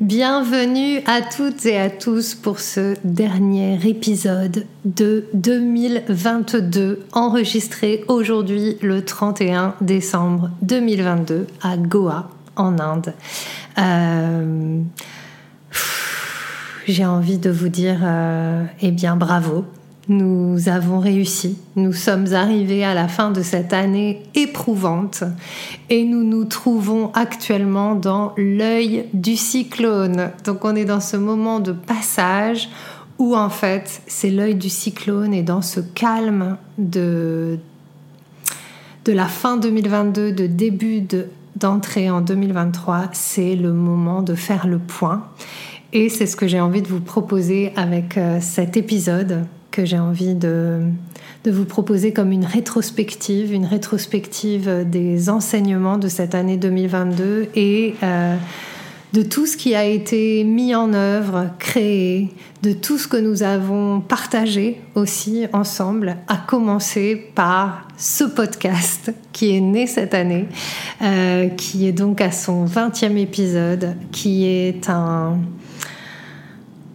Bienvenue 0.00 1.02
à 1.04 1.20
toutes 1.20 1.66
et 1.66 1.78
à 1.78 1.90
tous 1.90 2.34
pour 2.34 2.58
ce 2.58 2.94
dernier 3.04 3.78
épisode 3.86 4.64
de 4.86 5.26
2022, 5.34 7.04
enregistré 7.12 8.06
aujourd'hui 8.08 8.78
le 8.80 9.04
31 9.04 9.74
décembre 9.82 10.48
2022 10.62 11.46
à 11.60 11.76
Goa, 11.76 12.30
en 12.56 12.78
Inde. 12.78 13.12
Euh, 13.76 14.80
j'ai 16.86 17.04
envie 17.04 17.36
de 17.36 17.50
vous 17.50 17.68
dire, 17.68 17.98
euh, 18.02 18.64
eh 18.80 18.92
bien, 18.92 19.16
bravo. 19.16 19.66
Nous 20.10 20.68
avons 20.68 20.98
réussi. 20.98 21.56
Nous 21.76 21.92
sommes 21.92 22.34
arrivés 22.34 22.84
à 22.84 22.94
la 22.94 23.06
fin 23.06 23.30
de 23.30 23.42
cette 23.42 23.72
année 23.72 24.24
éprouvante 24.34 25.22
et 25.88 26.02
nous 26.02 26.24
nous 26.24 26.46
trouvons 26.46 27.12
actuellement 27.14 27.94
dans 27.94 28.32
l'œil 28.36 29.04
du 29.14 29.36
cyclone. 29.36 30.32
Donc 30.44 30.64
on 30.64 30.74
est 30.74 30.84
dans 30.84 30.98
ce 30.98 31.16
moment 31.16 31.60
de 31.60 31.70
passage 31.70 32.70
où 33.18 33.36
en 33.36 33.50
fait 33.50 34.02
c'est 34.08 34.30
l'œil 34.30 34.56
du 34.56 34.68
cyclone 34.68 35.32
et 35.32 35.44
dans 35.44 35.62
ce 35.62 35.78
calme 35.78 36.56
de, 36.76 37.60
la 39.06 39.26
fin 39.26 39.58
2022, 39.58 40.32
de 40.32 40.48
début 40.48 41.06
d'entrée 41.54 42.10
en 42.10 42.20
2023, 42.20 43.10
c'est 43.12 43.54
le 43.54 43.72
moment 43.72 44.22
de 44.22 44.34
faire 44.34 44.66
le 44.66 44.80
point 44.80 45.28
et 45.92 46.08
c'est 46.08 46.26
ce 46.26 46.34
que 46.34 46.48
j'ai 46.48 46.60
envie 46.60 46.82
de 46.82 46.88
vous 46.88 47.00
proposer 47.00 47.72
avec 47.76 48.18
euh, 48.18 48.38
cet 48.40 48.76
épisode 48.76 49.44
que 49.70 49.84
j'ai 49.84 49.98
envie 49.98 50.34
de, 50.34 50.80
de, 51.44 51.50
vous 51.50 51.64
proposer 51.64 52.12
comme 52.12 52.32
une 52.32 52.44
rétrospective, 52.44 53.52
une 53.52 53.66
rétrospective 53.66 54.84
des 54.86 55.30
enseignements 55.30 55.98
de 55.98 56.08
cette 56.08 56.34
année 56.34 56.56
2022 56.56 57.48
et 57.54 57.94
euh, 58.02 58.36
de 59.12 59.22
tout 59.22 59.46
ce 59.46 59.56
qui 59.56 59.74
a 59.74 59.84
été 59.84 60.44
mis 60.44 60.74
en 60.74 60.92
œuvre, 60.92 61.50
créé, 61.58 62.30
de 62.62 62.72
tout 62.72 62.98
ce 62.98 63.08
que 63.08 63.16
nous 63.16 63.42
avons 63.42 64.00
partagé 64.00 64.80
aussi 64.94 65.46
ensemble, 65.52 66.16
à 66.28 66.36
commencer 66.36 67.30
par 67.34 67.88
ce 67.96 68.24
podcast 68.24 69.12
qui 69.32 69.56
est 69.56 69.60
né 69.60 69.86
cette 69.86 70.14
année, 70.14 70.46
euh, 71.02 71.48
qui 71.48 71.86
est 71.86 71.92
donc 71.92 72.20
à 72.20 72.30
son 72.30 72.66
20e 72.66 73.16
épisode, 73.16 73.96
qui 74.12 74.46
est 74.46 74.88
un 74.88 75.38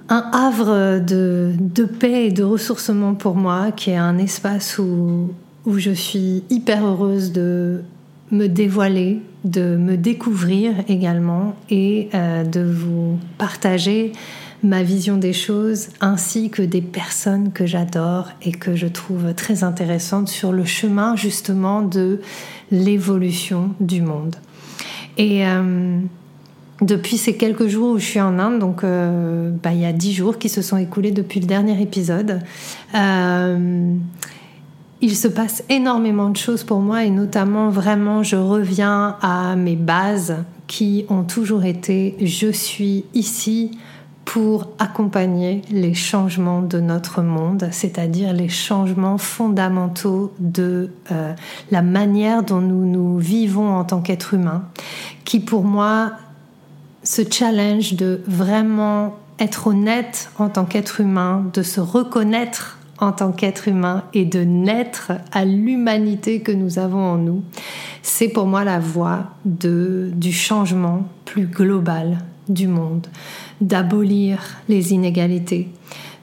un 0.09 0.29
havre 0.31 0.99
de, 0.99 1.85
paix 1.99 2.27
et 2.27 2.31
de 2.31 2.43
ressourcement 2.43 3.13
pour 3.15 3.35
moi, 3.35 3.71
qui 3.71 3.91
est 3.91 3.97
un 3.97 4.17
espace 4.17 4.77
où, 4.77 5.31
où 5.65 5.79
je 5.79 5.91
suis 5.91 6.43
hyper 6.49 6.85
heureuse 6.85 7.31
de 7.31 7.81
me 8.31 8.47
dévoiler, 8.47 9.21
de 9.43 9.75
me 9.77 9.97
découvrir 9.97 10.73
également 10.87 11.55
et 11.69 12.09
euh, 12.13 12.43
de 12.43 12.61
vous 12.61 13.19
partager 13.37 14.11
ma 14.63 14.81
vision 14.81 15.17
des 15.17 15.33
choses 15.33 15.89
ainsi 16.01 16.49
que 16.49 16.63
des 16.63 16.81
personnes 16.81 17.51
que 17.51 17.65
j'adore 17.65 18.29
et 18.41 18.51
que 18.51 18.75
je 18.75 18.87
trouve 18.87 19.33
très 19.35 19.63
intéressantes 19.63 20.27
sur 20.27 20.51
le 20.51 20.65
chemin 20.65 21.15
justement 21.15 21.81
de 21.81 22.19
l'évolution 22.71 23.71
du 23.79 24.01
monde. 24.01 24.35
Et 25.17 25.45
euh, 25.45 25.99
depuis 26.81 27.17
ces 27.17 27.37
quelques 27.37 27.67
jours 27.67 27.91
où 27.91 27.99
je 27.99 28.05
suis 28.05 28.21
en 28.21 28.37
Inde, 28.37 28.59
donc 28.59 28.83
euh, 28.83 29.51
bah, 29.63 29.71
il 29.71 29.79
y 29.79 29.85
a 29.85 29.93
dix 29.93 30.13
jours 30.13 30.37
qui 30.37 30.49
se 30.49 30.61
sont 30.61 30.77
écoulés 30.77 31.11
depuis 31.11 31.39
le 31.39 31.45
dernier 31.45 31.81
épisode. 31.81 32.41
Euh, 32.93 33.95
il 35.01 35.15
se 35.15 35.27
passe 35.27 35.63
énormément 35.69 36.29
de 36.29 36.37
choses 36.37 36.63
pour 36.63 36.79
moi 36.79 37.03
et 37.03 37.09
notamment 37.09 37.69
vraiment 37.69 38.23
je 38.23 38.37
reviens 38.37 39.17
à 39.21 39.55
mes 39.55 39.75
bases 39.75 40.37
qui 40.67 41.05
ont 41.09 41.23
toujours 41.23 41.63
été 41.63 42.15
je 42.21 42.51
suis 42.51 43.05
ici 43.13 43.71
pour 44.25 44.69
accompagner 44.79 45.61
les 45.69 45.93
changements 45.93 46.61
de 46.61 46.79
notre 46.79 47.21
monde, 47.21 47.69
c'est-à-dire 47.71 48.33
les 48.33 48.49
changements 48.49 49.19
fondamentaux 49.19 50.33
de 50.39 50.89
euh, 51.11 51.33
la 51.69 51.81
manière 51.83 52.41
dont 52.43 52.59
nous 52.59 52.85
nous 52.85 53.17
vivons 53.19 53.75
en 53.75 53.83
tant 53.83 54.01
qu'être 54.01 54.33
humain, 54.33 54.63
qui 55.25 55.39
pour 55.39 55.63
moi 55.63 56.13
ce 57.05 57.21
challenge 57.29 57.93
de 57.93 58.21
vraiment 58.27 59.15
être 59.39 59.67
honnête 59.67 60.29
en 60.37 60.49
tant 60.49 60.65
qu'être 60.65 60.99
humain, 60.99 61.45
de 61.53 61.63
se 61.63 61.79
reconnaître 61.79 62.77
en 62.97 63.11
tant 63.11 63.31
qu'être 63.31 63.67
humain 63.67 64.03
et 64.13 64.25
de 64.25 64.39
naître 64.39 65.11
à 65.31 65.45
l'humanité 65.45 66.41
que 66.41 66.51
nous 66.51 66.79
avons 66.79 67.03
en 67.03 67.17
nous, 67.17 67.43
c'est 68.01 68.29
pour 68.29 68.47
moi 68.47 68.63
la 68.63 68.79
voie 68.79 69.31
du 69.45 70.31
changement 70.31 71.05
plus 71.25 71.45
global 71.45 72.19
du 72.47 72.67
monde, 72.67 73.07
d'abolir 73.61 74.57
les 74.69 74.93
inégalités, 74.93 75.69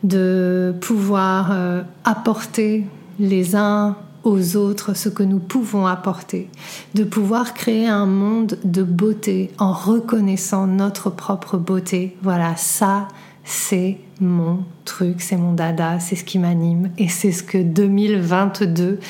de 0.03 0.75
pouvoir 0.81 1.51
euh, 1.53 1.83
apporter 2.05 2.87
les 3.19 3.55
uns 3.55 3.97
aux 4.25 4.57
autres 4.57 4.95
ce 4.95 5.09
que 5.09 5.23
nous 5.23 5.39
pouvons 5.39 5.87
apporter, 5.87 6.49
de 6.95 7.05
pouvoir 7.05 7.55
créer 7.55 7.89
un 7.89 8.07
monde 8.07 8.59
de 8.65 8.83
beauté 8.83 9.51
en 9.59 9.73
reconnaissant 9.73 10.67
notre 10.67 11.11
propre 11.11 11.57
beauté. 11.57 12.17
Voilà, 12.23 12.57
ça, 12.57 13.09
c'est 13.45 13.99
mon 14.21 14.65
truc, 14.85 15.21
c'est 15.21 15.37
mon 15.37 15.53
dada, 15.53 15.99
c'est 15.99 16.17
ce 16.17 16.25
qui 16.25 16.39
m'anime 16.39 16.91
et 16.99 17.09
c'est 17.09 17.33
ce 17.33 17.43
que 17.43 17.59
2022 17.59 19.01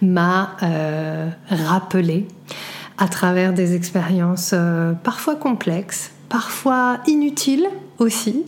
m'a 0.00 0.56
euh, 0.62 1.28
rappelé 1.48 2.26
à 2.98 3.08
travers 3.08 3.52
des 3.52 3.74
expériences 3.74 4.52
euh, 4.54 4.92
parfois 4.92 5.36
complexes, 5.36 6.12
parfois 6.28 7.00
inutiles 7.06 7.66
aussi. 7.98 8.44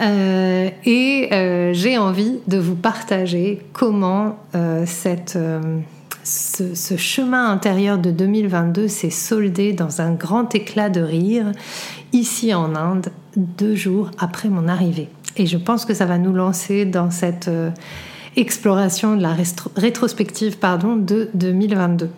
Euh, 0.00 0.70
et 0.84 1.28
euh, 1.32 1.72
j'ai 1.72 1.98
envie 1.98 2.38
de 2.46 2.58
vous 2.58 2.74
partager 2.74 3.62
comment 3.72 4.38
euh, 4.54 4.84
cette, 4.86 5.38
ce, 6.24 6.74
ce, 6.74 6.96
chemin 6.96 7.50
intérieur 7.50 7.98
de 7.98 8.10
2022 8.10 8.88
s'est 8.88 9.10
soldé 9.10 9.72
dans 9.72 10.00
un 10.00 10.12
grand 10.12 10.54
éclat 10.54 10.88
de 10.88 11.00
rire 11.00 11.52
ici 12.12 12.54
en 12.54 12.74
Inde, 12.74 13.08
deux 13.36 13.74
jours 13.74 14.10
après 14.18 14.48
mon 14.48 14.68
arrivée. 14.68 15.08
Et 15.36 15.46
je 15.46 15.56
pense 15.56 15.84
que 15.84 15.94
ça 15.94 16.04
va 16.04 16.18
nous 16.18 16.32
lancer 16.32 16.84
dans 16.84 17.10
cette 17.10 17.50
exploration 18.36 19.16
de 19.16 19.22
la 19.22 19.34
rétrospective 19.76 20.58
pardon, 20.58 20.96
de 20.96 21.30
2022. 21.34 22.10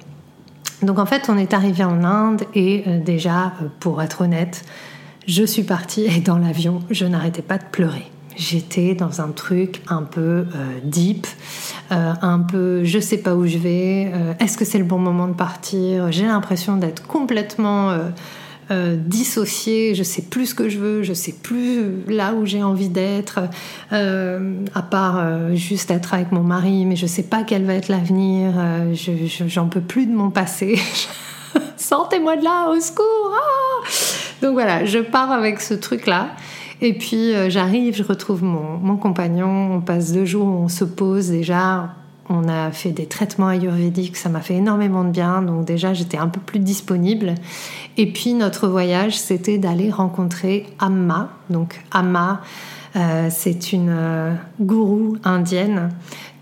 Donc 0.82 0.98
en 0.98 1.06
fait, 1.06 1.28
on 1.28 1.38
est 1.38 1.54
arrivé 1.54 1.84
en 1.84 2.02
Inde 2.02 2.42
et 2.56 2.82
déjà, 3.04 3.52
pour 3.78 4.02
être 4.02 4.22
honnête, 4.22 4.64
je 5.26 5.44
suis 5.44 5.62
partie 5.62 6.04
et 6.04 6.20
dans 6.20 6.38
l'avion, 6.38 6.80
je 6.90 7.06
n'arrêtais 7.06 7.42
pas 7.42 7.58
de 7.58 7.64
pleurer. 7.70 8.04
J'étais 8.36 8.94
dans 8.94 9.20
un 9.20 9.28
truc 9.28 9.80
un 9.88 10.02
peu 10.02 10.20
euh, 10.20 10.44
deep, 10.82 11.26
euh, 11.92 12.12
un 12.20 12.40
peu 12.40 12.84
je 12.84 12.98
sais 12.98 13.18
pas 13.18 13.34
où 13.34 13.46
je 13.46 13.58
vais, 13.58 14.10
euh, 14.12 14.34
est-ce 14.40 14.58
que 14.58 14.64
c'est 14.64 14.78
le 14.78 14.84
bon 14.84 14.98
moment 14.98 15.28
de 15.28 15.34
partir? 15.34 16.10
J'ai 16.10 16.26
l'impression 16.26 16.76
d'être 16.76 17.06
complètement 17.06 17.96
dissociée, 18.70 19.94
je 19.94 20.02
sais 20.02 20.22
plus 20.22 20.46
ce 20.46 20.54
que 20.54 20.70
je 20.70 20.78
veux, 20.78 21.02
je 21.02 21.12
sais 21.12 21.34
plus 21.34 22.02
là 22.08 22.32
où 22.32 22.46
j'ai 22.46 22.62
envie 22.62 22.88
d'être, 22.88 23.40
à 23.90 24.82
part 24.82 25.54
juste 25.54 25.90
être 25.90 26.14
avec 26.14 26.32
mon 26.32 26.42
mari, 26.42 26.86
mais 26.86 26.96
je 26.96 27.06
sais 27.06 27.24
pas 27.24 27.44
quel 27.44 27.66
va 27.66 27.74
être 27.74 27.88
l'avenir, 27.88 28.52
j'en 29.46 29.68
peux 29.68 29.82
plus 29.82 30.06
de 30.06 30.14
mon 30.14 30.30
passé. 30.30 30.78
Sortez-moi 31.76 32.38
de 32.38 32.44
là, 32.44 32.70
au 32.70 32.80
secours 32.80 33.32
ah 33.34 33.84
Donc 34.42 34.52
voilà, 34.54 34.84
je 34.84 34.98
pars 34.98 35.32
avec 35.32 35.60
ce 35.60 35.74
truc-là. 35.74 36.30
Et 36.80 36.92
puis 36.92 37.34
euh, 37.34 37.48
j'arrive, 37.50 37.96
je 37.96 38.02
retrouve 38.02 38.42
mon, 38.42 38.96
compagnon, 38.96 39.74
on 39.74 39.80
passe 39.80 40.12
deux 40.12 40.24
jours, 40.24 40.46
on 40.46 40.68
se 40.68 40.84
pose 40.84 41.30
déjà, 41.30 41.94
On 42.28 42.48
a 42.48 42.70
fait 42.70 42.90
des 42.90 43.06
traitements 43.06 43.48
ayurvédiques, 43.48 44.16
ça 44.16 44.28
m'a 44.28 44.40
fait 44.40 44.54
énormément 44.54 45.04
de 45.04 45.10
bien. 45.10 45.42
Donc 45.42 45.64
déjà, 45.64 45.94
j'étais 45.94 46.18
un 46.18 46.28
peu 46.28 46.40
plus 46.40 46.58
disponible. 46.58 47.34
Et 47.96 48.12
puis 48.12 48.34
notre 48.34 48.68
voyage, 48.68 49.18
c'était 49.18 49.58
d'aller 49.58 49.90
rencontrer 49.90 50.66
Amma. 50.78 51.30
Donc 51.48 51.82
Amma, 51.92 52.42
euh, 52.96 53.28
c'est 53.30 53.72
une 53.72 53.90
euh, 53.90 54.34
gourou 54.60 55.16
indienne 55.24 55.90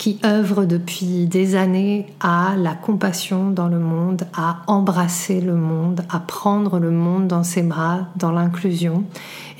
qui 0.02 0.18
œuvre 0.24 0.64
depuis 0.64 1.26
des 1.26 1.54
années 1.54 2.06
à 2.18 2.56
la 2.56 2.74
compassion 2.74 3.50
dans 3.50 3.68
le 3.68 3.78
monde, 3.78 4.26
à 4.34 4.62
embrasser 4.66 5.40
le 5.40 5.54
monde, 5.54 6.00
à 6.10 6.18
prendre 6.18 6.80
le 6.80 6.90
monde 6.90 7.28
dans 7.28 7.44
ses 7.44 7.62
bras, 7.62 8.08
dans 8.16 8.32
l'inclusion, 8.32 9.04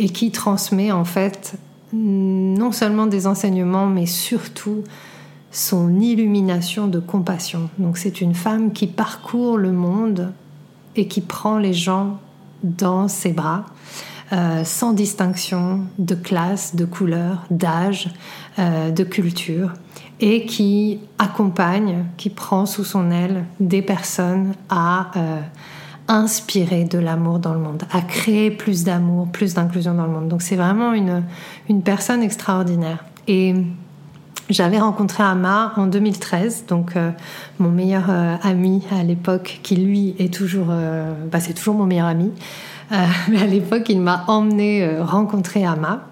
et 0.00 0.09
qui 0.09 0.33
transmet 0.33 0.91
en 0.91 1.05
fait 1.05 1.55
non 1.93 2.73
seulement 2.73 3.06
des 3.06 3.29
enseignements, 3.29 3.87
mais 3.87 4.06
surtout 4.06 4.83
son 5.53 6.00
illumination 6.00 6.88
de 6.88 6.99
compassion. 6.99 7.71
Donc 7.79 7.97
c'est 7.97 8.21
une 8.21 8.35
femme 8.35 8.73
qui 8.73 8.88
parcourt 8.88 9.59
le 9.59 9.71
monde 9.71 10.33
et 10.97 11.06
qui 11.06 11.21
prend 11.21 11.56
les 11.56 11.73
gens 11.73 12.19
dans 12.65 13.06
ses 13.06 13.33
bras 13.33 13.67
euh, 14.33 14.65
sans 14.65 14.93
distinction 14.93 15.83
de 15.99 16.17
classe, 16.17 16.75
de 16.75 16.85
couleur, 16.85 17.45
d'âge, 17.50 18.09
euh, 18.59 18.91
de 18.91 19.05
culture, 19.05 19.75
et 20.23 20.47
qui 20.47 21.01
accompagne, 21.19 22.05
qui 22.17 22.31
prend 22.31 22.65
sous 22.65 22.85
son 22.85 23.11
aile 23.11 23.45
des 23.61 23.83
personnes 23.83 24.55
à 24.71 25.11
euh, 25.17 25.41
inspirer 26.09 26.85
de 26.85 26.99
l'amour 26.99 27.39
dans 27.39 27.53
le 27.53 27.61
monde, 27.61 27.83
à 27.93 28.01
créer 28.01 28.51
plus 28.51 28.85
d'amour, 28.85 29.29
plus 29.29 29.53
d'inclusion 29.55 29.95
dans 29.95 30.07
le 30.07 30.13
monde. 30.13 30.29
Donc 30.29 30.41
c'est 30.41 30.57
vraiment 30.57 30.95
une, 30.95 31.23
une 31.69 31.83
personne 31.83 32.23
extraordinaire. 32.23 33.05
Et 33.29 33.55
j'avais 34.49 34.79
rencontré 34.79 35.23
Ama 35.23 35.75
en 35.77 35.87
2013, 35.87 36.65
donc 36.67 36.95
mon 37.59 37.71
meilleur 37.71 38.11
ami 38.43 38.83
à 38.91 39.03
l'époque, 39.03 39.61
qui 39.63 39.77
lui 39.77 40.15
est 40.19 40.33
toujours, 40.33 40.67
bah, 41.31 41.41
c'est 41.41 41.55
toujours 41.55 41.77
mon 41.77 41.87
meilleur 41.87 42.07
ami. 42.07 42.33
Euh, 42.93 43.07
mais 43.29 43.43
à 43.43 43.47
l'époque, 43.47 43.89
il 43.89 44.01
m'a 44.01 44.25
emmené 44.29 44.85
euh, 44.85 45.05
rencontrer 45.05 45.65
Ama. 45.65 46.09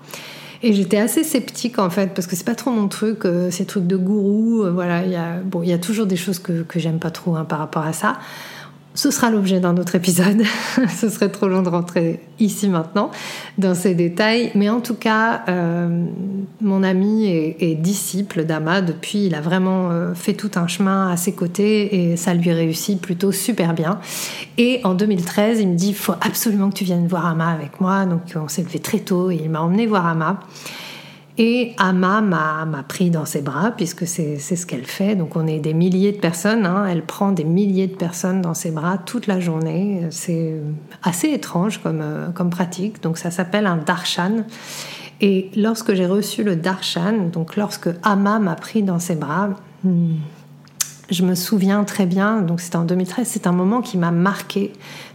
Et 0.63 0.75
j'étais 0.75 0.99
assez 0.99 1.25
sceptique 1.25 1.79
en 1.79 1.89
fait, 1.89 2.13
parce 2.15 2.27
que 2.27 2.37
c'est 2.37 2.45
pas 2.45 2.55
trop 2.55 2.71
mon 2.71 2.89
truc, 2.89 3.25
euh, 3.25 3.51
ces 3.51 3.65
trucs 3.65 3.87
de 3.87 3.97
gourou. 3.97 4.65
voilà, 4.73 5.05
il 5.05 5.11
y 5.11 5.17
a, 5.17 5.39
bon, 5.43 5.63
il 5.63 5.71
y 5.71 5.73
a 5.73 5.79
toujours 5.79 6.07
des 6.07 6.17
choses 6.17 6.39
que, 6.39 6.63
que 6.63 6.79
j'aime 6.79 6.99
pas 6.99 7.11
trop 7.11 7.37
hein, 7.37 7.45
par 7.45 7.59
rapport 7.59 7.85
à 7.85 7.93
ça. 7.93 8.19
Ce 8.95 9.13
sera 9.13 9.31
l'objet 9.31 9.61
d'un 9.61 9.77
autre 9.77 9.95
épisode. 9.95 10.43
Ce 10.89 11.09
serait 11.09 11.29
trop 11.29 11.47
long 11.47 11.63
de 11.63 11.69
rentrer 11.69 12.21
ici 12.41 12.69
maintenant 12.69 13.13
dans 13.57 13.75
ces 13.75 13.95
détails. 13.95 14.51
Mais 14.57 14.69
en 14.69 14.81
tout 14.81 14.97
cas, 14.97 15.43
euh, 15.49 16.07
mon 16.61 16.83
ami 16.83 17.27
est, 17.27 17.75
disciple 17.77 18.45
d'Ama 18.45 18.83
depuis. 18.83 19.27
Il 19.27 19.35
a 19.37 19.41
vraiment 19.41 19.91
euh, 19.91 20.15
fait 20.15 20.35
tout 20.35 20.51
un 20.57 20.67
chemin 20.67 21.09
à 21.09 21.17
ses 21.17 21.33
côtés 21.33 22.11
et 22.11 22.17
ça 22.17 22.35
lui 22.35 22.53
réussit 22.53 23.01
plutôt 23.01 23.31
super 23.31 23.75
bien. 23.75 24.01
Et 24.59 24.81
en 24.83 24.95
2013, 24.95 25.61
il 25.61 25.69
me 25.69 25.77
dit 25.77 25.91
il 25.91 25.95
faut 25.95 26.15
absolument 26.21 26.69
que 26.71 26.75
tu 26.75 26.85
viennes 26.85 27.07
voir 27.07 27.27
Ama 27.27 27.49
avec 27.49 27.81
moi. 27.81 28.07
Donc 28.07 28.23
on 28.35 28.49
s'est 28.49 28.63
levé 28.63 28.81
très 28.81 28.99
tôt 28.99 29.31
et 29.31 29.41
il 29.45 29.51
m'a 29.51 29.61
emmené 29.61 29.87
voir 29.87 30.05
Ama. 30.07 30.41
Et 31.43 31.73
Ama 31.79 32.21
m'a 32.21 32.85
pris 32.87 33.09
dans 33.09 33.25
ses 33.25 33.41
bras, 33.41 33.71
puisque 33.75 34.07
c'est 34.07 34.39
ce 34.39 34.67
qu'elle 34.67 34.85
fait. 34.85 35.17
Donc 35.17 35.37
on 35.37 35.47
est 35.47 35.59
des 35.59 35.73
milliers 35.73 36.13
de 36.13 36.19
personnes, 36.19 36.67
hein. 36.67 36.85
elle 36.87 37.03
prend 37.03 37.33
des 37.33 37.45
milliers 37.45 37.87
de 37.87 37.97
personnes 37.97 38.43
dans 38.43 38.53
ses 38.53 38.71
bras 38.71 38.99
toute 38.99 39.27
la 39.27 39.41
journée. 39.41 40.03
C'est 40.11 40.57
assez 41.03 41.29
étrange 41.29 41.79
comme, 41.79 42.03
euh, 42.03 42.29
comme 42.29 42.51
pratique. 42.51 43.03
Donc 43.03 43.17
ça 43.17 43.31
s'appelle 43.31 43.65
un 43.65 43.79
darshan. 43.79 44.45
Et 45.23 45.51
lorsque 45.57 45.95
j'ai 45.95 46.05
reçu 46.05 46.45
le 46.45 46.57
darshan, 46.57 47.31
donc 47.33 47.57
lorsque 47.57 47.89
Ama 48.03 48.39
m'a 48.39 48.55
pris 48.55 48.83
dans 48.83 48.99
ses 48.99 49.15
bras, 49.15 49.49
hmm, 49.83 50.17
je 51.11 51.25
me 51.25 51.35
souviens 51.35 51.85
très 51.85 52.07
bien, 52.07 52.41
donc 52.41 52.61
c'était 52.61 52.77
en 52.77 52.85
2013, 52.85 53.27
c'est 53.27 53.47
un 53.47 53.53
moment 53.53 53.83
qui 53.83 53.99
m'a 53.99 54.13
marqué 54.13 54.73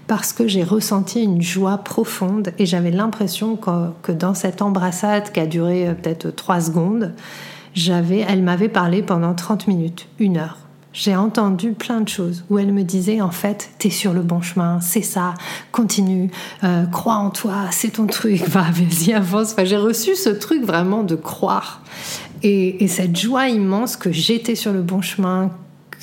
parce 0.07 0.33
que 0.33 0.47
j'ai 0.47 0.63
ressenti 0.63 1.23
une 1.23 1.41
joie 1.41 1.77
profonde 1.79 2.51
et 2.59 2.65
j'avais 2.65 2.91
l'impression 2.91 3.57
que, 3.57 4.11
dans 4.11 4.33
cette 4.33 4.61
embrassade 4.61 5.31
qui 5.31 5.39
a 5.39 5.47
duré 5.47 5.87
euh, 5.87 5.93
peut-être 5.93 6.29
trois 6.29 6.61
secondes, 6.61 7.13
j'avais, 7.73 8.19
elle 8.19 8.43
m'avait 8.43 8.69
parlé 8.69 9.01
pendant 9.01 9.33
30 9.33 9.67
minutes, 9.67 10.07
une 10.19 10.37
heure. 10.37 10.57
J'ai 10.93 11.15
entendu 11.15 11.73
plein 11.73 11.99
de 11.99 12.07
choses 12.07 12.45
où 12.49 12.57
elle 12.57 12.71
me 12.71 12.83
disait 12.83 13.19
en 13.19 13.31
fait 13.31 13.69
t'es 13.79 13.89
sur 13.89 14.13
le 14.13 14.21
bon 14.21 14.41
chemin, 14.41 14.79
c'est 14.79 15.01
ça, 15.01 15.33
continue, 15.73 16.31
euh, 16.63 16.85
crois 16.85 17.15
en 17.15 17.31
toi, 17.31 17.65
c'est 17.71 17.93
ton 17.93 18.05
truc, 18.05 18.41
va, 18.47 18.61
vas-y 18.61 19.13
avance. 19.13 19.55
J'ai 19.63 19.77
reçu 19.77 20.15
ce 20.15 20.29
truc 20.29 20.63
vraiment 20.63 21.03
de 21.03 21.15
croire 21.15 21.81
et, 22.43 22.83
et 22.83 22.87
cette 22.87 23.17
joie 23.17 23.49
immense 23.49 23.97
que 23.97 24.11
j'étais 24.11 24.55
sur 24.55 24.71
le 24.71 24.81
bon 24.81 25.01
chemin, 25.01 25.51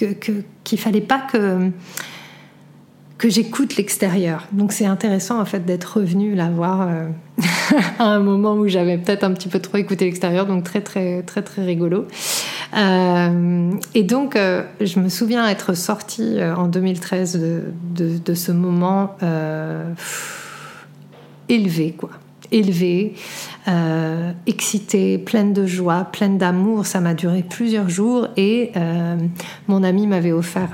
que 0.06 0.32
qu'il 0.64 0.78
fallait 0.78 1.00
pas 1.00 1.20
que 1.20 1.70
que 3.22 3.28
j'écoute 3.28 3.76
l'extérieur. 3.76 4.48
Donc 4.50 4.72
c'est 4.72 4.84
intéressant 4.84 5.40
en 5.40 5.44
fait 5.44 5.64
d'être 5.64 5.98
revenu 5.98 6.34
la 6.34 6.50
voir 6.50 6.80
euh, 6.80 7.06
à 8.00 8.06
un 8.06 8.18
moment 8.18 8.54
où 8.54 8.66
j'avais 8.66 8.98
peut-être 8.98 9.22
un 9.22 9.30
petit 9.30 9.48
peu 9.48 9.60
trop 9.60 9.78
écouté 9.78 10.06
l'extérieur, 10.06 10.44
donc 10.44 10.64
très 10.64 10.80
très 10.80 11.22
très 11.22 11.42
très 11.42 11.64
rigolo. 11.64 12.08
Euh, 12.76 13.70
et 13.94 14.02
donc 14.02 14.34
euh, 14.34 14.64
je 14.80 14.98
me 14.98 15.08
souviens 15.08 15.48
être 15.48 15.74
sortie 15.74 16.38
en 16.42 16.66
2013 16.66 17.40
de, 17.94 18.18
de, 18.18 18.34
ce 18.34 18.50
moment 18.50 19.16
élevé 21.48 21.92
quoi 21.92 22.10
élevée, 22.52 23.14
excitée, 24.46 25.18
pleine 25.18 25.52
de 25.52 25.66
joie, 25.66 26.04
pleine 26.04 26.38
d'amour. 26.38 26.86
Ça 26.86 27.00
m'a 27.00 27.14
duré 27.14 27.42
plusieurs 27.42 27.88
jours 27.88 28.28
et 28.36 28.72
mon 29.68 29.82
ami 29.82 30.06
m'avait 30.06 30.32
offert 30.32 30.70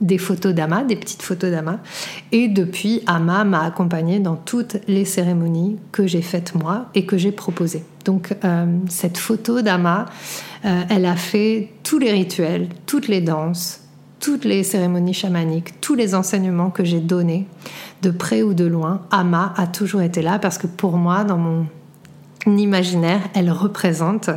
des 0.00 0.18
photos 0.18 0.54
d'Ama, 0.54 0.84
des 0.84 0.96
petites 0.96 1.22
photos 1.22 1.50
d'Ama. 1.50 1.80
Et 2.32 2.48
depuis, 2.48 3.02
Ama 3.06 3.44
m'a 3.44 3.64
accompagnée 3.64 4.18
dans 4.18 4.36
toutes 4.36 4.78
les 4.88 5.04
cérémonies 5.04 5.78
que 5.92 6.06
j'ai 6.06 6.22
faites 6.22 6.54
moi 6.54 6.86
et 6.94 7.04
que 7.04 7.18
j'ai 7.18 7.32
proposées. 7.32 7.84
Donc 8.04 8.34
euh, 8.44 8.66
cette 8.88 9.18
photo 9.18 9.62
d'Ama, 9.62 10.06
euh, 10.64 10.82
elle 10.88 11.06
a 11.06 11.16
fait 11.16 11.70
tous 11.82 11.98
les 11.98 12.12
rituels, 12.12 12.68
toutes 12.86 13.08
les 13.08 13.20
danses, 13.20 13.79
toutes 14.20 14.44
les 14.44 14.62
cérémonies 14.62 15.14
chamaniques, 15.14 15.80
tous 15.80 15.94
les 15.94 16.14
enseignements 16.14 16.70
que 16.70 16.84
j'ai 16.84 17.00
donnés, 17.00 17.46
de 18.02 18.10
près 18.10 18.42
ou 18.42 18.54
de 18.54 18.64
loin. 18.64 19.02
Ama 19.10 19.54
a 19.56 19.66
toujours 19.66 20.02
été 20.02 20.22
là 20.22 20.38
parce 20.38 20.58
que 20.58 20.66
pour 20.66 20.96
moi, 20.96 21.24
dans 21.24 21.38
mon 21.38 21.66
imaginaire, 22.46 23.20
elle 23.34 23.50
représente 23.50 24.30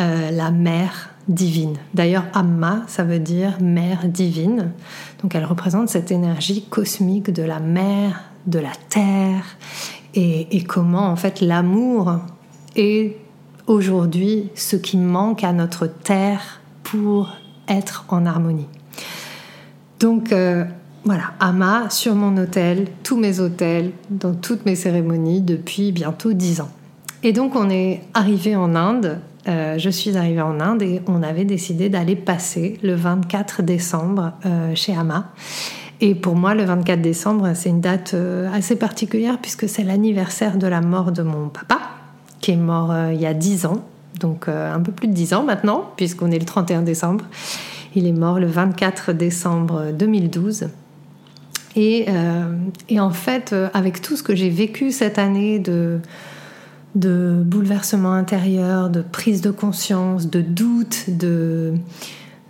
euh, 0.00 0.30
la 0.30 0.50
mère 0.50 1.10
divine. 1.28 1.76
D'ailleurs, 1.94 2.24
Amma, 2.34 2.82
ça 2.86 3.04
veut 3.04 3.18
dire 3.18 3.58
mère 3.60 4.08
divine. 4.08 4.72
Donc 5.22 5.34
elle 5.34 5.44
représente 5.44 5.88
cette 5.88 6.10
énergie 6.10 6.64
cosmique 6.68 7.30
de 7.30 7.42
la 7.42 7.60
mer, 7.60 8.24
de 8.46 8.58
la 8.58 8.72
terre, 8.88 9.44
et, 10.14 10.64
comment 10.64 11.06
en 11.08 11.16
fait 11.16 11.40
l'amour 11.40 12.18
est 12.74 13.16
aujourd'hui 13.66 14.50
ce 14.54 14.74
qui 14.74 14.96
manque 14.96 15.44
à 15.44 15.52
notre 15.52 15.86
terre 15.86 16.60
pour 16.82 17.30
être 17.68 18.04
en 18.08 18.26
harmonie. 18.26 18.66
Donc 20.00 20.32
euh, 20.32 20.64
voilà, 21.04 21.32
Amma 21.38 21.88
sur 21.90 22.14
mon 22.14 22.36
hôtel, 22.38 22.88
tous 23.04 23.18
mes 23.18 23.38
hôtels, 23.38 23.92
dans 24.08 24.34
toutes 24.34 24.64
mes 24.66 24.74
cérémonies 24.74 25.42
depuis 25.42 25.92
bientôt 25.92 26.32
dix 26.32 26.60
ans. 26.62 26.70
Et 27.22 27.32
donc 27.32 27.54
on 27.54 27.68
est 27.70 28.00
arrivé 28.14 28.56
en 28.56 28.74
Inde 28.74 29.18
euh, 29.48 29.78
je 29.78 29.88
suis 29.88 30.18
arrivée 30.18 30.42
en 30.42 30.60
Inde 30.60 30.82
et 30.82 31.00
on 31.06 31.22
avait 31.22 31.46
décidé 31.46 31.88
d'aller 31.88 32.14
passer 32.14 32.78
le 32.82 32.94
24 32.94 33.62
décembre 33.62 34.32
euh, 34.44 34.74
chez 34.74 34.94
Ama. 34.94 35.32
Et 36.02 36.14
pour 36.14 36.36
moi, 36.36 36.54
le 36.54 36.62
24 36.64 37.00
décembre, 37.00 37.52
c'est 37.54 37.70
une 37.70 37.80
date 37.80 38.14
assez 38.52 38.76
particulière 38.76 39.38
puisque 39.40 39.66
c'est 39.66 39.82
l'anniversaire 39.82 40.58
de 40.58 40.66
la 40.66 40.82
mort 40.82 41.10
de 41.10 41.22
mon 41.22 41.48
papa, 41.48 41.78
qui 42.40 42.50
est 42.50 42.56
mort 42.56 42.94
il 43.12 43.20
y 43.20 43.24
a 43.24 43.32
10 43.32 43.64
ans, 43.64 43.82
donc 44.18 44.48
un 44.48 44.80
peu 44.80 44.92
plus 44.92 45.08
de 45.08 45.14
10 45.14 45.32
ans 45.32 45.42
maintenant, 45.42 45.90
puisqu'on 45.96 46.30
est 46.30 46.38
le 46.38 46.44
31 46.44 46.82
décembre. 46.82 47.24
Il 47.94 48.06
est 48.06 48.12
mort 48.12 48.38
le 48.38 48.46
24 48.46 49.12
décembre 49.12 49.92
2012. 49.92 50.68
Et, 51.76 52.06
et 52.88 53.00
en 53.00 53.10
fait, 53.10 53.54
avec 53.74 54.02
tout 54.02 54.16
ce 54.16 54.24
que 54.24 54.34
j'ai 54.34 54.50
vécu 54.50 54.90
cette 54.90 55.18
année 55.18 55.60
de 55.60 56.00
de 56.94 57.40
bouleversement 57.44 58.12
intérieur, 58.12 58.90
de 58.90 59.00
prise 59.00 59.40
de 59.40 59.50
conscience, 59.50 60.28
de 60.28 60.40
doute, 60.40 61.04
de 61.08 61.74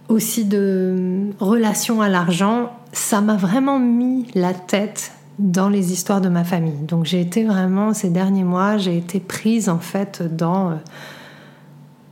aussi 0.08 0.44
de 0.44 1.30
relation 1.38 2.02
à 2.02 2.08
l'argent, 2.08 2.72
ça 2.92 3.20
m'a 3.20 3.36
vraiment 3.36 3.78
mis 3.78 4.26
la 4.34 4.52
tête 4.52 5.12
dans 5.38 5.68
les 5.68 5.92
histoires 5.92 6.20
de 6.20 6.28
ma 6.28 6.42
famille. 6.42 6.82
Donc 6.88 7.04
j'ai 7.04 7.20
été 7.20 7.44
vraiment 7.44 7.94
ces 7.94 8.10
derniers 8.10 8.44
mois, 8.44 8.76
j'ai 8.76 8.96
été 8.96 9.20
prise 9.20 9.68
en 9.68 9.78
fait 9.78 10.22
dans 10.36 10.70
euh, 10.70 10.74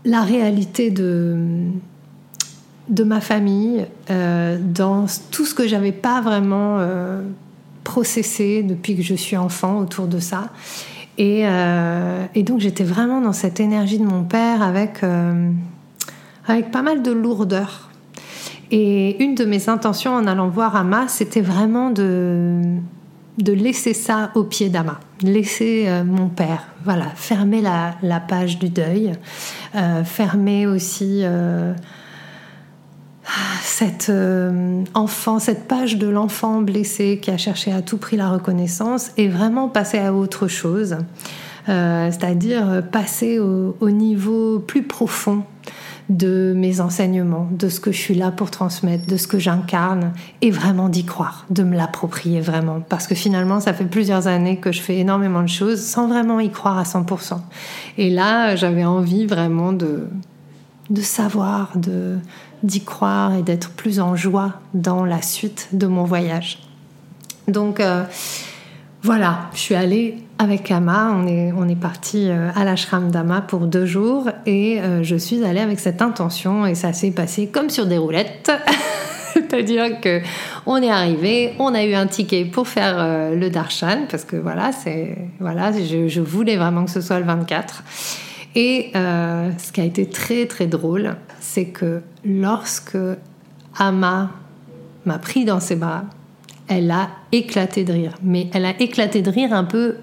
la 0.04 0.22
réalité 0.22 0.90
de 0.90 1.36
de 2.88 3.04
ma 3.04 3.20
famille, 3.20 3.86
euh, 4.10 4.58
dans 4.60 5.06
tout 5.30 5.44
ce 5.44 5.54
que 5.54 5.68
j'avais 5.68 5.92
pas 5.92 6.20
vraiment 6.20 6.78
euh, 6.78 7.22
processé 7.84 8.62
depuis 8.62 8.96
que 8.96 9.02
je 9.02 9.14
suis 9.14 9.36
enfant 9.36 9.78
autour 9.78 10.06
de 10.06 10.18
ça. 10.18 10.48
Euh, 11.20 12.24
et, 12.34 12.42
donc 12.44 12.60
j'étais 12.60 12.84
vraiment 12.84 13.20
dans 13.20 13.32
cette 13.32 13.60
énergie 13.60 13.98
de 13.98 14.04
mon 14.04 14.22
père 14.22 14.62
avec, 14.62 15.00
avec 16.46 16.70
pas 16.70 16.82
mal 16.82 17.02
de 17.02 17.10
lourdeur. 17.10 17.90
Et 18.70 19.22
une 19.22 19.34
de 19.34 19.44
mes 19.44 19.68
intentions 19.68 20.12
en 20.14 20.26
allant 20.26 20.48
voir 20.48 20.76
Ama, 20.76 21.08
c'était 21.08 21.40
vraiment 21.40 21.90
de, 21.90 22.60
de 23.38 23.52
laisser 23.52 23.94
ça 23.94 24.30
au 24.34 24.44
pied 24.44 24.68
d'Ama, 24.68 25.00
laisser 25.22 25.88
mon 26.06 26.28
père, 26.28 26.68
voilà, 26.84 27.06
fermer 27.16 27.62
la, 27.62 28.20
page 28.20 28.58
du 28.58 28.68
deuil, 28.68 29.12
fermer 30.04 30.66
aussi 30.66 31.24
cette 33.62 34.10
enfant, 34.94 35.38
cette 35.38 35.68
page 35.68 35.96
de 35.96 36.08
l'enfant 36.08 36.60
blessé 36.60 37.18
qui 37.20 37.30
a 37.30 37.36
cherché 37.36 37.72
à 37.72 37.82
tout 37.82 37.98
prix 37.98 38.16
la 38.16 38.30
reconnaissance 38.30 39.10
et 39.16 39.28
vraiment 39.28 39.68
passer 39.68 39.98
à 39.98 40.14
autre 40.14 40.48
chose, 40.48 40.96
c'est-à-dire 41.66 42.82
passer 42.90 43.38
au 43.38 43.90
niveau 43.90 44.58
plus 44.60 44.82
profond 44.82 45.44
de 46.08 46.54
mes 46.56 46.80
enseignements, 46.80 47.48
de 47.50 47.68
ce 47.68 47.80
que 47.80 47.92
je 47.92 47.98
suis 47.98 48.14
là 48.14 48.30
pour 48.30 48.50
transmettre, 48.50 49.06
de 49.06 49.16
ce 49.16 49.26
que 49.26 49.38
j'incarne, 49.38 50.12
et 50.40 50.50
vraiment 50.50 50.88
d'y 50.88 51.04
croire, 51.04 51.44
de 51.50 51.62
me 51.62 51.76
l'approprier 51.76 52.40
vraiment. 52.40 52.80
Parce 52.80 53.06
que 53.06 53.14
finalement, 53.14 53.60
ça 53.60 53.74
fait 53.74 53.84
plusieurs 53.84 54.26
années 54.26 54.56
que 54.56 54.72
je 54.72 54.80
fais 54.80 54.96
énormément 54.98 55.42
de 55.42 55.48
choses 55.48 55.82
sans 55.82 56.08
vraiment 56.08 56.40
y 56.40 56.50
croire 56.50 56.78
à 56.78 56.84
100%. 56.84 57.38
Et 57.98 58.08
là, 58.08 58.56
j'avais 58.56 58.86
envie 58.86 59.26
vraiment 59.26 59.72
de, 59.74 60.08
de 60.88 61.02
savoir, 61.02 61.72
de, 61.76 62.16
d'y 62.62 62.84
croire 62.84 63.34
et 63.34 63.42
d'être 63.42 63.70
plus 63.70 64.00
en 64.00 64.16
joie 64.16 64.54
dans 64.74 65.04
la 65.04 65.22
suite 65.22 65.68
de 65.72 65.86
mon 65.86 66.04
voyage. 66.04 66.58
Donc 67.48 67.80
euh, 67.80 68.04
voilà, 69.02 69.48
je 69.54 69.58
suis 69.58 69.74
allée 69.74 70.18
avec 70.38 70.70
Ama, 70.70 71.12
on 71.14 71.26
est, 71.26 71.52
on 71.52 71.68
est 71.68 71.80
parti 71.80 72.28
euh, 72.28 72.50
à 72.54 72.64
l'ashram 72.64 73.10
d'Ama 73.10 73.40
pour 73.40 73.60
deux 73.60 73.86
jours 73.86 74.28
et 74.46 74.80
euh, 74.80 75.02
je 75.02 75.16
suis 75.16 75.44
allée 75.44 75.60
avec 75.60 75.80
cette 75.80 76.02
intention 76.02 76.66
et 76.66 76.74
ça 76.74 76.92
s'est 76.92 77.10
passé 77.10 77.48
comme 77.48 77.70
sur 77.70 77.86
des 77.86 77.98
roulettes. 77.98 78.52
C'est-à-dire 79.32 80.00
que 80.00 80.20
on 80.66 80.82
est 80.82 80.90
arrivé, 80.90 81.54
on 81.58 81.74
a 81.74 81.84
eu 81.84 81.94
un 81.94 82.06
ticket 82.06 82.44
pour 82.44 82.66
faire 82.66 83.30
le 83.34 83.50
darshan 83.50 84.06
parce 84.10 84.24
que 84.24 84.36
voilà, 84.36 84.72
c'est 84.72 85.16
voilà, 85.38 85.70
je, 85.70 86.20
voulais 86.20 86.56
vraiment 86.56 86.84
que 86.84 86.90
ce 86.90 87.00
soit 87.00 87.20
le 87.20 87.24
24. 87.24 87.84
Et 88.54 88.90
ce 88.94 89.72
qui 89.72 89.80
a 89.80 89.84
été 89.84 90.06
très 90.06 90.46
très 90.46 90.66
drôle, 90.66 91.16
c'est 91.40 91.66
que 91.66 92.02
lorsque 92.24 92.96
Ama 93.78 94.30
m'a 95.04 95.18
pris 95.18 95.44
dans 95.44 95.60
ses 95.60 95.76
bras, 95.76 96.04
elle 96.68 96.90
a 96.90 97.08
éclaté 97.32 97.84
de 97.84 97.92
rire. 97.92 98.14
Mais 98.22 98.48
elle 98.52 98.64
a 98.64 98.80
éclaté 98.80 99.22
de 99.22 99.30
rire 99.30 99.52
un 99.52 99.64
peu 99.64 99.96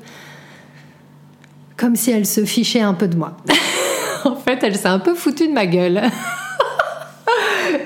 comme 1.77 1.95
si 1.95 2.11
elle 2.11 2.25
se 2.25 2.45
fichait 2.45 2.81
un 2.81 2.93
peu 2.93 3.07
de 3.07 3.17
moi. 3.17 3.37
en 4.25 4.35
fait, 4.35 4.59
elle 4.63 4.75
s'est 4.75 4.87
un 4.87 4.99
peu 4.99 5.13
foutue 5.13 5.47
de 5.47 5.53
ma 5.53 5.65
gueule. 5.65 6.01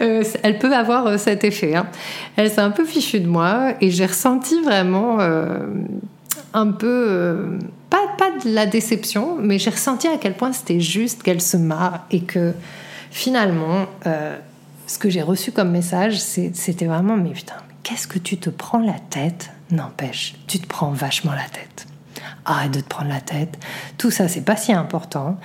Euh, 0.01 0.23
elle 0.43 0.59
peut 0.59 0.73
avoir 0.73 1.07
euh, 1.07 1.17
cet 1.17 1.43
effet. 1.43 1.75
Hein. 1.75 1.87
Elle 2.37 2.49
s'est 2.49 2.61
un 2.61 2.69
peu 2.69 2.85
fichue 2.85 3.19
de 3.19 3.27
moi 3.27 3.73
et 3.81 3.91
j'ai 3.91 4.05
ressenti 4.05 4.61
vraiment 4.61 5.19
euh, 5.19 5.59
un 6.53 6.71
peu, 6.71 7.57
pas, 7.89 8.07
pas 8.17 8.31
de 8.43 8.53
la 8.53 8.65
déception, 8.65 9.37
mais 9.39 9.59
j'ai 9.59 9.69
ressenti 9.69 10.07
à 10.07 10.17
quel 10.17 10.35
point 10.35 10.53
c'était 10.53 10.79
juste 10.79 11.23
qu'elle 11.23 11.41
se 11.41 11.57
marre 11.57 12.05
et 12.11 12.21
que 12.21 12.53
finalement, 13.11 13.85
ce 14.87 14.97
que 14.97 15.09
j'ai 15.09 15.21
reçu 15.21 15.51
comme 15.51 15.71
message, 15.71 16.19
c'était 16.19 16.85
vraiment, 16.85 17.15
mais 17.15 17.31
putain, 17.31 17.55
qu'est-ce 17.83 18.07
que 18.07 18.19
tu 18.19 18.37
te 18.37 18.49
prends 18.49 18.79
la 18.79 18.99
tête? 19.09 19.51
N'empêche, 19.71 20.35
tu 20.47 20.59
te 20.59 20.67
prends 20.67 20.91
vachement 20.91 21.33
la 21.33 21.47
tête 21.49 21.87
arrête 22.45 22.71
de 22.71 22.79
te 22.79 22.87
prendre 22.87 23.09
la 23.09 23.21
tête. 23.21 23.57
Tout 23.97 24.11
ça, 24.11 24.27
c'est 24.27 24.41
pas 24.41 24.55
si 24.55 24.73
important. 24.73 25.37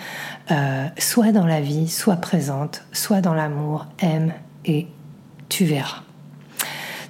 Euh, 0.50 0.86
soit 0.98 1.32
dans 1.32 1.46
la 1.46 1.60
vie, 1.60 1.88
soit 1.88 2.16
présente, 2.16 2.82
soit 2.92 3.20
dans 3.20 3.34
l'amour, 3.34 3.86
aime 4.00 4.32
et 4.64 4.86
tu 5.48 5.64
verras. 5.64 6.02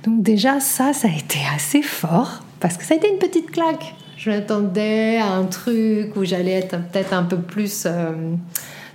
Donc 0.04 0.22
déjà, 0.22 0.60
ça, 0.60 0.92
ça 0.92 1.08
a 1.08 1.10
été 1.10 1.38
assez 1.54 1.82
fort 1.82 2.43
parce 2.64 2.78
que 2.78 2.84
ça 2.84 2.94
a 2.94 2.96
été 2.96 3.10
une 3.10 3.18
petite 3.18 3.50
claque. 3.50 3.94
Je 4.16 4.30
m'attendais 4.30 5.18
à 5.18 5.34
un 5.34 5.44
truc 5.44 6.16
où 6.16 6.24
j'allais 6.24 6.52
être 6.52 6.78
peut-être 6.78 7.12
un 7.12 7.24
peu 7.24 7.36
plus 7.36 7.84
euh, 7.84 8.12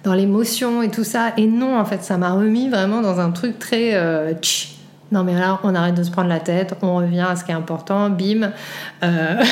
dans 0.03 0.15
l'émotion 0.15 0.81
et 0.81 0.89
tout 0.89 1.03
ça. 1.03 1.33
Et 1.38 1.45
non, 1.45 1.77
en 1.77 1.85
fait, 1.85 2.03
ça 2.03 2.17
m'a 2.17 2.31
remis 2.31 2.67
vraiment 2.67 3.01
dans 3.01 3.19
un 3.19 3.29
truc 3.29 3.59
très... 3.59 3.93
Euh, 3.93 4.33
non 5.11 5.23
mais 5.23 5.35
là, 5.35 5.59
on 5.61 5.75
arrête 5.75 5.93
de 5.93 6.01
se 6.01 6.09
prendre 6.09 6.29
la 6.29 6.39
tête, 6.39 6.73
on 6.81 6.95
revient 6.95 7.27
à 7.29 7.35
ce 7.35 7.43
qui 7.43 7.51
est 7.51 7.53
important, 7.53 8.09
bim. 8.09 8.39
va 9.01 9.03
euh, 9.03 9.43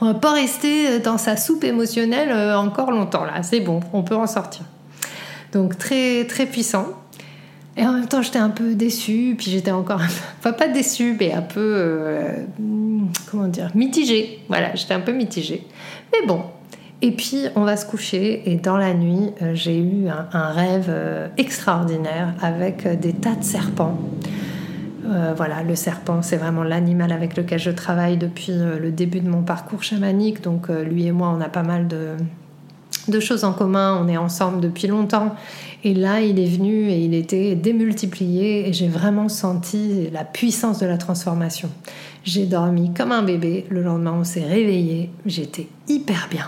on 0.00 0.06
va 0.06 0.14
pas 0.14 0.32
rester 0.32 0.98
dans 0.98 1.18
sa 1.18 1.36
soupe 1.36 1.62
émotionnelle 1.62 2.32
encore 2.56 2.90
longtemps 2.90 3.24
là. 3.24 3.44
C'est 3.44 3.60
bon, 3.60 3.78
on 3.92 4.02
peut 4.02 4.16
en 4.16 4.26
sortir. 4.26 4.64
Donc 5.52 5.78
très 5.78 6.24
très 6.24 6.46
puissant. 6.46 6.86
Et 7.76 7.86
en 7.86 7.92
même 7.92 8.06
temps, 8.06 8.22
j'étais 8.22 8.38
un 8.38 8.50
peu 8.50 8.74
déçue, 8.74 9.34
puis 9.36 9.50
j'étais 9.50 9.70
encore, 9.70 10.00
enfin 10.38 10.52
pas 10.52 10.68
déçue, 10.68 11.16
mais 11.18 11.32
un 11.32 11.42
peu, 11.42 11.74
euh, 11.76 12.36
comment 13.30 13.48
dire, 13.48 13.70
mitigée. 13.74 14.40
Voilà, 14.48 14.74
j'étais 14.74 14.94
un 14.94 15.00
peu 15.00 15.12
mitigée. 15.12 15.66
Mais 16.12 16.26
bon. 16.26 16.42
Et 17.00 17.10
puis, 17.12 17.46
on 17.56 17.62
va 17.62 17.76
se 17.76 17.84
coucher, 17.84 18.42
et 18.48 18.56
dans 18.56 18.76
la 18.76 18.94
nuit, 18.94 19.32
j'ai 19.54 19.76
eu 19.76 20.06
un 20.08 20.48
rêve 20.52 20.88
extraordinaire 21.36 22.34
avec 22.40 22.86
des 23.00 23.12
tas 23.12 23.34
de 23.34 23.42
serpents. 23.42 23.98
Euh, 25.06 25.34
voilà, 25.36 25.62
le 25.62 25.74
serpent, 25.74 26.22
c'est 26.22 26.36
vraiment 26.36 26.62
l'animal 26.62 27.12
avec 27.12 27.36
lequel 27.36 27.58
je 27.58 27.70
travaille 27.70 28.16
depuis 28.16 28.52
euh, 28.52 28.78
le 28.78 28.92
début 28.92 29.20
de 29.20 29.28
mon 29.28 29.42
parcours 29.42 29.82
chamanique. 29.82 30.42
Donc 30.42 30.70
euh, 30.70 30.84
lui 30.84 31.06
et 31.06 31.12
moi, 31.12 31.34
on 31.36 31.40
a 31.40 31.48
pas 31.48 31.62
mal 31.62 31.88
de, 31.88 32.16
choses 33.20 33.44
en 33.44 33.52
commun. 33.52 34.00
On 34.02 34.08
est 34.08 34.16
ensemble 34.16 34.60
depuis 34.60 34.88
longtemps. 34.88 35.34
Et 35.84 35.94
là, 35.94 36.20
il 36.20 36.38
est 36.38 36.46
venu 36.46 36.88
et 36.90 36.98
il 37.04 37.14
était 37.14 37.54
démultiplié 37.54 38.68
et 38.68 38.72
j'ai 38.72 38.88
vraiment 38.88 39.28
senti 39.28 40.08
la 40.12 40.24
puissance 40.24 40.78
de 40.78 40.86
la 40.86 40.96
transformation. 40.96 41.70
J'ai 42.24 42.46
dormi 42.46 42.92
comme 42.94 43.12
un 43.12 43.22
bébé. 43.22 43.66
Le 43.68 43.82
lendemain, 43.82 44.14
on 44.20 44.24
s'est 44.24 44.44
réveillé. 44.44 45.10
J'étais 45.26 45.66
hyper 45.88 46.28
bien. 46.30 46.46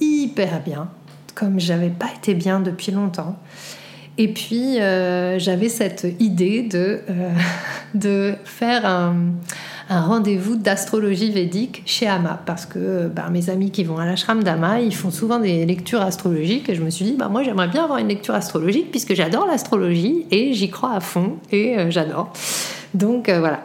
Hyper 0.00 0.62
bien. 0.62 0.88
Comme 1.34 1.58
j'avais 1.58 1.90
pas 1.90 2.08
été 2.16 2.34
bien 2.34 2.60
depuis 2.60 2.92
longtemps. 2.92 3.36
Et 4.18 4.28
puis, 4.28 4.80
euh, 4.80 5.38
j'avais 5.38 5.68
cette 5.68 6.06
idée 6.20 6.62
de, 6.62 7.00
euh, 7.10 7.32
de 7.94 8.34
faire 8.44 8.86
un, 8.86 9.16
rendez-vous 9.88 10.56
d'astrologie 10.56 11.30
védique 11.30 11.82
chez 11.86 12.06
Ama. 12.06 12.40
Parce 12.44 12.66
que 12.66 13.08
ben, 13.08 13.30
mes 13.30 13.50
amis 13.50 13.70
qui 13.70 13.84
vont 13.84 13.98
à 13.98 14.06
l'ashram 14.06 14.42
d'Ama, 14.42 14.80
ils 14.80 14.94
font 14.94 15.10
souvent 15.10 15.38
des 15.38 15.64
lectures 15.64 16.02
astrologiques. 16.02 16.68
Et 16.68 16.74
je 16.74 16.82
me 16.82 16.90
suis 16.90 17.04
dit, 17.04 17.12
bah, 17.12 17.28
moi, 17.28 17.42
j'aimerais 17.42 17.68
bien 17.68 17.84
avoir 17.84 17.98
une 17.98 18.08
lecture 18.08 18.34
astrologique 18.34 18.90
puisque 18.90 19.14
j'adore 19.14 19.46
l'astrologie 19.46 20.26
et 20.30 20.52
j'y 20.52 20.70
crois 20.70 20.92
à 20.92 21.00
fond 21.00 21.36
et 21.52 21.78
euh, 21.78 21.90
j'adore. 21.90 22.32
Donc, 22.94 23.28
voilà. 23.28 23.62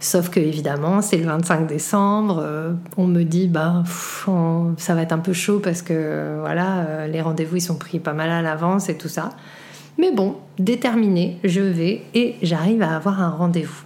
Sauf 0.00 0.30
que 0.30 0.40
évidemment, 0.40 1.00
c'est 1.00 1.16
le 1.16 1.26
25 1.26 1.68
décembre. 1.68 2.44
on 2.96 3.06
me 3.06 3.22
dit, 3.22 3.46
bah, 3.46 3.84
ça 4.76 4.94
va 4.94 5.02
être 5.02 5.12
un 5.12 5.20
peu 5.20 5.32
chaud 5.32 5.60
parce 5.60 5.80
que 5.80 6.38
voilà, 6.40 7.06
les 7.06 7.20
rendez-vous 7.20 7.58
ils 7.58 7.60
sont 7.60 7.76
pris 7.76 8.00
pas 8.00 8.12
mal 8.12 8.28
à 8.28 8.42
l'avance 8.42 8.88
et 8.88 8.98
tout 8.98 9.08
ça. 9.08 9.30
Mais 9.98 10.10
bon, 10.10 10.36
déterminé, 10.58 11.38
je 11.44 11.60
vais 11.60 12.02
et 12.14 12.36
j'arrive 12.42 12.82
à 12.82 12.96
avoir 12.96 13.20
un 13.20 13.30
rendez-vous. 13.30 13.84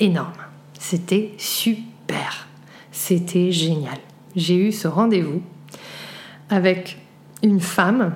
Énorme. 0.00 0.43
C'était 0.86 1.32
super. 1.38 2.46
C'était 2.92 3.50
génial. 3.52 3.96
J'ai 4.36 4.68
eu 4.68 4.70
ce 4.70 4.86
rendez-vous 4.86 5.40
avec 6.50 6.98
une 7.42 7.60
femme 7.60 8.12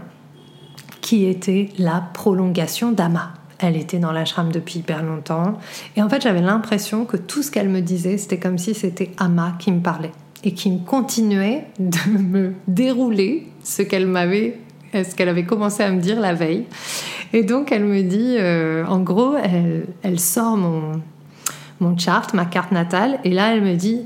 qui 1.01 1.25
était 1.25 1.71
la 1.79 2.03
prolongation 2.13 2.93
d'Ama. 2.93 3.33
Elle 3.59 3.75
était 3.75 3.99
dans 3.99 4.13
l'ashram 4.13 4.53
depuis 4.53 4.81
hyper 4.81 5.03
longtemps. 5.03 5.57
Et 5.97 6.03
en 6.03 6.11
fait, 6.11 6.21
j'avais 6.21 6.43
l'impression 6.43 7.07
que 7.07 7.17
tout 7.17 7.43
ce 7.43 7.51
qu'elle 7.51 7.71
me 7.71 7.81
disait, 7.81 8.19
c'était 8.19 8.39
comme 8.39 8.59
si 8.59 8.75
c'était 8.75 9.13
Ama 9.17 9.57
qui 9.59 9.73
me 9.73 9.81
parlait 9.81 10.13
et 10.45 10.53
qui 10.53 10.71
me 10.71 10.85
continuait 10.85 11.69
de 11.79 12.19
me 12.19 12.53
dérouler 12.67 13.47
ce 13.65 13.81
qu'elle 13.81 14.07
m'avait 14.07 14.59
ce 14.93 15.15
qu'elle 15.15 15.31
avait 15.31 15.47
commencé 15.47 15.83
à 15.83 15.91
me 15.91 16.03
dire 16.03 16.21
la 16.21 16.35
veille. 16.35 16.67
Et 17.33 17.45
donc 17.45 17.73
elle 17.73 17.85
me 17.85 18.03
dit, 18.03 18.37
euh, 18.39 18.85
en 18.85 19.01
gros, 19.01 19.37
elle, 20.03 20.21
sort 20.21 20.57
mon, 20.59 21.01
mon 21.81 21.97
chart, 21.97 22.33
ma 22.35 22.45
carte 22.45 22.73
natale, 22.73 23.19
et 23.25 23.31
là 23.31 23.55
elle 23.55 23.63
me 23.63 23.75
dit, 23.75 24.05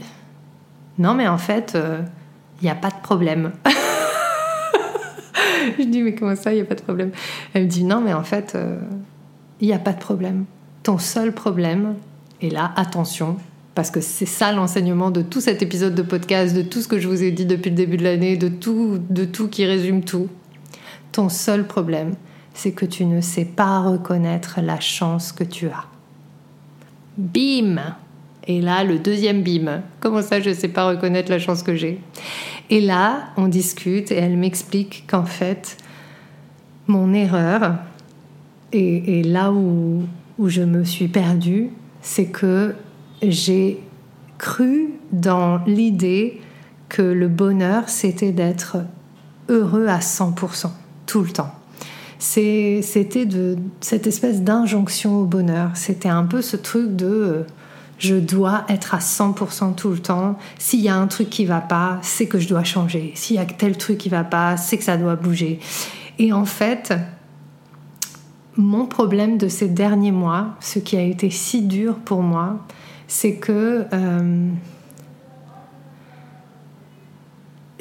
non 0.99 1.15
mais 1.15 1.29
en 1.29 1.39
fait, 1.39 1.73
il 1.75 1.81
euh, 1.81 2.01
n'y 2.63 2.71
a 2.71 2.75
pas 2.75 2.91
de 2.91 3.01
problème. 3.03 3.53
Je 5.79 5.85
dis, 5.85 6.03
mais 6.03 6.15
comment 6.15 6.37
ça, 6.37 6.53
il 6.53 6.57
n'y 6.57 6.63
a 6.63 6.65
pas 6.65 6.75
de 6.75 6.83
problème? 6.83 7.13
Elle 7.55 7.65
me 7.65 7.69
dit, 7.69 7.85
non 7.85 8.01
mais 8.01 8.13
en 8.13 8.25
fait, 8.25 8.53
il 8.55 8.61
euh, 8.61 8.79
n'y 9.61 9.73
a 9.73 9.79
pas 9.79 9.93
de 9.93 10.01
problème. 10.01 10.45
Ton 10.83 10.99
seul 10.99 11.33
problème, 11.33 11.95
et 12.41 12.51
là, 12.51 12.73
attention, 12.77 13.37
parce 13.75 13.91
que 13.91 14.01
c'est 14.01 14.27
ça 14.27 14.53
l'enseignement 14.53 15.11
de 15.11 15.23
tout 15.23 15.41
cet 15.41 15.63
épisode 15.63 15.95
de 15.95 16.03
podcast, 16.03 16.55
de 16.55 16.63
tout 16.63 16.83
ce 16.83 16.89
que 16.89 16.99
je 16.99 17.09
vous 17.09 17.23
ai 17.23 17.31
dit 17.31 17.47
depuis 17.47 17.71
le 17.71 17.77
début 17.77 17.97
de 17.97 18.05
l'année, 18.05 18.37
de 18.37 18.49
tout, 18.49 18.99
de 19.09 19.25
tout 19.25 19.49
qui 19.49 19.65
résume 19.65 20.05
tout. 20.05 20.29
Ton 21.13 21.29
seul 21.29 21.67
problème, 21.67 22.15
c'est 22.55 22.73
que 22.73 22.85
tu 22.85 23.07
ne 23.07 23.21
sais 23.21 23.45
pas 23.45 23.81
reconnaître 23.81 24.61
la 24.63 24.81
chance 24.81 25.33
que 25.33 25.45
tu 25.45 25.69
as. 25.69 25.92
Bim 27.17 27.97
Et 28.47 28.61
là, 28.61 28.85
le 28.85 28.99
deuxième 28.99 29.43
bim. 29.43 29.83
Comment 30.01 30.23
ça, 30.23 30.41
je 30.41 30.51
ne 30.51 30.55
sais 30.55 30.69
pas 30.69 30.89
reconnaître 30.89 31.31
la 31.31 31.39
chance 31.39 31.63
que 31.63 31.75
j'ai 31.75 32.01
Et 32.71 32.81
là, 32.81 33.31
on 33.37 33.49
discute 33.49 34.11
et 34.11 34.17
elle 34.17 34.37
m'explique 34.37 35.05
qu'en 35.07 35.25
fait, 35.25 35.77
mon 36.87 37.13
erreur, 37.13 37.77
et, 38.73 39.23
là 39.23 39.53
où, 39.53 40.05
où 40.39 40.49
je 40.49 40.63
me 40.63 40.85
suis 40.85 41.09
perdue, 41.09 41.71
c'est 42.01 42.27
que 42.27 42.75
j'ai 43.23 43.79
cru 44.39 44.95
dans 45.13 45.63
l'idée 45.67 46.41
que 46.89 47.03
le 47.03 47.29
bonheur, 47.29 47.89
c'était 47.89 48.33
d'être 48.33 48.79
heureux 49.49 49.87
à 49.87 49.99
100%, 49.99 50.71
tout 51.07 51.23
le 51.23 51.31
temps. 51.31 51.55
C'était 52.23 52.81
cette 53.81 54.07
espèce 54.07 54.43
d'injonction 54.43 55.19
au 55.19 55.25
bonheur. 55.25 55.73
C'était 55.75 56.09
un 56.09 56.23
peu 56.23 56.41
ce 56.41 56.57
truc 56.57 56.95
de 56.95 57.07
euh, 57.07 57.43
je 57.99 58.15
dois 58.15 58.65
être 58.69 58.95
à 58.95 58.99
100% 58.99 59.75
tout 59.75 59.91
le 59.91 59.99
temps. 59.99 60.39
S'il 60.57 60.79
y 60.83 60.89
a 60.89 60.95
un 60.95 61.09
truc 61.09 61.31
qui 61.31 61.47
va 61.47 61.61
pas, 61.61 61.99
c'est 62.03 62.27
que 62.27 62.39
je 62.39 62.49
dois 62.49 62.63
changer. 62.63 63.11
S'il 63.17 63.35
y 63.35 63.39
a 63.41 63.45
tel 63.45 63.77
truc 63.77 63.99
qui 63.99 64.09
va 64.09 64.23
pas, 64.23 64.57
c'est 64.57 64.79
que 64.79 64.85
ça 64.85 64.97
doit 64.97 65.17
bouger. 65.17 65.59
Et 66.21 66.33
en 66.33 66.45
fait, 66.45 66.95
mon 68.57 68.87
problème 68.87 69.37
de 69.37 69.49
ces 69.49 69.67
derniers 69.67 70.13
mois, 70.13 70.55
ce 70.61 70.79
qui 70.79 70.97
a 70.97 71.03
été 71.03 71.29
si 71.29 71.63
dur 71.63 71.97
pour 71.97 72.23
moi, 72.23 72.65
c'est 73.09 73.35
que 73.35 73.85
euh, 73.93 74.49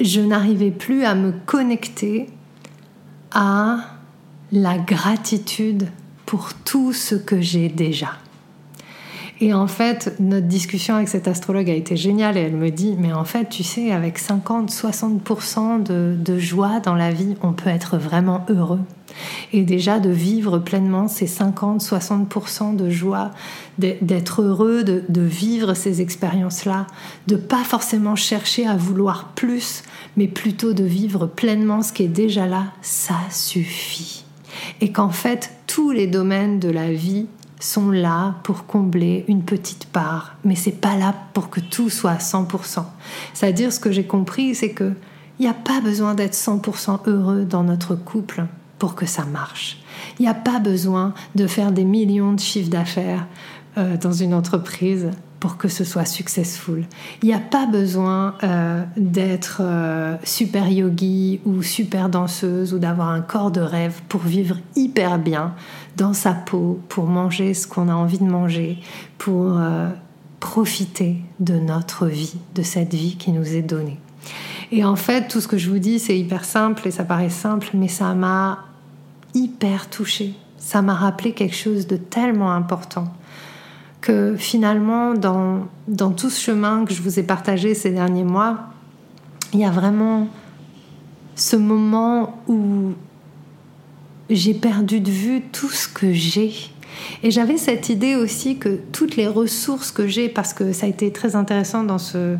je 0.00 0.20
n'arrivais 0.20 0.72
plus 0.72 1.04
à 1.04 1.14
me 1.14 1.30
connecter 1.46 2.26
à 3.30 3.92
la 4.52 4.76
gratitude 4.76 5.88
pour 6.26 6.52
tout 6.52 6.92
ce 6.92 7.14
que 7.14 7.40
j'ai 7.40 7.68
déjà. 7.68 8.10
Et 9.40 9.52
en 9.54 9.66
fait, 9.66 10.14
notre 10.20 10.46
discussion 10.46 10.94
avec 10.94 11.08
cette 11.08 11.26
astrologue 11.26 11.68
a 11.68 11.74
été 11.74 11.96
géniale 11.96 12.36
et 12.36 12.42
elle 12.42 12.54
me 12.54 12.70
dit, 12.70 12.94
mais 12.96 13.12
en 13.12 13.24
fait, 13.24 13.48
tu 13.48 13.64
sais, 13.64 13.90
avec 13.90 14.20
50-60% 14.20 15.82
de, 15.82 16.14
de, 16.16 16.38
joie 16.38 16.78
dans 16.78 16.94
la 16.94 17.10
vie, 17.10 17.34
on 17.42 17.52
peut 17.52 17.70
être 17.70 17.98
vraiment 17.98 18.46
heureux. 18.48 18.78
Et 19.52 19.64
déjà 19.64 19.98
de 19.98 20.10
vivre 20.10 20.58
pleinement 20.58 21.08
ces 21.08 21.26
50-60% 21.26 22.76
de 22.76 22.88
joie, 22.88 23.32
d'être 23.78 24.42
heureux, 24.42 24.84
de, 24.84 25.02
de 25.08 25.22
vivre 25.22 25.74
ces 25.74 26.00
expériences-là, 26.00 26.86
de 27.26 27.34
pas 27.34 27.64
forcément 27.64 28.14
chercher 28.14 28.68
à 28.68 28.76
vouloir 28.76 29.32
plus, 29.34 29.82
mais 30.16 30.28
plutôt 30.28 30.72
de 30.72 30.84
vivre 30.84 31.26
pleinement 31.26 31.82
ce 31.82 31.92
qui 31.92 32.04
est 32.04 32.08
déjà 32.08 32.46
là, 32.46 32.66
ça 32.80 33.16
suffit. 33.28 34.21
Et 34.82 34.90
qu'en 34.90 35.10
fait, 35.10 35.52
tous 35.68 35.92
les 35.92 36.08
domaines 36.08 36.58
de 36.58 36.68
la 36.68 36.92
vie 36.92 37.26
sont 37.60 37.92
là 37.92 38.34
pour 38.42 38.66
combler 38.66 39.24
une 39.28 39.44
petite 39.44 39.86
part, 39.86 40.34
mais 40.44 40.56
c'est 40.56 40.80
pas 40.80 40.96
là 40.96 41.14
pour 41.34 41.50
que 41.50 41.60
tout 41.60 41.88
soit 41.88 42.10
à 42.10 42.18
100%. 42.18 42.84
C'est-à-dire 43.32 43.72
ce 43.72 43.78
que 43.78 43.92
j'ai 43.92 44.04
compris, 44.04 44.56
c'est 44.56 44.72
que 44.72 44.92
il 45.38 45.42
n'y 45.44 45.48
a 45.48 45.54
pas 45.54 45.80
besoin 45.80 46.16
d'être 46.16 46.34
100% 46.34 47.08
heureux 47.08 47.44
dans 47.44 47.62
notre 47.62 47.94
couple 47.94 48.44
pour 48.80 48.96
que 48.96 49.06
ça 49.06 49.24
marche. 49.24 49.80
Il 50.18 50.22
n'y 50.22 50.28
a 50.28 50.34
pas 50.34 50.58
besoin 50.58 51.14
de 51.36 51.46
faire 51.46 51.70
des 51.70 51.84
millions 51.84 52.32
de 52.32 52.40
chiffres 52.40 52.68
d'affaires 52.68 53.28
euh, 53.78 53.96
dans 53.96 54.12
une 54.12 54.34
entreprise 54.34 55.10
pour 55.42 55.56
que 55.56 55.66
ce 55.66 55.82
soit 55.82 56.04
successful. 56.04 56.84
Il 57.20 57.28
n'y 57.28 57.34
a 57.34 57.40
pas 57.40 57.66
besoin 57.66 58.36
euh, 58.44 58.84
d'être 58.96 59.60
euh, 59.60 60.14
super 60.22 60.68
yogi 60.68 61.40
ou 61.44 61.64
super 61.64 62.08
danseuse 62.08 62.72
ou 62.72 62.78
d'avoir 62.78 63.08
un 63.08 63.22
corps 63.22 63.50
de 63.50 63.60
rêve 63.60 64.02
pour 64.08 64.20
vivre 64.20 64.58
hyper 64.76 65.18
bien 65.18 65.52
dans 65.96 66.12
sa 66.12 66.32
peau, 66.32 66.78
pour 66.88 67.06
manger 67.06 67.54
ce 67.54 67.66
qu'on 67.66 67.88
a 67.88 67.92
envie 67.92 68.20
de 68.20 68.24
manger, 68.24 68.78
pour 69.18 69.58
euh, 69.58 69.88
profiter 70.38 71.16
de 71.40 71.54
notre 71.54 72.06
vie, 72.06 72.36
de 72.54 72.62
cette 72.62 72.94
vie 72.94 73.16
qui 73.16 73.32
nous 73.32 73.56
est 73.56 73.62
donnée. 73.62 73.98
Et 74.70 74.84
en 74.84 74.94
fait, 74.94 75.26
tout 75.26 75.40
ce 75.40 75.48
que 75.48 75.58
je 75.58 75.68
vous 75.68 75.80
dis, 75.80 75.98
c'est 75.98 76.16
hyper 76.16 76.44
simple 76.44 76.86
et 76.86 76.92
ça 76.92 77.02
paraît 77.02 77.30
simple, 77.30 77.70
mais 77.74 77.88
ça 77.88 78.14
m'a 78.14 78.60
hyper 79.34 79.90
touchée. 79.90 80.34
Ça 80.56 80.82
m'a 80.82 80.94
rappelé 80.94 81.32
quelque 81.32 81.56
chose 81.56 81.88
de 81.88 81.96
tellement 81.96 82.52
important 82.52 83.12
que 84.02 84.34
finalement, 84.36 85.14
dans, 85.14 85.68
dans 85.88 86.10
tout 86.10 86.28
ce 86.28 86.38
chemin 86.38 86.84
que 86.84 86.92
je 86.92 87.00
vous 87.00 87.18
ai 87.18 87.22
partagé 87.22 87.74
ces 87.74 87.90
derniers 87.90 88.24
mois, 88.24 88.58
il 89.54 89.60
y 89.60 89.64
a 89.64 89.70
vraiment 89.70 90.28
ce 91.36 91.56
moment 91.56 92.42
où 92.48 92.92
j'ai 94.28 94.54
perdu 94.54 95.00
de 95.00 95.10
vue 95.10 95.42
tout 95.52 95.70
ce 95.70 95.88
que 95.88 96.12
j'ai. 96.12 96.52
Et 97.22 97.30
j'avais 97.30 97.56
cette 97.56 97.88
idée 97.88 98.16
aussi 98.16 98.58
que 98.58 98.80
toutes 98.92 99.16
les 99.16 99.26
ressources 99.26 99.92
que 99.92 100.06
j'ai, 100.06 100.28
parce 100.28 100.52
que 100.52 100.72
ça 100.72 100.86
a 100.86 100.88
été 100.88 101.10
très 101.12 101.36
intéressant 101.36 101.84
dans 101.84 101.98
ce, 101.98 102.36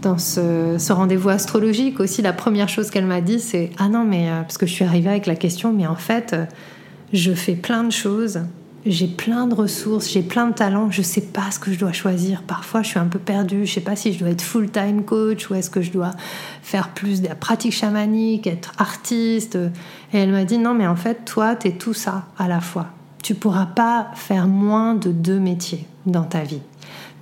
dans 0.00 0.16
ce, 0.16 0.76
ce 0.78 0.92
rendez-vous 0.92 1.28
astrologique 1.28 2.00
aussi, 2.00 2.22
la 2.22 2.32
première 2.32 2.68
chose 2.68 2.90
qu'elle 2.90 3.06
m'a 3.06 3.20
dit, 3.20 3.40
c'est 3.40 3.70
Ah 3.78 3.88
non, 3.88 4.04
mais 4.04 4.30
euh, 4.30 4.42
parce 4.42 4.58
que 4.58 4.66
je 4.66 4.72
suis 4.72 4.84
arrivée 4.84 5.10
avec 5.10 5.26
la 5.26 5.36
question, 5.36 5.72
mais 5.72 5.86
en 5.86 5.96
fait, 5.96 6.36
je 7.12 7.32
fais 7.32 7.54
plein 7.54 7.82
de 7.82 7.92
choses 7.92 8.40
j'ai 8.86 9.06
plein 9.06 9.46
de 9.46 9.54
ressources, 9.54 10.10
j'ai 10.10 10.22
plein 10.22 10.46
de 10.46 10.54
talents, 10.54 10.90
je 10.90 11.02
sais 11.02 11.20
pas 11.20 11.50
ce 11.50 11.58
que 11.58 11.72
je 11.72 11.78
dois 11.78 11.92
choisir. 11.92 12.42
Parfois, 12.42 12.82
je 12.82 12.88
suis 12.88 12.98
un 12.98 13.06
peu 13.06 13.18
perdue, 13.18 13.66
je 13.66 13.74
sais 13.74 13.80
pas 13.80 13.96
si 13.96 14.12
je 14.12 14.18
dois 14.18 14.30
être 14.30 14.42
full-time 14.42 15.04
coach 15.04 15.50
ou 15.50 15.54
est-ce 15.54 15.70
que 15.70 15.82
je 15.82 15.90
dois 15.90 16.12
faire 16.62 16.90
plus 16.90 17.20
de 17.20 17.28
la 17.28 17.34
pratique 17.34 17.72
chamanique, 17.72 18.46
être 18.46 18.72
artiste. 18.78 19.58
Et 20.12 20.18
elle 20.18 20.30
m'a 20.30 20.44
dit 20.44 20.58
non, 20.58 20.74
mais 20.74 20.86
en 20.86 20.96
fait, 20.96 21.24
toi, 21.24 21.56
tu 21.56 21.68
es 21.68 21.72
tout 21.72 21.94
ça 21.94 22.26
à 22.38 22.48
la 22.48 22.60
fois. 22.60 22.86
Tu 23.22 23.34
pourras 23.34 23.66
pas 23.66 24.08
faire 24.14 24.46
moins 24.46 24.94
de 24.94 25.12
deux 25.12 25.38
métiers 25.38 25.86
dans 26.06 26.24
ta 26.24 26.42
vie. 26.42 26.62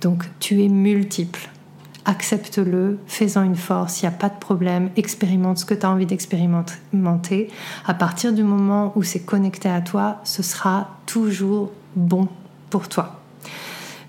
Donc, 0.01 0.23
tu 0.39 0.63
es 0.63 0.69
multiple 0.69 1.49
accepte-le, 2.05 2.99
fais-en 3.07 3.43
une 3.43 3.55
force, 3.55 4.01
il 4.01 4.05
n'y 4.05 4.13
a 4.13 4.17
pas 4.17 4.29
de 4.29 4.39
problème, 4.39 4.89
expérimente 4.95 5.57
ce 5.59 5.65
que 5.65 5.73
tu 5.73 5.85
as 5.85 5.89
envie 5.89 6.05
d'expérimenter. 6.05 7.49
À 7.85 7.93
partir 7.93 8.33
du 8.33 8.43
moment 8.43 8.93
où 8.95 9.03
c'est 9.03 9.19
connecté 9.19 9.69
à 9.69 9.81
toi, 9.81 10.19
ce 10.23 10.43
sera 10.43 10.97
toujours 11.05 11.71
bon 11.95 12.27
pour 12.69 12.87
toi. 12.87 13.19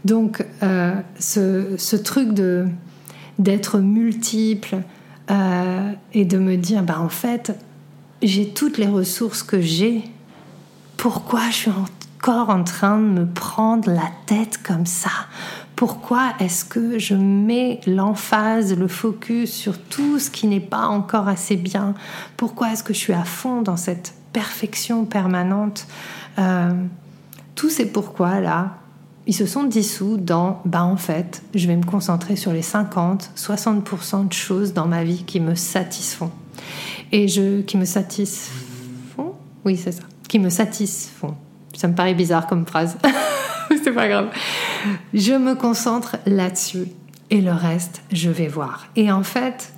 Donc 0.04 0.44
euh, 0.62 0.94
ce, 1.18 1.96
truc 1.96 2.32
de 2.32 2.66
d'être 3.38 3.78
multiple 3.78 4.78
euh, 5.30 5.92
et 6.12 6.24
de 6.24 6.38
me 6.38 6.56
dire, 6.56 6.82
bah 6.82 7.00
en 7.00 7.08
fait, 7.08 7.58
j'ai 8.22 8.48
toutes 8.48 8.78
les 8.78 8.86
ressources 8.86 9.42
que 9.42 9.60
j'ai. 9.60 10.04
Pourquoi 10.96 11.48
je 11.50 11.54
suis 11.54 11.70
encore 11.70 12.50
en 12.50 12.64
train 12.64 12.98
de 12.98 13.06
me 13.06 13.26
prendre 13.26 13.90
la 13.90 14.10
tête 14.26 14.58
comme 14.62 14.84
ça? 14.86 15.10
Pourquoi 15.80 16.34
est-ce 16.40 16.66
que 16.66 16.98
je 16.98 17.14
mets 17.14 17.80
l'emphase, 17.86 18.76
le 18.76 18.86
focus 18.86 19.50
sur 19.50 19.78
tout 19.78 20.18
ce 20.18 20.30
qui 20.30 20.46
n'est 20.46 20.60
pas 20.60 20.86
encore 20.86 21.26
assez 21.26 21.56
bien? 21.56 21.94
Pourquoi 22.36 22.70
est-ce 22.70 22.84
que 22.84 22.92
je 22.92 22.98
suis 22.98 23.14
à 23.14 23.24
fond 23.24 23.62
dans 23.62 23.78
cette 23.78 24.12
perfection 24.34 25.06
permanente? 25.06 25.86
Euh, 26.38 26.70
Tous 27.54 27.70
ces 27.70 27.86
pourquoi-là, 27.90 28.76
ils 29.26 29.32
se 29.32 29.46
sont 29.46 29.64
dissous 29.64 30.18
dans, 30.18 30.60
bah 30.66 30.84
en 30.84 30.98
fait, 30.98 31.42
je 31.54 31.66
vais 31.66 31.76
me 31.76 31.86
concentrer 31.86 32.36
sur 32.36 32.52
les 32.52 32.60
50, 32.60 33.30
60% 33.34 34.28
de 34.28 34.34
choses 34.34 34.74
dans 34.74 34.86
ma 34.86 35.02
vie 35.02 35.24
qui 35.24 35.40
me 35.40 35.54
satisfont. 35.54 36.30
Et 37.10 37.26
je, 37.26 37.62
qui 37.62 37.78
me 37.78 37.86
satisfont? 37.86 39.32
Oui, 39.64 39.78
c'est 39.78 39.92
ça. 39.92 40.02
Qui 40.28 40.40
me 40.40 40.50
satisfont. 40.50 41.36
Ça 41.74 41.88
me 41.88 41.94
paraît 41.94 42.12
bizarre 42.12 42.46
comme 42.46 42.66
phrase. 42.66 42.98
c'est 43.84 43.92
pas 43.92 44.08
grave. 44.08 44.30
Je 45.14 45.32
me 45.32 45.54
concentre 45.54 46.16
là-dessus 46.26 46.86
et 47.30 47.40
le 47.40 47.52
reste, 47.52 48.02
je 48.12 48.30
vais 48.30 48.48
voir. 48.48 48.88
Et 48.96 49.12
en 49.12 49.22
fait, 49.22 49.72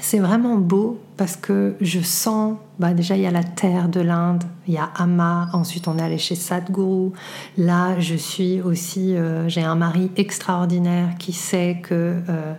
c'est 0.00 0.18
vraiment 0.18 0.56
beau 0.56 1.00
parce 1.16 1.36
que 1.36 1.74
je 1.80 2.00
sens, 2.00 2.56
bah 2.78 2.94
déjà 2.94 3.16
il 3.16 3.22
y 3.22 3.26
a 3.26 3.30
la 3.30 3.42
terre 3.42 3.88
de 3.88 4.00
l'Inde, 4.00 4.44
il 4.66 4.74
y 4.74 4.78
a 4.78 4.90
Amma, 4.96 5.48
ensuite 5.52 5.88
on 5.88 5.98
est 5.98 6.02
allé 6.02 6.18
chez 6.18 6.36
Sadhguru. 6.36 7.10
Là, 7.56 7.98
je 7.98 8.14
suis 8.14 8.60
aussi, 8.60 9.16
euh, 9.16 9.48
j'ai 9.48 9.62
un 9.62 9.74
mari 9.74 10.10
extraordinaire 10.16 11.16
qui 11.18 11.32
sait 11.32 11.80
que 11.82 12.22
euh, 12.28 12.54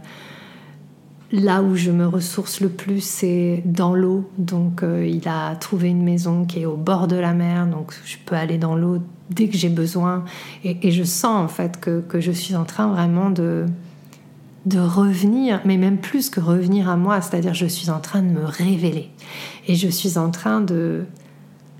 là 1.32 1.62
où 1.62 1.76
je 1.76 1.92
me 1.92 2.08
ressource 2.08 2.60
le 2.60 2.70
plus, 2.70 3.04
c'est 3.04 3.62
dans 3.66 3.94
l'eau. 3.94 4.30
Donc 4.38 4.84
euh, 4.84 5.06
il 5.06 5.28
a 5.28 5.56
trouvé 5.56 5.90
une 5.90 6.04
maison 6.04 6.46
qui 6.46 6.62
est 6.62 6.66
au 6.66 6.76
bord 6.76 7.08
de 7.08 7.16
la 7.16 7.34
mer, 7.34 7.68
donc 7.68 7.94
je 8.06 8.18
peux 8.26 8.36
aller 8.36 8.58
dans 8.58 8.76
l'eau 8.76 9.00
dès 9.30 9.48
que 9.48 9.58
j'ai 9.58 9.70
besoin. 9.70 10.26
Et, 10.64 10.92
je 10.92 11.04
sens 11.04 11.44
en 11.44 11.48
fait 11.48 11.80
que, 11.80 12.04
je 12.20 12.32
suis 12.32 12.56
en 12.56 12.66
train 12.66 12.88
vraiment 12.88 13.30
de, 13.30 13.66
de 14.66 14.80
revenir, 14.80 15.62
mais 15.66 15.78
même 15.78 15.98
plus 15.98 16.30
que 16.30 16.40
revenir 16.40 16.90
à 16.90 16.98
moi, 16.98 17.22
c'est-à-dire 17.22 17.54
je 17.54 17.68
suis 17.68 17.90
en 17.90 18.00
train 18.00 18.24
de 18.24 18.30
me 18.30 18.44
révéler. 18.44 19.10
Et 19.68 19.76
je 19.76 19.88
suis 19.88 20.18
en 20.18 20.32
train 20.32 20.62
de, 20.62 21.06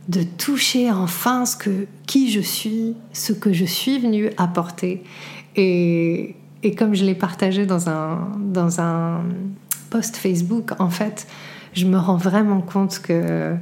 de 0.10 0.22
toucher 0.24 0.92
enfin 0.92 1.46
ce 1.46 1.58
que, 1.58 1.88
qui 2.06 2.32
je 2.32 2.40
suis, 2.40 2.96
ce 3.14 3.34
que 3.34 3.52
je 3.52 3.66
suis 3.66 4.00
venue 4.00 4.30
apporter. 4.38 5.04
Et, 5.56 6.36
et 6.64 6.76
comme 6.76 6.94
je 6.94 7.06
l'ai 7.06 7.16
partagé 7.16 7.66
dans 7.66 7.90
un, 7.90 8.32
dans 8.40 8.82
un 8.82 9.24
post 9.90 10.18
Facebook, 10.18 10.72
en 10.80 10.90
fait, 10.90 11.28
je 11.74 11.86
me 11.86 11.98
rends 11.98 12.18
vraiment 12.18 12.62
compte 12.62 13.00
que 13.00 13.56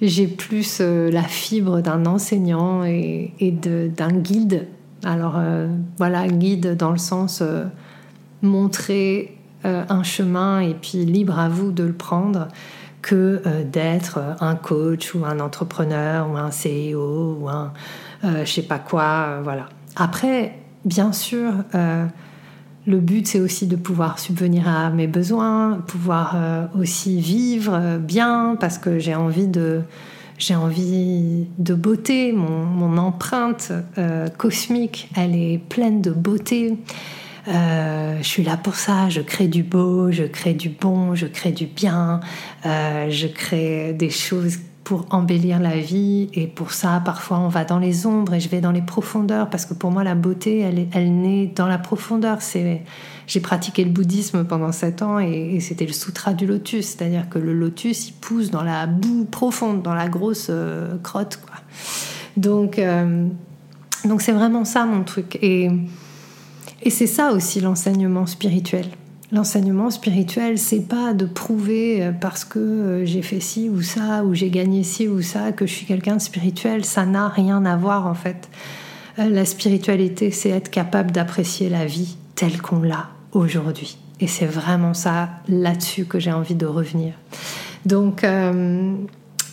j'ai 0.00 0.26
plus 0.26 0.78
euh, 0.80 1.10
la 1.10 1.22
fibre 1.22 1.80
d'un 1.80 2.06
enseignant 2.06 2.84
et, 2.84 3.32
d'un 3.40 4.12
guide. 4.12 4.66
Alors 5.04 5.36
euh, 5.36 5.68
voilà, 5.98 6.26
guide 6.28 6.76
dans 6.76 6.90
le 6.90 6.98
sens 6.98 7.40
euh, 7.42 7.64
montrer 8.42 9.32
un 9.64 10.04
chemin 10.04 10.60
et 10.60 10.74
puis 10.74 11.04
libre 11.04 11.40
à 11.40 11.48
vous 11.48 11.72
de 11.72 11.82
le 11.82 11.92
prendre, 11.92 12.46
que 13.02 13.42
d'être 13.64 14.20
un 14.40 14.54
coach 14.54 15.12
ou 15.12 15.24
un 15.24 15.40
entrepreneur 15.40 16.30
ou 16.30 16.36
un 16.36 16.50
CEO 16.50 17.38
ou 17.40 17.48
un 17.48 17.72
je 18.22 18.44
sais 18.44 18.62
pas 18.62 18.78
quoi. 18.78 19.40
voilà. 19.42 19.68
Après, 19.96 20.56
bien 20.84 21.10
sûr, 21.12 21.52
le 22.86 23.00
but, 23.00 23.26
c'est 23.26 23.40
aussi 23.40 23.66
de 23.66 23.76
pouvoir 23.76 24.18
subvenir 24.18 24.68
à 24.68 24.90
mes 24.90 25.08
besoins, 25.08 25.82
pouvoir 25.86 26.34
euh, 26.36 26.66
aussi 26.78 27.20
vivre 27.20 27.74
euh, 27.74 27.98
bien, 27.98 28.56
parce 28.60 28.78
que 28.78 29.00
j'ai 29.00 29.14
envie 29.16 29.48
de, 29.48 29.82
j'ai 30.38 30.54
envie 30.54 31.48
de 31.58 31.74
beauté. 31.74 32.32
Mon, 32.32 32.96
empreinte 32.96 33.72
euh, 33.98 34.28
cosmique, 34.28 35.10
elle 35.16 35.34
est 35.34 35.58
pleine 35.58 36.00
de 36.00 36.10
beauté. 36.10 36.78
je 37.46 38.22
suis 38.22 38.44
là 38.44 38.56
pour 38.56 38.76
ça. 38.76 39.08
Je 39.08 39.20
crée 39.20 39.48
du 39.48 39.62
beau, 39.62 40.10
je 40.12 40.22
crée 40.22 40.54
du 40.54 40.68
bon, 40.68 41.14
je 41.14 41.26
crée 41.26 41.52
du 41.52 41.66
bien. 41.66 42.20
je 42.64 43.26
crée 43.26 43.92
des 43.92 44.10
choses 44.10 44.58
pour 44.86 45.04
embellir 45.10 45.58
la 45.58 45.76
vie. 45.76 46.28
Et 46.32 46.46
pour 46.46 46.70
ça, 46.70 47.02
parfois, 47.04 47.40
on 47.40 47.48
va 47.48 47.64
dans 47.64 47.80
les 47.80 48.06
ombres 48.06 48.34
et 48.34 48.40
je 48.40 48.48
vais 48.48 48.60
dans 48.60 48.70
les 48.70 48.82
profondeurs 48.82 49.50
parce 49.50 49.66
que 49.66 49.74
pour 49.74 49.90
moi, 49.90 50.04
la 50.04 50.14
beauté, 50.14 50.60
elle, 50.60 50.86
elle 50.92 51.12
naît 51.12 51.48
dans 51.48 51.66
la 51.66 51.76
profondeur. 51.76 52.40
C'est, 52.40 52.82
j'ai 53.26 53.40
pratiqué 53.40 53.82
le 53.82 53.90
bouddhisme 53.90 54.44
pendant 54.44 54.70
sept 54.70 55.02
ans 55.02 55.18
et, 55.18 55.58
c'était 55.58 55.86
le 55.86 55.92
sutra 55.92 56.34
du 56.34 56.46
lotus, 56.46 56.86
c'est-à-dire 56.86 57.28
que 57.28 57.40
le 57.40 57.52
lotus, 57.52 58.10
il 58.10 58.12
pousse 58.12 58.52
dans 58.52 58.62
la 58.62 58.86
boue 58.86 59.24
profonde, 59.24 59.82
dans 59.82 59.94
la 59.94 60.08
grosse 60.08 60.46
euh, 60.50 60.96
crotte, 61.02 61.40
quoi. 61.44 61.56
Donc, 62.36 62.78
euh, 62.78 63.26
donc 64.04 64.22
c'est 64.22 64.30
vraiment 64.30 64.64
ça 64.64 64.86
mon 64.86 65.02
truc. 65.02 65.36
Et, 65.42 65.68
et 66.84 66.90
c'est 66.90 67.08
ça 67.08 67.32
aussi 67.32 67.60
l'enseignement 67.60 68.26
spirituel. 68.26 68.86
L'enseignement 69.32 69.90
spirituel, 69.90 70.56
c'est 70.56 70.86
pas 70.86 71.12
de 71.12 71.24
prouver 71.24 72.00
euh, 72.00 72.12
parce 72.12 72.44
que 72.44 72.60
euh, 72.60 73.04
j'ai 73.04 73.22
fait 73.22 73.40
ci 73.40 73.68
ou 73.68 73.82
ça, 73.82 74.22
ou 74.24 74.34
j'ai 74.34 74.50
gagné 74.50 74.84
ci 74.84 75.08
ou 75.08 75.20
ça, 75.20 75.50
que 75.50 75.66
je 75.66 75.72
suis 75.72 75.84
quelqu'un 75.84 76.14
de 76.14 76.20
spirituel. 76.20 76.84
Ça 76.84 77.04
n'a 77.06 77.26
rien 77.28 77.64
à 77.64 77.76
voir 77.76 78.06
en 78.06 78.14
fait. 78.14 78.48
Euh, 79.18 79.28
la 79.28 79.44
spiritualité, 79.44 80.30
c'est 80.30 80.50
être 80.50 80.70
capable 80.70 81.10
d'apprécier 81.10 81.68
la 81.68 81.86
vie 81.86 82.16
telle 82.36 82.62
qu'on 82.62 82.80
l'a 82.80 83.08
aujourd'hui. 83.32 83.98
Et 84.20 84.28
c'est 84.28 84.46
vraiment 84.46 84.94
ça 84.94 85.28
là-dessus 85.48 86.04
que 86.04 86.20
j'ai 86.20 86.32
envie 86.32 86.54
de 86.54 86.66
revenir. 86.66 87.12
Donc, 87.84 88.26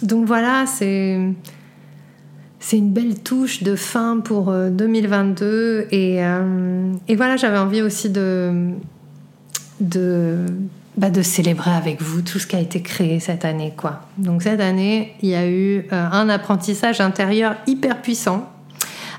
donc 0.02 0.26
voilà, 0.26 0.66
c'est 0.66 1.20
c'est 2.60 2.78
une 2.78 2.94
belle 2.94 3.20
touche 3.20 3.62
de 3.62 3.76
fin 3.76 4.22
pour 4.22 4.54
2022 4.54 5.88
et, 5.92 6.16
et 6.16 7.16
voilà, 7.16 7.36
j'avais 7.36 7.58
envie 7.58 7.82
aussi 7.82 8.10
de 8.10 8.72
de, 9.84 10.46
bah, 10.98 11.10
de 11.10 11.22
célébrer 11.22 11.72
avec 11.72 12.02
vous 12.02 12.22
tout 12.22 12.40
ce 12.40 12.48
qui 12.48 12.56
a 12.56 12.60
été 12.60 12.82
créé 12.82 13.20
cette 13.20 13.46
année. 13.46 13.74
quoi. 13.76 14.02
Donc 14.18 14.44
cette 14.44 14.62
année, 14.62 15.16
il 15.22 15.30
y 15.30 15.36
a 15.36 15.48
eu 15.48 15.86
euh, 15.92 16.10
un 16.12 16.30
apprentissage 16.30 17.02
intérieur 17.02 17.56
hyper 17.68 18.02
puissant. 18.02 18.50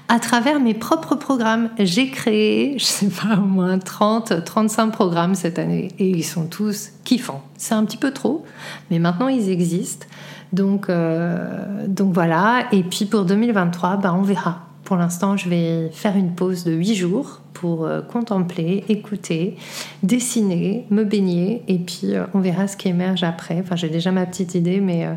À 0.08 0.18
travers 0.18 0.60
mes 0.60 0.74
propres 0.74 1.14
programmes, 1.14 1.70
j'ai 1.78 2.10
créé, 2.10 2.74
je 2.78 2.84
sais 2.84 3.08
pas, 3.08 3.36
au 3.36 3.46
moins 3.46 3.78
30, 3.78 4.44
35 4.44 4.90
programmes 4.90 5.34
cette 5.34 5.58
année. 5.58 5.88
Et 5.98 6.08
ils 6.08 6.24
sont 6.24 6.46
tous 6.46 6.90
kiffants. 7.04 7.42
C'est 7.56 7.74
un 7.74 7.84
petit 7.84 7.96
peu 7.96 8.12
trop, 8.12 8.44
mais 8.90 8.98
maintenant 8.98 9.28
ils 9.28 9.50
existent. 9.50 10.06
Donc, 10.52 10.88
euh, 10.88 11.86
donc 11.88 12.14
voilà. 12.14 12.66
Et 12.72 12.82
puis 12.82 13.06
pour 13.06 13.24
2023, 13.24 13.96
bah, 13.96 14.14
on 14.16 14.22
verra. 14.22 14.60
Pour 14.84 14.96
l'instant, 14.96 15.36
je 15.36 15.48
vais 15.48 15.90
faire 15.92 16.16
une 16.16 16.34
pause 16.34 16.64
de 16.64 16.72
8 16.72 16.94
jours 16.94 17.40
pour 17.64 17.86
euh, 17.86 18.02
contempler, 18.02 18.84
écouter, 18.90 19.56
dessiner, 20.02 20.84
me 20.90 21.02
baigner, 21.02 21.62
et 21.66 21.78
puis 21.78 22.14
euh, 22.14 22.26
on 22.34 22.40
verra 22.40 22.68
ce 22.68 22.76
qui 22.76 22.88
émerge 22.88 23.22
après. 23.22 23.58
Enfin, 23.58 23.74
j'ai 23.74 23.88
déjà 23.88 24.12
ma 24.12 24.26
petite 24.26 24.54
idée, 24.54 24.82
mais 24.82 25.06
euh, 25.06 25.14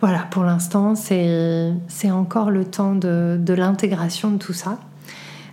voilà, 0.00 0.26
pour 0.28 0.42
l'instant, 0.42 0.96
c'est 0.96 2.10
encore 2.10 2.50
le 2.50 2.64
temps 2.64 2.96
de, 2.96 3.54
l'intégration 3.54 4.32
de 4.32 4.38
tout 4.38 4.52
ça, 4.52 4.80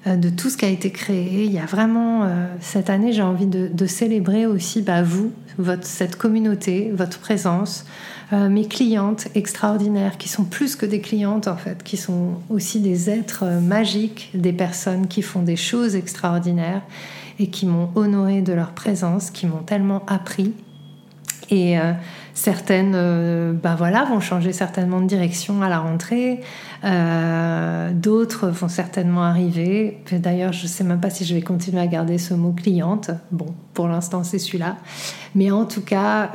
de 0.05 0.29
tout 0.29 0.49
ce 0.49 0.57
qui 0.57 0.65
a 0.65 0.69
été 0.69 0.91
créé. 0.91 1.45
Il 1.45 1.51
y 1.51 1.59
a 1.59 1.65
vraiment, 1.65 2.29
cette 2.59 2.89
année, 2.89 3.11
j'ai 3.11 3.21
envie 3.21 3.47
de, 3.47 3.85
célébrer 3.87 4.45
aussi 4.45 4.81
bah, 4.81 5.01
vous, 5.01 5.31
votre, 5.57 5.85
cette 5.85 6.15
communauté, 6.15 6.91
votre 6.93 7.19
présence, 7.19 7.85
euh, 8.33 8.49
mes 8.49 8.67
clientes 8.67 9.27
extraordinaires, 9.35 10.17
qui 10.17 10.29
sont 10.29 10.45
plus 10.45 10.75
que 10.75 10.87
des 10.87 10.99
clientes 10.99 11.47
en 11.47 11.57
fait, 11.57 11.83
qui 11.83 11.95
sont 11.95 12.39
aussi 12.49 12.79
des 12.79 13.09
êtres 13.09 13.43
euh, 13.43 13.59
magiques, 13.59 14.31
des 14.33 14.53
personnes 14.53 15.07
qui 15.07 15.21
font 15.21 15.43
des 15.43 15.55
choses 15.55 15.95
extraordinaires 15.95 16.81
et 17.37 17.47
qui 17.47 17.67
m'ont 17.67 17.89
honoré 17.93 18.41
de 18.41 18.51
leur 18.53 18.71
présence, 18.71 19.29
qui 19.29 19.45
m'ont 19.45 19.61
tellement 19.61 20.03
appris. 20.07 20.53
Et 21.51 21.77
euh, 21.77 21.93
certaines, 22.35 23.57
bah 23.63 23.73
voilà, 23.75 24.05
vont 24.05 24.19
changer 24.19 24.53
certainement 24.53 25.01
de 25.01 25.07
direction 25.07 25.63
à 25.63 25.69
la 25.69 25.79
rentrée. 25.79 26.41
D'autres 27.93 28.49
vont 28.49 28.67
certainement 28.67 29.23
arriver. 29.23 30.03
D'ailleurs, 30.11 30.53
je 30.53 30.63
ne 30.63 30.67
sais 30.67 30.83
même 30.83 30.99
pas 30.99 31.09
si 31.09 31.25
je 31.25 31.33
vais 31.33 31.41
continuer 31.41 31.81
à 31.81 31.87
garder 31.87 32.19
ce 32.19 32.35
mot 32.35 32.51
cliente. 32.51 33.09
Bon, 33.31 33.55
pour 33.73 33.87
l'instant, 33.87 34.23
c'est 34.23 34.37
celui-là. 34.37 34.75
Mais 35.33 35.49
en 35.49 35.65
tout 35.65 35.81
cas, 35.81 36.29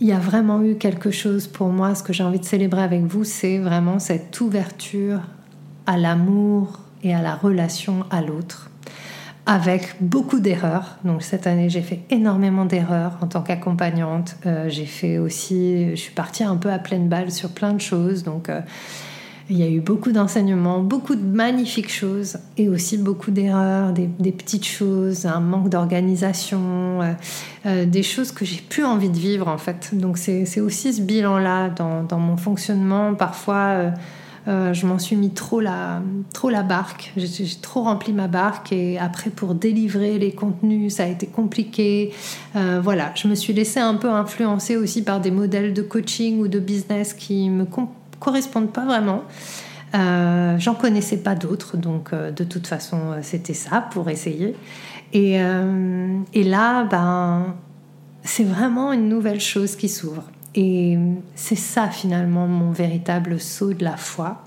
il 0.00 0.06
y 0.06 0.12
a 0.12 0.18
vraiment 0.18 0.62
eu 0.62 0.76
quelque 0.76 1.10
chose 1.10 1.46
pour 1.46 1.68
moi. 1.68 1.94
Ce 1.94 2.02
que 2.02 2.12
j'ai 2.12 2.22
envie 2.22 2.38
de 2.40 2.44
célébrer 2.44 2.82
avec 2.82 3.02
vous, 3.02 3.24
c'est 3.24 3.58
vraiment 3.58 3.98
cette 3.98 4.40
ouverture 4.40 5.20
à 5.86 5.98
l'amour 5.98 6.78
et 7.02 7.14
à 7.14 7.20
la 7.20 7.34
relation 7.34 8.04
à 8.10 8.22
l'autre, 8.22 8.69
avec 9.46 9.96
beaucoup 10.00 10.40
d'erreurs. 10.40 10.98
Donc 11.04 11.22
cette 11.22 11.46
année, 11.46 11.70
j'ai 11.70 11.82
fait 11.82 12.00
énormément 12.10 12.64
d'erreurs 12.64 13.18
en 13.20 13.26
tant 13.26 13.42
qu'accompagnante. 13.42 14.36
Euh, 14.46 14.68
j'ai 14.68 14.86
fait 14.86 15.18
aussi, 15.18 15.90
je 15.90 16.00
suis 16.00 16.12
partie 16.12 16.44
un 16.44 16.56
peu 16.56 16.70
à 16.70 16.78
pleine 16.78 17.08
balle 17.08 17.30
sur 17.30 17.50
plein 17.50 17.72
de 17.72 17.80
choses. 17.80 18.22
Donc 18.22 18.48
euh, 18.48 18.60
il 19.48 19.58
y 19.58 19.62
a 19.64 19.68
eu 19.68 19.80
beaucoup 19.80 20.12
d'enseignements, 20.12 20.80
beaucoup 20.80 21.16
de 21.16 21.24
magnifiques 21.24 21.90
choses 21.90 22.38
et 22.56 22.68
aussi 22.68 22.98
beaucoup 22.98 23.32
d'erreurs, 23.32 23.92
des, 23.92 24.32
petites 24.32 24.66
choses, 24.66 25.26
un 25.26 25.40
manque 25.40 25.68
d'organisation, 25.68 27.00
euh, 27.66 27.84
des 27.86 28.04
choses 28.04 28.30
que 28.30 28.44
j'ai 28.44 28.60
plus 28.60 28.84
envie 28.84 29.10
de 29.10 29.18
vivre 29.18 29.48
en 29.48 29.58
fait. 29.58 29.90
Donc 29.92 30.18
c'est 30.18 30.60
aussi 30.60 30.92
ce 30.92 31.00
bilan-là 31.00 31.70
dans, 31.70 32.18
mon 32.18 32.36
fonctionnement. 32.36 33.14
Parfois, 33.14 33.92
euh, 34.48 34.72
je 34.72 34.86
m'en 34.86 34.98
suis 34.98 35.16
mis 35.16 35.30
trop 35.30 35.60
la, 35.60 36.00
trop 36.32 36.50
la 36.50 36.62
barque, 36.62 37.12
j'ai 37.16 37.46
trop 37.60 37.82
rempli 37.82 38.12
ma 38.12 38.26
barque 38.28 38.72
et 38.72 38.98
après 38.98 39.30
pour 39.30 39.54
délivrer 39.54 40.18
les 40.18 40.32
contenus, 40.32 40.94
ça 40.94 41.04
a 41.04 41.06
été 41.06 41.26
compliqué. 41.26 42.12
voilà, 42.54 43.12
je 43.14 43.28
me 43.28 43.34
suis 43.34 43.52
laissée 43.52 43.80
un 43.80 43.94
peu 43.94 44.10
influencer 44.10 44.76
aussi 44.76 45.02
par 45.02 45.20
des 45.20 45.30
modèles 45.30 45.74
de 45.74 45.82
coaching 45.82 46.40
ou 46.40 46.48
de 46.48 46.58
business 46.58 47.14
qui 47.14 47.50
me 47.50 47.66
correspondent 48.18 48.72
pas 48.72 48.84
vraiment. 48.84 49.24
Euh, 49.94 50.56
J'en 50.58 50.74
connaissais 50.74 51.16
pas 51.16 51.34
d'autres, 51.34 51.76
donc 51.76 52.12
euh, 52.12 52.30
de 52.30 52.44
toute 52.44 52.66
façon 52.66 52.98
euh, 53.12 53.18
c'était 53.22 53.54
ça 53.54 53.80
pour 53.80 54.08
essayer. 54.08 54.54
Et, 55.12 55.42
euh, 55.42 56.18
et 56.32 56.44
là, 56.44 56.84
ben, 56.84 57.56
c'est 58.22 58.44
vraiment 58.44 58.92
une 58.92 59.08
nouvelle 59.08 59.40
chose 59.40 59.74
qui 59.74 59.88
s'ouvre. 59.88 60.22
Et 60.54 60.98
c'est 61.34 61.56
ça 61.56 61.88
finalement 61.88 62.46
mon 62.46 62.72
véritable 62.72 63.38
saut 63.40 63.72
de 63.72 63.84
la 63.84 63.96
foi. 63.96 64.42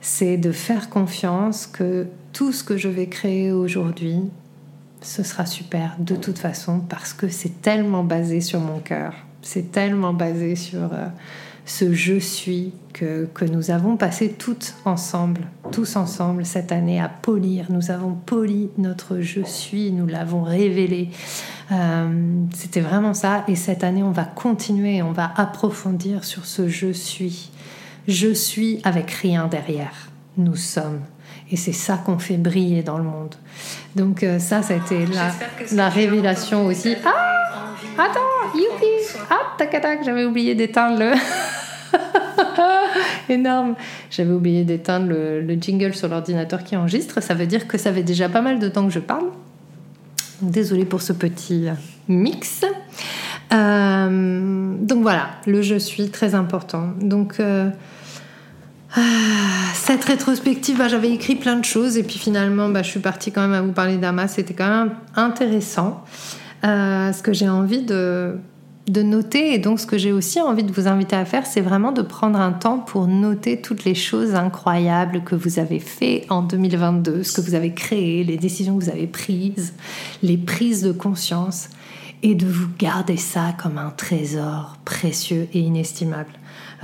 c'est 0.00 0.36
de 0.36 0.52
faire 0.52 0.88
confiance 0.88 1.66
que 1.66 2.06
tout 2.32 2.52
ce 2.52 2.62
que 2.62 2.76
je 2.76 2.88
vais 2.88 3.08
créer 3.08 3.50
aujourd'hui, 3.52 4.20
ce 5.00 5.22
sera 5.22 5.44
super 5.46 5.96
de 5.98 6.14
toute 6.14 6.38
façon 6.38 6.80
parce 6.80 7.12
que 7.12 7.28
c'est 7.28 7.62
tellement 7.62 8.04
basé 8.04 8.40
sur 8.40 8.60
mon 8.60 8.78
cœur 8.78 9.14
c'est 9.42 9.72
tellement 9.72 10.12
basé 10.12 10.56
sur 10.56 10.92
euh, 10.92 11.06
ce 11.68 11.92
je 11.92 12.18
suis 12.18 12.72
que, 12.94 13.28
nous 13.50 13.70
avons 13.70 13.96
passé 13.96 14.30
toutes 14.30 14.74
ensemble, 14.86 15.42
tous 15.70 15.96
ensemble 15.96 16.46
cette 16.46 16.72
année 16.72 16.98
à 16.98 17.08
polir. 17.08 17.66
Nous 17.68 17.90
avons 17.90 18.14
poli 18.14 18.70
notre 18.78 19.20
je 19.20 19.42
suis, 19.42 19.92
nous 19.92 20.06
l'avons 20.06 20.42
révélé. 20.42 21.10
Euh, 21.70 22.08
c'était 22.54 22.80
vraiment 22.80 23.12
ça. 23.12 23.44
Et 23.48 23.54
cette 23.54 23.84
année, 23.84 24.02
on 24.02 24.12
va 24.12 24.24
continuer, 24.24 25.02
on 25.02 25.12
va 25.12 25.30
approfondir 25.36 26.24
sur 26.24 26.46
ce 26.46 26.68
je 26.68 26.90
suis. 26.90 27.50
Je 28.08 28.32
suis 28.32 28.80
avec 28.84 29.10
rien 29.10 29.46
derrière. 29.46 30.08
Nous 30.38 30.56
sommes. 30.56 31.02
Et 31.50 31.56
c'est 31.56 31.72
ça 31.72 31.98
qu'on 31.98 32.18
fait 32.18 32.38
briller 32.38 32.82
dans 32.82 32.96
le 32.96 33.04
monde. 33.04 33.34
Donc 33.94 34.22
euh, 34.22 34.38
ça, 34.38 34.62
ça 34.62 34.72
a 34.72 34.76
été 34.78 35.04
la, 35.06 35.32
la 35.72 35.88
révélation 35.90 36.64
aussi. 36.64 36.96
Ah 37.04 37.28
Attends, 37.98 38.56
youpi 38.56 39.18
Ah, 39.28 39.56
tac, 39.58 39.70
tac, 39.70 40.04
j'avais 40.04 40.24
oublié 40.24 40.54
d'éteindre 40.54 41.00
le... 41.00 41.12
Énorme 43.28 43.74
J'avais 44.08 44.32
oublié 44.32 44.62
d'éteindre 44.62 45.08
le, 45.08 45.54
jingle 45.60 45.94
sur 45.94 46.06
l'ordinateur 46.06 46.62
qui 46.62 46.76
enregistre. 46.76 47.20
Ça 47.20 47.34
veut 47.34 47.46
dire 47.46 47.66
que 47.66 47.76
ça 47.76 47.92
fait 47.92 48.04
déjà 48.04 48.28
pas 48.28 48.40
mal 48.40 48.60
de 48.60 48.68
temps 48.68 48.86
que 48.86 48.92
je 48.92 49.00
parle. 49.00 49.26
Désolée 50.40 50.84
pour 50.84 51.02
ce 51.02 51.12
petit 51.12 51.66
mix. 52.06 52.64
Euh, 53.52 54.74
donc 54.78 55.02
voilà, 55.02 55.30
le 55.46 55.62
je 55.62 55.74
suis 55.74 56.10
très 56.10 56.36
important. 56.36 56.90
Donc 57.00 57.40
euh, 57.40 57.68
ah, 58.94 59.00
cette 59.74 60.04
rétrospective, 60.04 60.78
bah, 60.78 60.86
j'avais 60.86 61.10
écrit 61.10 61.34
plein 61.34 61.56
de 61.56 61.64
choses 61.64 61.96
et 61.96 62.04
puis 62.04 62.18
finalement, 62.18 62.68
bah, 62.68 62.82
je 62.82 62.90
suis 62.90 63.00
partie 63.00 63.32
quand 63.32 63.42
même 63.42 63.54
à 63.54 63.62
vous 63.62 63.72
parler 63.72 63.96
d'Ama. 63.96 64.28
C'était 64.28 64.54
quand 64.54 64.68
même 64.68 64.92
intéressant. 65.16 66.04
Ce 66.62 67.22
que 67.22 67.32
j'ai 67.32 67.48
envie 67.48 67.82
de, 67.82 68.36
de 68.88 69.02
noter, 69.02 69.54
et 69.54 69.58
donc 69.58 69.80
ce 69.80 69.86
que 69.86 69.98
j'ai 69.98 70.12
aussi 70.12 70.40
envie 70.40 70.64
de 70.64 70.72
vous 70.72 70.88
inviter 70.88 71.16
à 71.16 71.24
faire, 71.24 71.46
c'est 71.46 71.60
vraiment 71.60 71.92
de 71.92 72.02
prendre 72.02 72.40
un 72.40 72.52
temps 72.52 72.78
pour 72.78 73.06
noter 73.06 73.60
toutes 73.60 73.84
les 73.84 73.94
choses 73.94 74.34
incroyables 74.34 75.22
que 75.24 75.34
vous 75.34 75.58
avez 75.58 75.78
fait 75.78 76.26
en 76.30 76.42
2022, 76.42 77.22
ce 77.22 77.32
que 77.32 77.40
vous 77.40 77.54
avez 77.54 77.74
créé, 77.74 78.24
les 78.24 78.36
décisions 78.36 78.78
que 78.78 78.84
vous 78.84 78.90
avez 78.90 79.06
prises, 79.06 79.74
les 80.22 80.36
prises 80.36 80.82
de 80.82 80.92
conscience, 80.92 81.68
et 82.22 82.34
de 82.34 82.46
vous 82.46 82.68
garder 82.78 83.16
ça 83.16 83.54
comme 83.62 83.78
un 83.78 83.90
trésor 83.90 84.76
précieux 84.84 85.48
et 85.52 85.60
inestimable. 85.60 86.32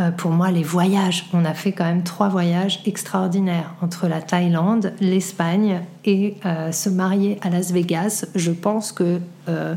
Euh, 0.00 0.10
pour 0.10 0.32
moi, 0.32 0.50
les 0.50 0.64
voyages, 0.64 1.26
on 1.32 1.44
a 1.44 1.54
fait 1.54 1.72
quand 1.72 1.84
même 1.84 2.02
trois 2.02 2.28
voyages 2.28 2.80
extraordinaires 2.84 3.74
entre 3.80 4.08
la 4.08 4.20
Thaïlande, 4.20 4.92
l'Espagne 5.00 5.82
et 6.04 6.36
euh, 6.44 6.72
se 6.72 6.88
marier 6.88 7.38
à 7.42 7.50
Las 7.50 7.70
Vegas. 7.70 8.26
Je 8.34 8.50
pense 8.50 8.90
que 8.90 9.20
euh, 9.48 9.74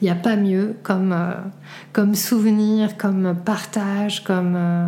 il 0.00 0.04
n'y 0.04 0.10
a 0.10 0.14
pas 0.14 0.36
mieux 0.36 0.76
comme, 0.82 1.12
euh, 1.12 1.32
comme 1.92 2.14
souvenir, 2.14 2.96
comme 2.96 3.34
partage, 3.44 4.22
comme, 4.22 4.54
euh, 4.56 4.86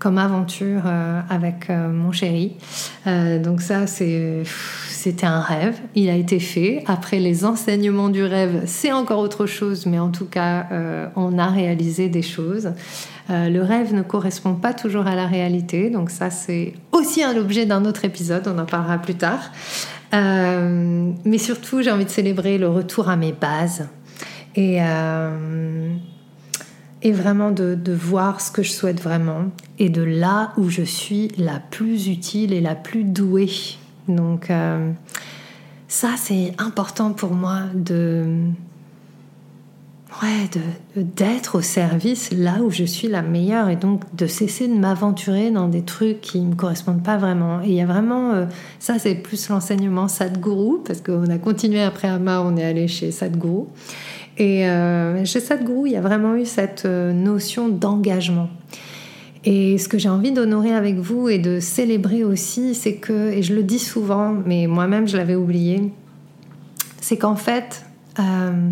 comme 0.00 0.18
aventure 0.18 0.82
euh, 0.86 1.20
avec 1.28 1.68
mon 1.68 2.10
chéri. 2.10 2.56
donc 3.06 3.60
ça, 3.60 3.86
c'était 3.86 5.26
un 5.26 5.40
rêve. 5.40 5.78
Il 5.94 6.10
a 6.10 6.16
été 6.16 6.40
fait. 6.40 6.82
Après 6.86 7.20
les 7.20 7.44
enseignements 7.44 8.08
du 8.08 8.24
rêve, 8.24 8.62
c'est 8.66 8.90
encore 8.90 9.20
autre 9.20 9.46
chose, 9.46 9.86
mais 9.86 9.98
en 9.98 10.10
tout 10.10 10.24
cas, 10.24 10.66
on 11.16 11.38
a 11.38 11.46
réalisé 11.46 12.08
des 12.08 12.22
choses. 12.22 12.72
le 13.28 13.60
rêve 13.60 13.94
ne 13.94 14.02
correspond 14.02 14.54
pas 14.54 14.74
toujours 14.74 15.06
à 15.06 15.14
la 15.14 15.26
réalité, 15.26 15.90
donc 15.90 16.10
ça 16.10 16.30
c'est 16.30 16.74
aussi 16.92 17.22
un 17.22 17.36
objet 17.36 17.66
d'un 17.66 17.84
autre 17.84 18.04
épisode, 18.04 18.48
on 18.48 18.58
en 18.58 18.66
parlera 18.66 18.98
plus 18.98 19.14
tard. 19.14 19.52
mais 20.12 21.38
surtout, 21.38 21.82
j'ai 21.82 21.90
envie 21.90 22.06
de 22.06 22.10
célébrer 22.10 22.58
le 22.58 22.68
retour 22.68 23.08
à 23.08 23.16
mes 23.16 23.32
bases, 23.32 23.86
et, 24.56 24.78
euh, 24.80 25.94
et 27.02 27.12
vraiment 27.12 27.50
de, 27.50 27.74
de, 27.74 27.92
voir 27.92 28.40
ce 28.40 28.50
que 28.50 28.62
je 28.62 28.70
souhaite 28.70 29.00
vraiment 29.00 29.46
et 29.78 29.88
de 29.88 30.02
là 30.02 30.52
où 30.56 30.68
je 30.68 30.82
suis 30.82 31.28
la 31.38 31.58
plus 31.58 32.08
utile 32.08 32.52
et 32.52 32.60
la 32.60 32.74
plus 32.74 33.04
douée. 33.04 33.50
Donc 34.08 34.50
euh, 34.50 34.92
ça 35.88 36.10
c'est 36.16 36.52
important 36.58 37.12
pour 37.12 37.32
moi 37.32 37.60
de 37.74 38.26
ouais, 40.22 40.50
d'être 40.96 41.58
au 41.58 41.62
service 41.62 42.30
là 42.32 42.58
où 42.62 42.70
je 42.70 42.84
suis 42.84 43.08
la 43.08 43.22
meilleure 43.22 43.68
et 43.68 43.76
donc 43.76 44.02
de 44.14 44.26
cesser 44.26 44.68
de 44.68 44.74
m'aventurer 44.74 45.50
dans 45.50 45.68
des 45.68 45.82
trucs 45.82 46.20
qui 46.20 46.40
me 46.40 46.54
correspondent 46.54 47.02
pas 47.02 47.16
vraiment. 47.16 47.62
Et 47.62 47.68
il 47.68 47.74
y 47.74 47.80
a 47.80 47.86
vraiment, 47.86 48.32
euh, 48.32 48.46
ça 48.78 48.98
c'est 48.98 49.14
plus 49.14 49.48
l'enseignement 49.48 50.08
Sadhguru, 50.08 50.82
parce 50.84 51.00
qu'on 51.00 51.28
a 51.28 51.38
continué 51.38 51.82
après 51.82 52.08
Ama, 52.08 52.40
on 52.40 52.56
est 52.56 52.64
allé 52.64 52.88
chez 52.88 53.10
Sadhguru. 53.10 53.66
Et 54.40 54.66
euh, 54.66 55.22
chez 55.26 55.38
Sadhguru, 55.38 55.86
il 55.86 55.92
y 55.92 55.96
a 55.96 56.00
vraiment 56.00 56.34
eu 56.34 56.46
cette 56.46 56.86
euh, 56.86 57.12
notion 57.12 57.68
d'engagement. 57.68 58.48
Et 59.44 59.76
ce 59.76 59.86
que 59.86 59.98
j'ai 59.98 60.08
envie 60.08 60.32
d'honorer 60.32 60.72
avec 60.72 60.96
vous 60.96 61.28
et 61.28 61.38
de 61.38 61.60
célébrer 61.60 62.24
aussi, 62.24 62.74
c'est 62.74 62.94
que, 62.94 63.32
et 63.32 63.42
je 63.42 63.54
le 63.54 63.62
dis 63.62 63.78
souvent, 63.78 64.34
mais 64.46 64.66
moi-même 64.66 65.06
je 65.06 65.18
l'avais 65.18 65.34
oublié, 65.34 65.92
c'est 67.02 67.18
qu'en 67.18 67.36
fait, 67.36 67.84
euh, 68.18 68.70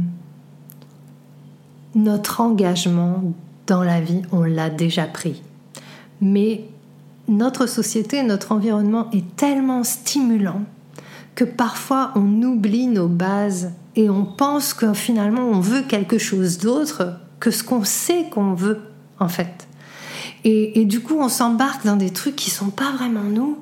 notre 1.95 2.41
engagement 2.41 3.23
dans 3.67 3.83
la 3.83 4.01
vie, 4.01 4.23
on 4.33 4.45
l'a 4.45 4.71
déjà 4.71 5.05
pris. 5.05 5.43
Mais 6.23 6.65
notre 7.29 7.67
société, 7.67 8.23
notre 8.23 8.53
environnement 8.53 9.11
est 9.13 9.37
tellement 9.37 9.85
stimulant 9.85 10.63
que 11.35 11.45
parfois 11.45 12.13
on 12.15 12.43
oublie 12.43 12.87
nos 12.87 13.09
bases 13.09 13.73
et 13.99 14.09
on 14.09 14.25
pense 14.25 14.75
que 14.75 14.95
finalement 14.95 15.43
on 15.43 15.59
veut 15.59 15.83
quelque 15.83 16.19
chose 16.19 16.59
d'autre 16.59 17.15
que 17.41 17.51
ce 17.51 17.65
qu'on 17.65 17.83
sait 17.83 18.27
qu'on 18.31 18.55
veut 18.55 18.81
en 19.19 19.29
fait. 19.29 19.67
Et, 20.45 20.85
du 20.85 21.01
coup 21.01 21.17
on 21.19 21.29
s'embarque 21.29 21.85
dans 21.85 21.97
des 21.97 22.11
trucs 22.11 22.37
qui 22.37 22.49
sont 22.51 22.71
pas 22.71 22.93
vraiment 22.93 23.25
nous 23.25 23.59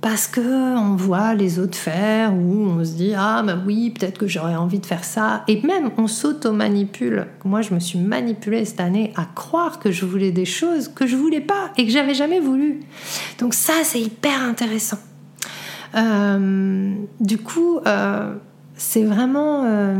parce 0.00 0.28
que 0.28 0.76
on 0.78 0.94
voit 0.94 1.34
les 1.34 1.58
autres 1.58 1.76
faire 1.76 2.32
ou 2.32 2.68
on 2.68 2.84
se 2.84 2.92
dit 2.92 3.14
ah 3.16 3.42
bah 3.44 3.58
oui 3.66 3.90
peut-être 3.90 4.16
que 4.16 4.28
j'aurais 4.28 4.54
envie 4.54 4.78
de 4.78 4.86
faire 4.86 5.02
ça 5.02 5.42
et 5.48 5.60
même 5.62 5.90
on 5.98 6.06
s'auto-manipule. 6.06 7.26
Moi 7.44 7.60
je 7.60 7.74
me 7.74 7.80
suis 7.80 7.98
manipulée 7.98 8.64
cette 8.64 8.80
année 8.80 9.12
à 9.16 9.24
croire 9.24 9.80
que 9.80 9.90
je 9.90 10.04
voulais 10.04 10.30
des 10.30 10.44
choses 10.44 10.86
que 10.86 11.04
je 11.04 11.16
voulais 11.16 11.40
pas 11.40 11.72
et 11.76 11.84
que 11.84 11.90
j'avais 11.90 12.14
jamais 12.14 12.38
voulu. 12.38 12.78
Donc 13.40 13.54
ça 13.54 13.74
c'est 13.82 14.00
hyper 14.00 14.40
intéressant. 14.40 14.98
Euh, 15.96 16.94
du 17.20 17.38
coup 17.38 17.80
euh, 17.86 18.34
c'est 18.76 19.04
vraiment 19.04 19.64
euh, 19.64 19.96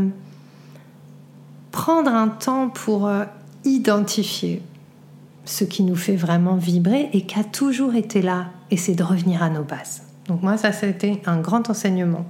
prendre 1.71 2.11
un 2.11 2.27
temps 2.27 2.69
pour 2.69 3.07
euh, 3.07 3.23
identifier 3.63 4.61
ce 5.45 5.63
qui 5.63 5.83
nous 5.83 5.95
fait 5.95 6.15
vraiment 6.15 6.55
vibrer 6.55 7.09
et 7.13 7.21
qui 7.21 7.39
a 7.39 7.43
toujours 7.43 7.95
été 7.95 8.21
là, 8.21 8.47
et 8.71 8.77
c'est 8.77 8.95
de 8.95 9.03
revenir 9.03 9.43
à 9.43 9.49
nos 9.49 9.63
bases. 9.63 10.03
Donc 10.27 10.41
moi, 10.41 10.57
ça, 10.57 10.71
c'était 10.71 11.21
un 11.25 11.39
grand 11.39 11.69
enseignement. 11.69 12.25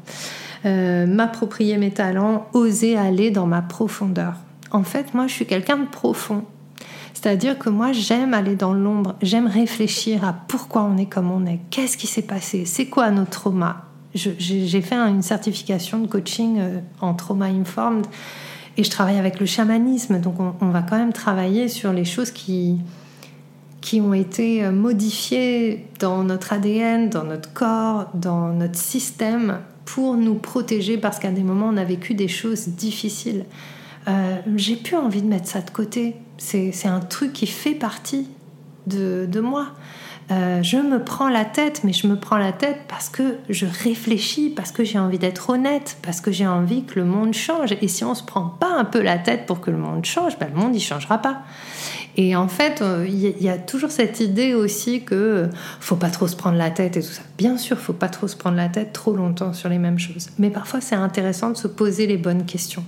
Euh, 0.65 1.05
m'approprier 1.05 1.77
mes 1.77 1.91
talents, 1.91 2.47
oser 2.53 2.97
aller 2.97 3.31
dans 3.31 3.45
ma 3.45 3.62
profondeur. 3.62 4.34
En 4.71 4.84
fait, 4.84 5.13
moi, 5.13 5.27
je 5.27 5.34
suis 5.34 5.45
quelqu'un 5.45 5.77
de 5.77 5.86
profond. 5.86 6.43
C'est-à-dire 7.13 7.58
que 7.58 7.69
moi, 7.69 7.91
j'aime 7.91 8.34
aller 8.34 8.55
dans 8.55 8.73
l'ombre, 8.73 9.15
j'aime 9.21 9.47
réfléchir 9.47 10.25
à 10.25 10.34
pourquoi 10.34 10.84
on 10.84 10.97
est 10.97 11.05
comme 11.05 11.31
on 11.31 11.45
est, 11.45 11.60
qu'est-ce 11.69 11.97
qui 11.97 12.08
s'est 12.08 12.21
passé, 12.21 12.65
c'est 12.65 12.88
quoi 12.88 13.10
nos 13.10 13.25
traumas, 13.25 13.84
j'ai 14.15 14.82
fait 14.82 14.95
une 14.95 15.21
certification 15.21 15.99
de 15.99 16.08
coaching 16.08 16.58
euh, 16.60 16.80
en 17.01 17.13
trauma 17.13 17.45
informed 17.45 18.06
et 18.78 18.84
je 18.84 18.89
travaille 18.89 19.17
avec 19.17 19.39
le 19.39 19.45
chamanisme. 19.45 20.19
Donc 20.19 20.36
on, 20.39 20.69
va 20.69 20.82
quand 20.82 20.97
même 20.97 21.13
travailler 21.13 21.67
sur 21.67 21.93
les 21.93 22.06
choses 22.06 22.32
qui, 22.32 22.78
qui 23.82 24.01
ont 24.01 24.13
été 24.13 24.63
euh, 24.63 24.71
modifiées 24.71 25.88
dans 25.99 26.23
notre 26.23 26.54
ADN, 26.54 27.10
dans 27.10 27.23
notre 27.23 27.54
corps, 27.54 28.10
dans 28.13 28.54
notre 28.54 28.78
système 28.78 29.60
pour 29.84 30.15
nous 30.15 30.36
protéger 30.36 30.97
parce 30.97 31.19
qu'à 31.19 31.32
des 31.32 31.43
moments 31.43 31.69
on 31.71 31.78
a 31.78 31.84
vécu 31.84 32.13
des 32.13 32.28
choses 32.28 32.69
difficiles. 32.69 33.45
Euh, 34.08 34.38
j'ai 34.56 34.75
plus 34.75 34.95
envie 34.95 35.21
de 35.21 35.28
mettre 35.28 35.47
ça 35.47 35.62
de 35.62 35.69
côté. 35.69 36.15
C'est 36.38 36.88
un 36.88 36.99
truc 36.99 37.34
qui 37.34 37.47
fait 37.47 37.75
partie 37.75 38.28
de, 38.88 39.28
de 39.30 39.39
moi. 39.39 39.67
Euh, 40.31 40.63
je 40.63 40.77
me 40.77 41.03
prends 41.03 41.29
la 41.29 41.45
tête, 41.45 41.81
mais 41.83 41.93
je 41.93 42.07
me 42.07 42.15
prends 42.15 42.38
la 42.38 42.51
tête 42.51 42.79
parce 42.88 43.09
que 43.09 43.38
je 43.49 43.67
réfléchis, 43.83 44.49
parce 44.49 44.71
que 44.71 44.83
j'ai 44.83 44.97
envie 44.97 45.19
d'être 45.19 45.51
honnête, 45.51 45.97
parce 46.01 46.19
que 46.19 46.31
j'ai 46.31 46.47
envie 46.47 46.83
que 46.83 46.99
le 46.99 47.05
monde 47.05 47.33
change. 47.33 47.75
Et 47.81 47.88
si 47.88 48.03
on 48.03 48.15
se 48.15 48.23
prend 48.23 48.45
pas 48.45 48.71
un 48.71 48.85
peu 48.85 49.01
la 49.01 49.19
tête 49.19 49.45
pour 49.45 49.61
que 49.61 49.69
le 49.69 49.77
monde 49.77 50.03
change, 50.03 50.39
ben, 50.39 50.49
le 50.53 50.59
monde 50.59 50.71
n'y 50.71 50.79
changera 50.79 51.19
pas. 51.19 51.43
Et 52.17 52.35
en 52.35 52.47
fait, 52.47 52.81
euh, 52.81 53.05
il 53.07 53.43
y, 53.43 53.49
a 53.49 53.57
toujours 53.57 53.91
cette 53.91 54.19
idée 54.19 54.53
aussi 54.53 55.03
que 55.03 55.15
euh, 55.15 55.47
faut 55.79 55.97
pas 55.97 56.09
trop 56.09 56.27
se 56.27 56.35
prendre 56.35 56.57
la 56.57 56.71
tête 56.71 56.97
et 56.97 57.01
tout 57.01 57.11
ça. 57.11 57.21
Bien 57.38 57.57
sûr, 57.57 57.77
faut 57.77 57.93
pas 57.93 58.07
trop 58.07 58.27
se 58.27 58.38
prendre 58.38 58.55
la 58.55 58.69
tête 58.69 58.93
trop 58.93 59.13
longtemps 59.13 59.53
sur 59.53 59.69
les 59.69 59.77
mêmes 59.77 59.99
choses. 59.99 60.29
Mais 60.39 60.49
parfois, 60.49 60.81
c'est 60.81 60.95
intéressant 60.95 61.49
de 61.49 61.57
se 61.57 61.67
poser 61.67 62.07
les 62.07 62.17
bonnes 62.17 62.45
questions 62.45 62.85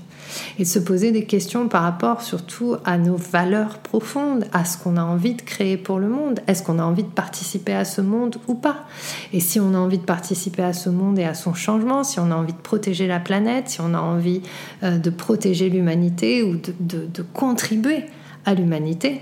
et 0.60 0.66
se 0.66 0.80
poser 0.80 1.12
des 1.12 1.26
questions 1.26 1.68
par 1.68 1.84
rapport 1.84 2.22
surtout 2.22 2.78
à 2.86 2.98
nos 2.98 3.16
valeurs 3.16 3.80
profondes, 3.80 4.46
à 4.54 4.66
ce 4.66 4.78
qu'on 4.78 4.98
a 4.98 5.04
envie 5.04 5.36
de 5.36 5.42
créer 5.42 5.78
pour 5.78 6.00
le 6.00 6.08
monde. 6.08 6.40
Est-ce 6.48 6.64
qu'on 6.64 6.80
a 6.80 6.84
envie 6.84 7.04
de 7.04 7.10
participer 7.10 7.74
à 7.74 7.86
ce 7.86 8.02
monde 8.02 8.38
ou 8.48 8.56
pas? 8.56 8.86
Et 9.34 9.40
si 9.40 9.60
on 9.60 9.74
a 9.74 9.78
envie 9.78 9.98
de 9.98 10.04
participer 10.04 10.64
à 10.64 10.74
ce 10.74 10.90
monde 10.90 11.20
et 11.20 11.26
à 11.26 11.34
son 11.34 11.54
changement, 11.54 12.04
si 12.04 12.20
on 12.20 12.32
a 12.32 12.36
envie 12.36 12.54
de 12.54 12.58
protéger 12.58 13.08
la 13.08 13.20
planète, 13.20 13.70
si 13.70 13.82
on 13.82 13.94
a 13.94 14.00
envie 14.00 14.42
euh, 14.84 14.98
de 14.98 15.10
protéger 15.10 15.70
l'humanité 15.70 16.44
ou 16.44 16.56
de, 16.58 17.26
contribuer 17.34 18.06
à 18.46 18.54
l'humanité, 18.54 19.22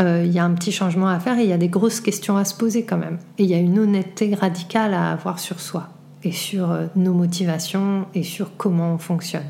euh, 0.00 0.22
il 0.24 0.32
y 0.32 0.38
a 0.38 0.44
un 0.44 0.52
petit 0.54 0.72
changement 0.72 1.08
à 1.08 1.18
faire 1.18 1.38
et 1.38 1.44
il 1.44 1.48
y 1.48 1.52
a 1.52 1.58
des 1.58 1.68
grosses 1.68 2.00
questions 2.00 2.36
à 2.36 2.44
se 2.44 2.54
poser 2.54 2.84
quand 2.84 2.96
même. 2.96 3.18
Et 3.38 3.44
il 3.44 3.50
y 3.50 3.54
a 3.54 3.58
une 3.58 3.78
honnêteté 3.78 4.34
radicale 4.34 4.94
à 4.94 5.10
avoir 5.10 5.38
sur 5.38 5.60
soi 5.60 5.88
et 6.22 6.32
sur 6.32 6.70
euh, 6.70 6.86
nos 6.96 7.14
motivations 7.14 8.06
et 8.14 8.22
sur 8.22 8.56
comment 8.56 8.94
on 8.94 8.98
fonctionne. 8.98 9.46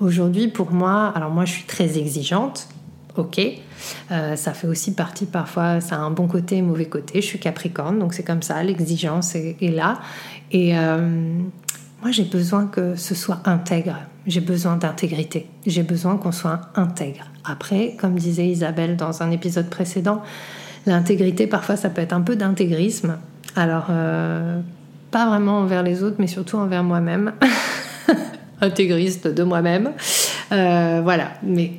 Aujourd'hui, 0.00 0.48
pour 0.48 0.70
moi, 0.70 1.12
alors 1.14 1.30
moi 1.30 1.44
je 1.44 1.52
suis 1.52 1.64
très 1.64 1.98
exigeante, 1.98 2.68
ok. 3.16 3.40
Euh, 4.12 4.36
ça 4.36 4.52
fait 4.52 4.68
aussi 4.68 4.94
partie 4.94 5.26
parfois, 5.26 5.80
ça 5.80 5.96
a 5.96 5.98
un 5.98 6.10
bon 6.10 6.28
côté 6.28 6.60
un 6.60 6.62
mauvais 6.62 6.86
côté. 6.86 7.20
Je 7.20 7.26
suis 7.26 7.40
capricorne, 7.40 7.98
donc 7.98 8.14
c'est 8.14 8.22
comme 8.22 8.42
ça, 8.42 8.62
l'exigence 8.62 9.34
est, 9.34 9.56
là. 9.60 9.98
Et 10.52 10.78
euh, 10.78 11.40
moi 12.00 12.12
j'ai 12.12 12.24
besoin 12.24 12.66
que 12.66 12.94
ce 12.94 13.16
soit 13.16 13.40
intègre, 13.44 13.96
j'ai 14.26 14.40
besoin 14.40 14.76
d'intégrité, 14.76 15.48
j'ai 15.66 15.82
besoin 15.82 16.16
qu'on 16.16 16.32
soit 16.32 16.60
intègre. 16.76 17.26
Après, 17.44 17.96
comme 17.98 18.14
disait 18.14 18.46
Isabelle 18.46 18.96
dans 18.96 19.22
un 19.22 19.32
épisode 19.32 19.68
précédent, 19.68 20.22
l'intégrité 20.86 21.48
parfois 21.48 21.76
ça 21.76 21.90
peut 21.90 22.02
être 22.02 22.12
un 22.12 22.22
peu 22.22 22.36
d'intégrisme. 22.36 23.18
Alors, 23.56 23.86
euh, 23.90 24.60
pas 25.10 25.26
vraiment 25.26 25.58
envers 25.58 25.82
les 25.82 26.04
autres, 26.04 26.16
mais 26.20 26.28
surtout 26.28 26.56
envers 26.56 26.84
moi-même. 26.84 27.32
intégriste 28.60 29.28
de 29.28 29.42
moi-même. 29.42 29.92
Euh, 30.52 31.00
voilà, 31.02 31.32
mais 31.42 31.72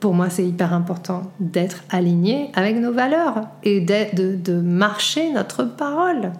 pour 0.00 0.14
moi, 0.14 0.30
c'est 0.30 0.44
hyper 0.44 0.72
important 0.72 1.32
d'être 1.40 1.84
aligné 1.90 2.50
avec 2.54 2.76
nos 2.76 2.92
valeurs 2.92 3.42
et 3.62 3.80
de, 3.80 4.60
marcher 4.60 5.32
notre 5.32 5.64
parole. 5.64 6.32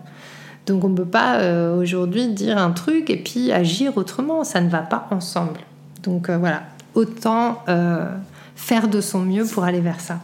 Donc 0.66 0.84
on 0.84 0.88
ne 0.88 0.96
peut 0.96 1.04
pas 1.04 1.38
euh, 1.38 1.76
aujourd'hui 1.76 2.28
dire 2.28 2.58
un 2.58 2.70
truc 2.70 3.10
et 3.10 3.16
puis 3.16 3.52
agir 3.52 3.96
autrement, 3.96 4.44
ça 4.44 4.60
ne 4.60 4.68
va 4.68 4.80
pas 4.80 5.06
ensemble. 5.10 5.60
Donc 6.02 6.30
voilà, 6.30 6.62
autant 6.94 7.64
faire 8.56 8.88
de 8.88 9.00
son 9.00 9.20
mieux 9.20 9.44
pour 9.46 9.64
aller 9.64 9.80
vers 9.80 10.00
ça. 10.00 10.20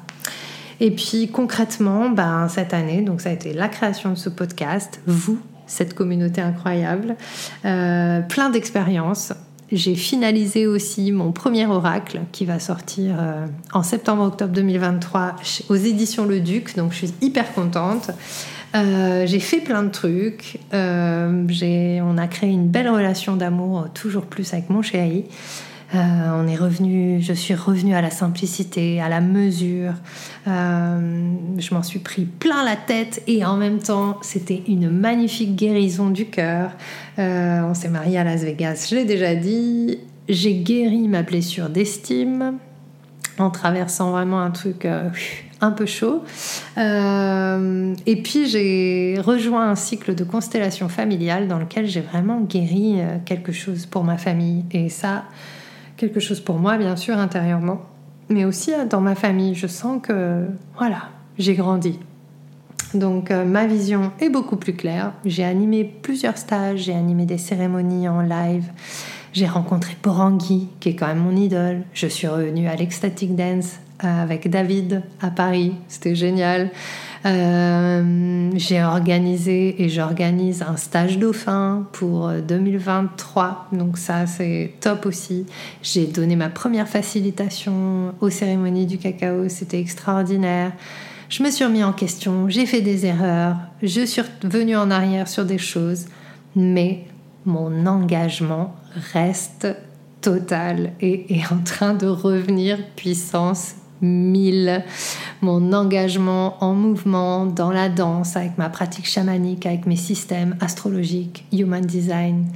Et 0.81 0.91
puis 0.91 1.29
concrètement, 1.29 2.09
ben, 2.09 2.49
cette 2.49 2.73
année, 2.73 3.03
donc 3.03 3.21
ça 3.21 3.29
a 3.29 3.33
été 3.33 3.53
la 3.53 3.69
création 3.69 4.11
de 4.11 4.15
ce 4.15 4.31
podcast, 4.31 5.01
vous, 5.07 5.39
cette 5.71 5.95
communauté 5.95 6.41
incroyable, 6.41 7.17
euh, 7.65 8.21
plein 8.23 8.51
d'expériences. 8.51 9.33
J'ai 9.71 9.95
finalisé 9.95 10.67
aussi 10.67 11.13
mon 11.13 11.31
premier 11.31 11.67
oracle 11.67 12.23
qui 12.33 12.45
va 12.45 12.59
sortir 12.59 13.15
euh, 13.21 13.47
en 13.73 13.85
septembre-octobre 13.85 14.53
2023 14.53 15.37
aux 15.69 15.77
éditions 15.77 16.27
Le 16.27 16.41
Duc, 16.41 16.77
donc 16.77 16.93
je 16.93 16.99
suis 16.99 17.15
hyper 17.21 17.55
contente. 17.55 18.11
Euh, 18.75 19.27
j'ai 19.27 19.39
fait 19.39 19.61
plein 19.61 19.85
de 19.85 19.91
trucs. 19.91 20.59
on 20.73 22.19
a 22.19 22.27
créé 22.27 22.51
une 22.51 22.69
belle 22.69 22.89
relation 22.89 23.37
d'amour, 23.37 23.87
toujours 23.95 24.27
plus 24.27 24.53
avec 24.53 24.71
mon 24.71 24.83
chéri. 24.83 25.25
Euh, 25.95 25.99
on 26.35 26.47
est 26.47 26.57
revenu, 26.57 27.21
je 27.21 27.33
suis 27.33 27.55
revenue 27.55 27.95
à 27.95 28.01
la 28.01 28.11
simplicité, 28.11 29.01
à 29.01 29.09
la 29.09 29.21
mesure. 29.21 29.95
Euh, 30.47 31.33
je 31.59 31.75
m'en 31.75 31.83
suis 31.83 31.99
pris 31.99 32.25
plein 32.25 32.65
la 32.65 32.77
tête 32.77 33.23
et 33.27 33.45
en 33.45 33.57
même 33.57 33.81
temps, 33.81 34.19
c'était 34.23 34.63
une 34.69 34.89
magnifique 34.89 35.57
guérison 35.57 36.11
du 36.11 36.27
cœur. 36.27 36.71
Euh, 37.19 37.63
on 37.63 37.75
s'est 37.75 37.89
marié 37.89 38.19
à 38.19 38.25
Las 38.25 38.43
Vegas, 38.43 38.87
je 38.91 38.97
l'ai 38.97 39.05
déjà 39.05 39.35
dit. 39.35 39.99
J'ai 40.29 40.55
guéri 40.55 41.09
ma 41.09 41.23
blessure 41.23 41.69
d'estime 41.69 42.59
en 43.39 43.51
traversant 43.51 44.13
vraiment 44.13 44.41
un 44.41 44.53
truc 44.53 44.87
un 45.61 45.71
peu 45.73 45.87
chaud. 45.87 46.23
et 46.77 48.23
puis 48.23 48.47
j'ai 48.47 49.17
rejoint 49.21 49.69
un 49.71 49.75
cycle 49.75 50.15
de 50.15 50.23
constellation 50.23 50.89
familiale 50.89 51.49
dans 51.49 51.59
lequel 51.59 51.89
j'ai 51.89 52.01
vraiment 52.01 52.43
guéri 52.43 52.99
quelque 53.25 53.51
chose 53.51 53.87
pour 53.87 54.05
ma 54.05 54.19
famille. 54.19 54.65
Et 54.71 54.89
ça, 54.89 55.25
quelque 56.01 56.19
chose 56.19 56.41
pour 56.41 56.59
moi, 56.59 56.79
bien 56.79 56.97
sûr, 56.97 57.19
intérieurement, 57.19 57.83
mais 58.31 58.47
aussi 58.47 58.73
euh, 58.73 58.87
dans 58.87 59.03
ma 59.03 59.15
famille. 59.15 59.55
Je 59.55 59.67
sens 59.67 60.01
que, 60.03 60.47
voilà, 60.79 61.11
j'ai 61.39 61.55
grandi. 61.55 61.99
Donc 62.95 63.31
euh, 63.31 63.45
ma 63.45 63.67
vision 63.67 64.11
est 64.19 64.31
beaucoup 64.31 64.57
plus 64.57 64.73
claire. 64.73 65.13
J'ai 65.25 65.45
animé 65.45 65.85
plusieurs 65.85 66.39
stages, 66.39 66.81
j'ai 66.81 66.95
animé 66.95 67.27
des 67.27 67.39
cérémonies 67.39 68.09
en 68.09 68.23
live. 68.23 68.65
J'ai 69.33 69.47
rencontré 69.47 69.95
Porangui, 70.01 70.69
qui 70.81 70.89
est 70.89 70.97
quand 70.97 71.07
même 71.07 71.19
mon 71.19 71.37
idole. 71.37 71.83
Je 71.93 72.09
suis 72.09 72.27
revenue 72.27 72.67
à 72.67 72.75
l'Ecstatic 72.75 73.37
Dance 73.37 73.79
euh, 74.03 74.23
avec 74.23 74.49
David 74.49 75.03
à 75.21 75.31
Paris. 75.31 75.75
C'était 75.87 76.17
génial. 76.17 76.71
Euh, 77.27 78.51
j'ai 78.55 78.83
organisé 78.83 79.83
et 79.83 79.91
j'organise 79.91 80.63
un 80.63 80.77
stage 80.77 81.19
dauphin 81.19 81.87
pour 81.93 82.31
2023, 82.31 83.69
donc 83.73 83.99
ça 83.99 84.27
c'est 84.27 84.73
top 84.81 85.05
aussi. 85.05 85.45
J'ai 85.83 86.07
donné 86.07 86.35
ma 86.35 86.49
première 86.49 86.89
facilitation 86.89 88.15
aux 88.21 88.31
cérémonies 88.31 88.87
du 88.87 88.97
cacao, 88.97 89.49
c'était 89.49 89.81
extraordinaire. 89.81 90.73
Je 91.29 91.43
me 91.43 91.51
suis 91.51 91.65
remis 91.65 91.85
en 91.85 91.93
question, 91.93 92.49
j'ai 92.49 92.65
fait 92.65 92.81
des 92.81 93.05
erreurs, 93.05 93.57
je 93.83 94.05
suis 94.07 94.23
revenue 94.43 94.77
en 94.77 94.91
arrière 94.91 95.29
sur 95.29 95.45
des 95.45 95.59
choses, 95.59 96.07
mais 96.57 97.05
mon 97.45 97.87
engagement 97.87 98.75
reste 99.13 99.69
total 100.23 100.93
et 101.01 101.35
est 101.35 101.53
en 101.53 101.59
train 101.59 101.95
de 101.95 102.07
revenir 102.07 102.79
puissance 102.97 103.75
mille. 104.01 104.85
Mon 105.41 105.73
engagement 105.73 106.63
en 106.63 106.75
mouvement, 106.75 107.47
dans 107.47 107.71
la 107.71 107.89
danse, 107.89 108.37
avec 108.37 108.59
ma 108.59 108.69
pratique 108.69 109.07
chamanique, 109.07 109.67
avec 109.67 109.87
mes 109.87 109.97
systèmes 109.97 110.57
astrologiques, 110.61 111.47
human 111.53 111.85
design, 111.85 112.47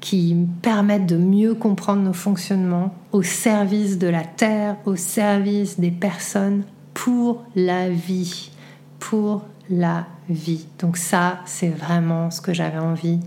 qui 0.00 0.34
me 0.34 0.46
permettent 0.62 1.06
de 1.06 1.16
mieux 1.16 1.54
comprendre 1.54 2.02
nos 2.02 2.12
fonctionnements 2.12 2.94
au 3.12 3.22
service 3.22 3.98
de 3.98 4.08
la 4.08 4.24
Terre, 4.24 4.76
au 4.86 4.96
service 4.96 5.78
des 5.78 5.90
personnes, 5.90 6.64
pour 6.94 7.44
la 7.54 7.88
vie. 7.88 8.50
Pour 8.98 9.44
la 9.68 10.06
vie. 10.28 10.66
Donc 10.78 10.96
ça, 10.96 11.40
c'est 11.44 11.68
vraiment 11.68 12.30
ce 12.30 12.40
que 12.40 12.52
j'avais 12.52 12.78
envie 12.78 13.20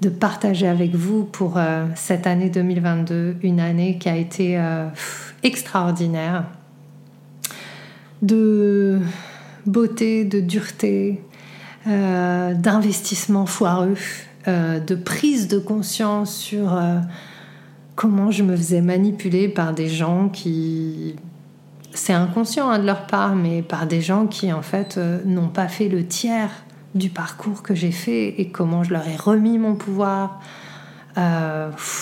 de 0.00 0.08
partager 0.08 0.68
avec 0.68 0.94
vous 0.94 1.24
pour 1.24 1.56
euh, 1.56 1.86
cette 1.94 2.26
année 2.26 2.50
2022, 2.50 3.36
une 3.42 3.60
année 3.60 3.98
qui 3.98 4.08
a 4.08 4.16
été 4.16 4.58
euh, 4.58 4.88
extraordinaire 5.42 6.44
de 8.24 9.00
beauté, 9.66 10.24
de 10.24 10.40
dureté, 10.40 11.22
euh, 11.86 12.54
d'investissement 12.54 13.46
foireux, 13.46 13.96
euh, 14.48 14.80
de 14.80 14.94
prise 14.94 15.48
de 15.48 15.58
conscience 15.58 16.34
sur 16.34 16.74
euh, 16.74 16.98
comment 17.94 18.30
je 18.30 18.42
me 18.42 18.56
faisais 18.56 18.80
manipuler 18.80 19.48
par 19.48 19.74
des 19.74 19.88
gens 19.88 20.28
qui... 20.28 21.16
C'est 21.92 22.12
inconscient 22.12 22.70
hein, 22.70 22.78
de 22.78 22.86
leur 22.86 23.06
part, 23.06 23.36
mais 23.36 23.62
par 23.62 23.86
des 23.86 24.00
gens 24.00 24.26
qui 24.26 24.52
en 24.52 24.62
fait 24.62 24.98
n'ont 25.24 25.48
pas 25.48 25.68
fait 25.68 25.88
le 25.88 26.04
tiers 26.04 26.50
du 26.96 27.08
parcours 27.08 27.62
que 27.62 27.74
j'ai 27.74 27.92
fait 27.92 28.40
et 28.40 28.48
comment 28.48 28.82
je 28.82 28.92
leur 28.92 29.06
ai 29.06 29.14
remis 29.14 29.58
mon 29.58 29.76
pouvoir, 29.76 30.40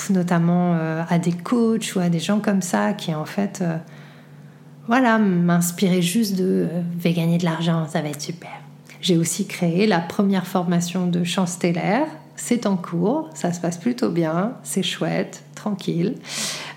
notamment 0.09 0.75
à 1.07 1.19
des 1.19 1.33
coachs 1.33 1.95
ou 1.95 2.01
à 2.01 2.09
des 2.09 2.21
gens 2.21 2.41
comme 2.41 2.63
ça 2.63 2.95
qui 2.95 3.15
en 3.15 3.27
fait 3.27 3.63
voilà, 4.89 5.19
m'inspirer 5.19 6.03
juste 6.03 6.37
de 6.37 6.67
euh, 6.71 6.81
vais 6.99 7.13
gagner 7.13 7.39
de 7.39 7.45
l'argent, 7.45 7.87
ça 7.89 8.03
va 8.03 8.09
être 8.09 8.21
super. 8.21 8.51
J'ai 9.01 9.17
aussi 9.17 9.47
créé 9.47 9.87
la 9.87 10.01
première 10.01 10.47
formation 10.47 11.07
de 11.07 11.25
chant 11.25 11.47
stellaire. 11.47 12.07
C'est 12.37 12.67
en 12.67 12.77
cours, 12.77 13.29
ça 13.35 13.53
se 13.53 13.61
passe 13.61 13.77
plutôt 13.77 14.11
bien, 14.11 14.55
c'est 14.63 14.83
chouette, 14.83 15.45
tranquille. 15.55 16.15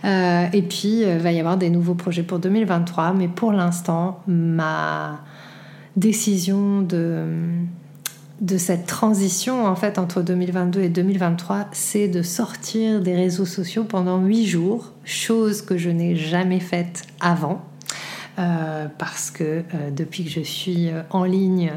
Euh, 0.03 0.47
et 0.53 0.61
puis, 0.61 0.99
il 0.99 1.05
euh, 1.05 1.17
va 1.17 1.31
y 1.31 1.39
avoir 1.39 1.57
des 1.57 1.69
nouveaux 1.69 1.95
projets 1.95 2.23
pour 2.23 2.39
2023, 2.39 3.13
mais 3.13 3.27
pour 3.27 3.51
l'instant, 3.51 4.19
ma 4.27 5.21
décision 5.95 6.81
de, 6.81 7.25
de 8.41 8.57
cette 8.57 8.85
transition 8.85 9.65
en 9.65 9.75
fait 9.75 9.97
entre 9.97 10.21
2022 10.21 10.81
et 10.81 10.89
2023, 10.89 11.67
c'est 11.71 12.07
de 12.07 12.21
sortir 12.21 13.01
des 13.01 13.15
réseaux 13.15 13.45
sociaux 13.45 13.85
pendant 13.85 14.19
huit 14.23 14.45
jours, 14.45 14.91
chose 15.03 15.61
que 15.61 15.77
je 15.77 15.89
n'ai 15.89 16.15
jamais 16.15 16.59
faite 16.59 17.03
avant. 17.21 17.61
Euh, 18.37 18.87
parce 18.97 19.31
que 19.31 19.43
euh, 19.43 19.91
depuis 19.95 20.25
que 20.25 20.29
je 20.29 20.41
suis 20.41 20.89
euh, 20.89 21.03
en 21.09 21.23
ligne, 21.23 21.71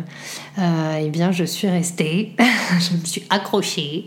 eh 0.58 1.08
bien, 1.10 1.30
je 1.30 1.44
suis 1.44 1.68
restée, 1.68 2.34
je 2.80 2.96
me 2.96 3.04
suis 3.04 3.22
accrochée, 3.30 4.06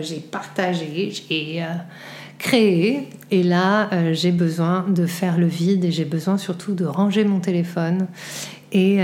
j'ai 0.00 0.18
partagé, 0.18 1.12
j'ai 1.12 1.64
créé, 2.38 3.08
et 3.30 3.42
là, 3.44 3.88
j'ai 4.12 4.32
besoin 4.32 4.84
de 4.88 5.06
faire 5.06 5.38
le 5.38 5.46
vide 5.46 5.84
et 5.84 5.92
j'ai 5.92 6.04
besoin 6.04 6.36
surtout 6.36 6.74
de 6.74 6.84
ranger 6.84 7.24
mon 7.24 7.38
téléphone 7.38 8.08
et 8.72 8.98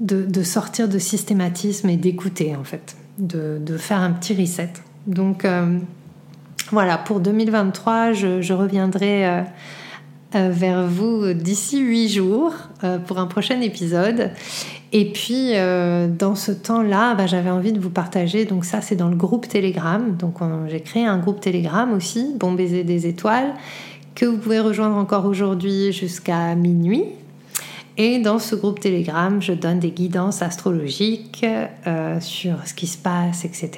de, 0.00 0.42
sortir 0.42 0.88
de 0.88 0.98
systématisme 0.98 1.90
et 1.90 1.96
d'écouter 1.96 2.56
en 2.56 2.64
fait, 2.64 2.96
de, 3.18 3.76
faire 3.76 4.00
un 4.00 4.12
petit 4.12 4.34
reset. 4.34 4.72
Donc 5.06 5.46
voilà, 6.70 6.96
pour 6.96 7.20
2023, 7.20 8.12
je, 8.12 8.52
reviendrai 8.52 9.44
vers 10.34 10.86
vous 10.86 11.32
d'ici 11.32 11.78
huit 11.80 12.08
jours 12.08 12.52
euh, 12.82 12.98
pour 12.98 13.18
un 13.18 13.26
prochain 13.26 13.60
épisode. 13.60 14.30
Et 14.92 15.10
puis, 15.10 15.50
euh, 15.54 16.08
dans 16.08 16.34
ce 16.34 16.52
temps-là, 16.52 17.14
bah, 17.14 17.26
j'avais 17.26 17.50
envie 17.50 17.72
de 17.72 17.80
vous 17.80 17.90
partager. 17.90 18.44
Donc, 18.44 18.64
ça, 18.64 18.80
c'est 18.80 18.96
dans 18.96 19.08
le 19.08 19.16
groupe 19.16 19.48
Telegram. 19.48 20.16
Donc, 20.16 20.36
j'ai 20.68 20.80
créé 20.80 21.04
un 21.04 21.18
groupe 21.18 21.40
Telegram 21.40 21.92
aussi, 21.92 22.34
Bon 22.38 22.52
Baiser 22.52 22.84
des 22.84 23.06
Étoiles, 23.06 23.54
que 24.14 24.26
vous 24.26 24.38
pouvez 24.38 24.60
rejoindre 24.60 24.96
encore 24.96 25.26
aujourd'hui 25.26 25.92
jusqu'à 25.92 26.54
minuit. 26.54 27.04
Et 27.96 28.18
dans 28.18 28.38
ce 28.38 28.56
groupe 28.56 28.80
Telegram, 28.80 29.40
je 29.40 29.52
donne 29.52 29.78
des 29.78 29.90
guidances 29.90 30.42
astrologiques 30.42 31.46
sur 32.20 32.66
ce 32.66 32.74
qui 32.74 32.88
se 32.88 32.98
passe, 32.98 33.44
etc. 33.44 33.70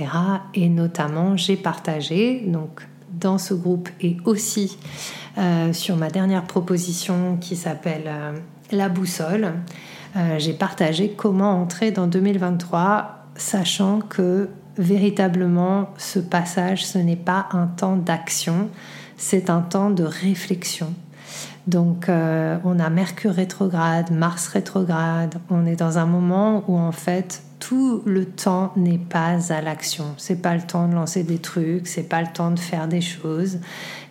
Et 0.55 0.71
notamment, 0.71 1.37
j'ai 1.37 1.57
partagé, 1.57 2.43
donc 2.47 2.81
dans 3.21 3.39
ce 3.39 3.55
groupe 3.55 3.89
et 4.01 4.17
aussi 4.25 4.79
euh, 5.39 5.75
sur 5.75 5.97
ma 5.97 6.09
dernière 6.09 6.45
proposition 6.45 7.37
qui 7.39 7.57
s'appelle 7.57 8.05
euh, 8.07 8.33
La 8.73 8.89
boussole. 8.89 9.53
Euh, 10.17 10.39
j'ai 10.39 10.55
partagé 10.55 11.11
comment 11.15 11.61
entrer 11.61 11.91
dans 11.91 12.07
2023 12.07 13.27
sachant 13.37 14.01
que 14.01 14.49
véritablement 14.79 15.91
ce 15.99 16.21
passage, 16.21 16.87
ce 16.87 16.97
n'est 16.97 17.17
pas 17.17 17.49
un 17.53 17.67
temps 17.67 17.97
d'action, 17.97 18.71
c'est 19.19 19.51
un 19.51 19.61
temps 19.61 19.91
de 19.91 20.05
réflexion. 20.05 20.95
Donc 21.67 22.09
on 22.09 22.79
a 22.79 22.91
Mercure 22.91 23.33
rétrograde, 23.33 24.13
Mars 24.13 24.47
rétrograde, 24.47 25.35
on 25.51 25.67
est 25.67 25.75
dans 25.75 25.99
un 25.99 26.07
moment 26.07 26.63
où 26.69 26.79
en 26.79 26.93
fait 26.93 27.43
tout 27.59 28.03
le 28.07 28.25
temps 28.25 28.73
n'est 28.77 28.99
pas 28.99 29.53
à 29.53 29.61
l'action. 29.61 30.05
C'est 30.19 30.41
pas 30.41 30.55
le 30.55 30.63
temps 30.63 30.89
de 30.89 30.95
lancer 30.95 31.25
des 31.25 31.39
trucs, 31.39 31.89
c'est 31.89 32.09
pas 32.09 32.21
le 32.21 32.29
temps 32.33 32.51
de 32.51 32.59
faire 32.59 32.87
des 32.87 33.01
choses, 33.01 33.59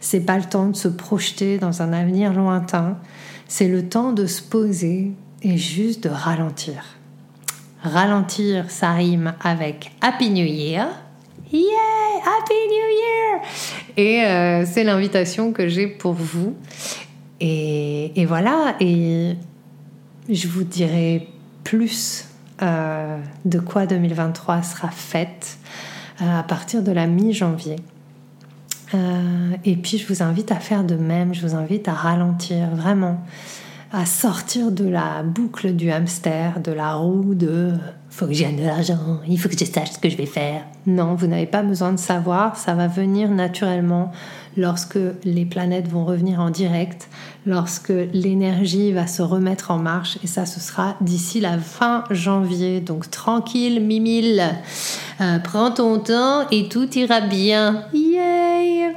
c'est 0.05 0.19
pas 0.19 0.37
le 0.37 0.43
temps 0.43 0.67
de 0.67 0.75
se 0.75 0.87
projeter 0.87 1.57
dans 1.57 1.81
un 1.81 1.91
avenir 1.91 2.31
lointain. 2.31 2.99
C'est 3.47 3.67
le 3.67 3.89
temps 3.89 4.13
de 4.13 4.27
se 4.27 4.43
poser 4.43 5.13
et 5.41 5.57
juste 5.57 6.03
de 6.03 6.09
ralentir. 6.09 6.83
Ralentir, 7.81 8.69
ça 8.69 8.91
rime 8.91 9.33
avec 9.41 9.91
Happy 10.01 10.29
New 10.29 10.45
Year. 10.45 10.87
Yeah, 11.51 11.63
Happy 12.21 12.53
New 12.69 12.87
Year 13.01 13.41
Et 13.97 14.25
euh, 14.25 14.65
c'est 14.67 14.83
l'invitation 14.83 15.51
que 15.51 15.67
j'ai 15.67 15.87
pour 15.87 16.13
vous. 16.13 16.55
Et, 17.39 18.25
voilà, 18.27 18.75
et 18.79 19.35
je 20.29 20.47
vous 20.47 20.63
dirai 20.63 21.29
plus 21.63 22.25
euh, 22.61 23.17
de 23.43 23.57
quoi 23.57 23.87
2023 23.87 24.61
sera 24.61 24.91
faite 24.91 25.57
euh, 26.21 26.39
à 26.41 26.43
partir 26.43 26.83
de 26.83 26.91
la 26.91 27.07
mi-janvier. 27.07 27.77
Euh, 28.93 29.55
et 29.63 29.75
puis 29.75 29.97
je 29.97 30.07
vous 30.07 30.21
invite 30.21 30.51
à 30.51 30.59
faire 30.59 30.83
de 30.83 30.95
même, 30.95 31.33
je 31.33 31.41
vous 31.45 31.55
invite 31.55 31.87
à 31.87 31.93
ralentir 31.93 32.69
vraiment, 32.75 33.19
à 33.91 34.05
sortir 34.05 34.71
de 34.71 34.87
la 34.87 35.23
boucle 35.23 35.73
du 35.73 35.91
hamster, 35.91 36.59
de 36.59 36.71
la 36.71 36.93
roue 36.93 37.33
de 37.33 37.71
faut 38.15 38.27
que 38.27 38.33
j'aie 38.33 38.53
de 38.53 38.63
l'argent, 38.63 39.19
il 39.27 39.37
faut 39.37 39.49
que 39.49 39.57
je 39.57 39.65
sache 39.65 39.91
ce 39.91 39.99
que 39.99 40.09
je 40.09 40.15
vais 40.15 40.25
faire. 40.25 40.61
Non, 40.85 41.15
vous 41.15 41.27
n'avez 41.27 41.47
pas 41.47 41.63
besoin 41.63 41.91
de 41.91 41.97
savoir, 41.97 42.55
ça 42.55 42.73
va 42.73 42.87
venir 42.87 43.29
naturellement 43.29 44.11
lorsque 44.55 44.97
les 45.25 45.45
planètes 45.45 45.89
vont 45.89 46.05
revenir 46.05 46.39
en 46.39 46.49
direct, 46.49 47.09
lorsque 47.45 47.93
l'énergie 48.13 48.91
va 48.91 49.07
se 49.07 49.21
remettre 49.21 49.71
en 49.71 49.77
marche, 49.77 50.17
et 50.23 50.27
ça, 50.27 50.45
ce 50.45 50.59
sera 50.59 50.95
d'ici 51.01 51.39
la 51.39 51.57
fin 51.57 52.03
janvier. 52.09 52.81
Donc 52.81 53.11
tranquille, 53.11 53.81
Mimile, 53.81 54.43
euh, 55.21 55.39
prends 55.39 55.71
ton 55.71 55.99
temps 55.99 56.47
et 56.49 56.67
tout 56.69 56.89
ira 56.97 57.21
bien. 57.21 57.83
Yay 57.93 58.93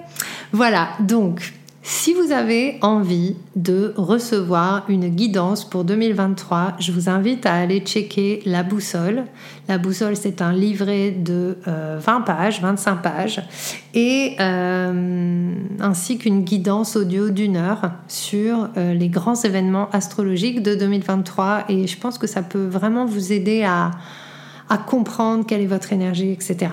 Voilà, 0.53 0.89
donc 1.01 1.58
si 1.91 2.12
vous 2.12 2.32
avez 2.32 2.76
envie 2.82 3.34
de 3.57 3.95
recevoir 3.97 4.84
une 4.91 5.09
guidance 5.09 5.64
pour 5.64 5.84
2023, 5.84 6.74
je 6.78 6.93
vous 6.93 7.09
invite 7.09 7.47
à 7.47 7.55
aller 7.55 7.80
checker 7.80 8.43
La 8.45 8.62
Boussole. 8.62 9.24
La 9.68 9.78
Boussole, 9.78 10.14
c'est 10.14 10.43
un 10.43 10.53
livret 10.53 11.12
de 11.12 11.57
20 11.64 11.66
euh, 11.66 12.20
pages, 12.26 12.61
25 12.61 12.97
pages, 12.97 13.43
et 13.95 14.36
euh, 14.39 15.51
ainsi 15.80 16.18
qu'une 16.18 16.45
guidance 16.45 16.95
audio 16.95 17.30
d'une 17.30 17.57
heure 17.57 17.93
sur 18.07 18.68
euh, 18.76 18.93
les 18.93 19.09
grands 19.09 19.43
événements 19.43 19.89
astrologiques 19.91 20.62
de 20.62 20.74
2023. 20.74 21.64
Et 21.70 21.86
je 21.86 21.99
pense 21.99 22.18
que 22.18 22.26
ça 22.26 22.43
peut 22.43 22.66
vraiment 22.66 23.07
vous 23.07 23.32
aider 23.32 23.62
à, 23.62 23.93
à 24.68 24.76
comprendre 24.76 25.47
quelle 25.47 25.62
est 25.62 25.66
votre 25.66 25.95
énergie, 25.95 26.32
etc. 26.32 26.68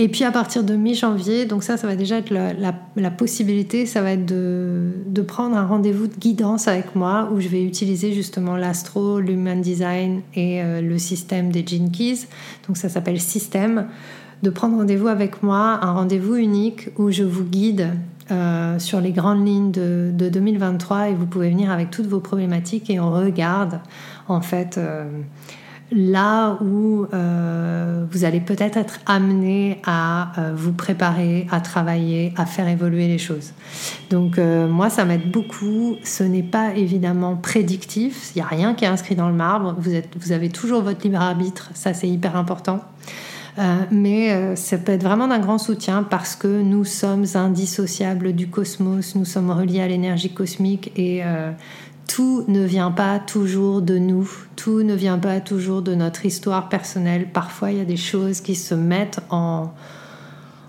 Et 0.00 0.06
puis 0.06 0.22
à 0.22 0.30
partir 0.30 0.62
de 0.62 0.76
mi-janvier, 0.76 1.44
donc 1.44 1.64
ça, 1.64 1.76
ça 1.76 1.88
va 1.88 1.96
déjà 1.96 2.18
être 2.18 2.30
la, 2.30 3.10
possibilité, 3.10 3.84
ça 3.84 4.00
va 4.00 4.12
être 4.12 4.26
de, 4.26 5.22
prendre 5.26 5.56
un 5.56 5.66
rendez-vous 5.66 6.06
de 6.06 6.14
guidance 6.14 6.68
avec 6.68 6.94
moi 6.94 7.28
où 7.34 7.40
je 7.40 7.48
vais 7.48 7.64
utiliser 7.64 8.12
justement 8.12 8.56
l'astro, 8.56 9.18
l'human 9.18 9.60
design 9.60 10.20
et 10.36 10.62
euh, 10.62 10.80
le 10.80 10.98
système 10.98 11.50
des 11.50 11.66
Gene 11.66 11.90
Keys. 11.90 12.28
Donc 12.68 12.76
ça 12.76 12.88
s'appelle 12.88 13.20
système. 13.20 13.88
De 14.44 14.50
prendre 14.50 14.76
rendez-vous 14.76 15.08
avec 15.08 15.42
moi, 15.42 15.80
un 15.82 15.92
rendez-vous 15.92 16.36
unique 16.36 16.90
où 16.96 17.10
je 17.10 17.24
vous 17.24 17.42
guide 17.42 17.88
euh, 18.30 18.78
sur 18.78 19.00
les 19.00 19.10
grandes 19.10 19.44
lignes 19.44 19.72
de, 19.72 20.12
2023 20.12 21.08
et 21.08 21.14
vous 21.14 21.26
pouvez 21.26 21.50
venir 21.50 21.72
avec 21.72 21.90
toutes 21.90 22.06
vos 22.06 22.20
problématiques 22.20 22.88
et 22.88 23.00
on 23.00 23.10
regarde 23.10 23.80
en 24.28 24.42
fait. 24.42 24.78
Euh, 24.78 25.06
là 25.90 26.58
où 26.62 27.06
euh, 27.12 28.04
vous 28.10 28.24
allez 28.24 28.40
peut-être 28.40 28.76
être 28.76 29.00
amené 29.06 29.80
à 29.86 30.32
euh, 30.38 30.52
vous 30.54 30.72
préparer, 30.72 31.46
à 31.50 31.60
travailler, 31.60 32.34
à 32.36 32.46
faire 32.46 32.68
évoluer 32.68 33.08
les 33.08 33.18
choses. 33.18 33.52
Donc 34.10 34.38
euh, 34.38 34.68
moi, 34.68 34.90
ça 34.90 35.04
m'aide 35.04 35.30
beaucoup. 35.30 35.96
Ce 36.04 36.22
n'est 36.22 36.42
pas 36.42 36.74
évidemment 36.74 37.36
prédictif. 37.36 38.32
Il 38.34 38.38
n'y 38.38 38.42
a 38.42 38.48
rien 38.48 38.74
qui 38.74 38.84
est 38.84 38.88
inscrit 38.88 39.14
dans 39.14 39.28
le 39.28 39.34
marbre. 39.34 39.76
Vous, 39.78 39.94
êtes, 39.94 40.10
vous 40.20 40.32
avez 40.32 40.50
toujours 40.50 40.82
votre 40.82 41.02
libre 41.04 41.20
arbitre. 41.20 41.70
Ça, 41.74 41.94
c'est 41.94 42.08
hyper 42.08 42.36
important. 42.36 42.80
mais 43.90 44.54
ça 44.54 44.78
peut 44.78 44.92
être 44.92 45.02
vraiment 45.02 45.26
d'un 45.26 45.40
grand 45.40 45.58
soutien 45.58 46.04
parce 46.04 46.36
que 46.36 46.62
nous 46.62 46.84
sommes 46.84 47.24
indissociables 47.34 48.32
du 48.32 48.46
cosmos, 48.48 49.16
nous 49.16 49.24
sommes 49.24 49.50
reliés 49.50 49.80
à 49.80 49.88
l'énergie 49.88 50.32
cosmique 50.32 50.92
et 50.94 51.24
tout 52.08 52.44
ne 52.48 52.64
vient 52.64 52.90
pas 52.90 53.20
toujours 53.20 53.80
de 53.80 53.98
nous, 53.98 54.28
tout 54.56 54.82
ne 54.82 54.94
vient 54.94 55.18
pas 55.18 55.38
toujours 55.40 55.82
de 55.82 55.94
notre 55.94 56.26
histoire 56.26 56.68
personnelle. 56.68 57.28
Parfois, 57.32 57.70
il 57.70 57.78
y 57.78 57.80
a 57.80 57.84
des 57.84 57.96
choses 57.96 58.40
qui 58.40 58.56
se 58.56 58.74
mettent 58.74 59.20
en, 59.30 59.70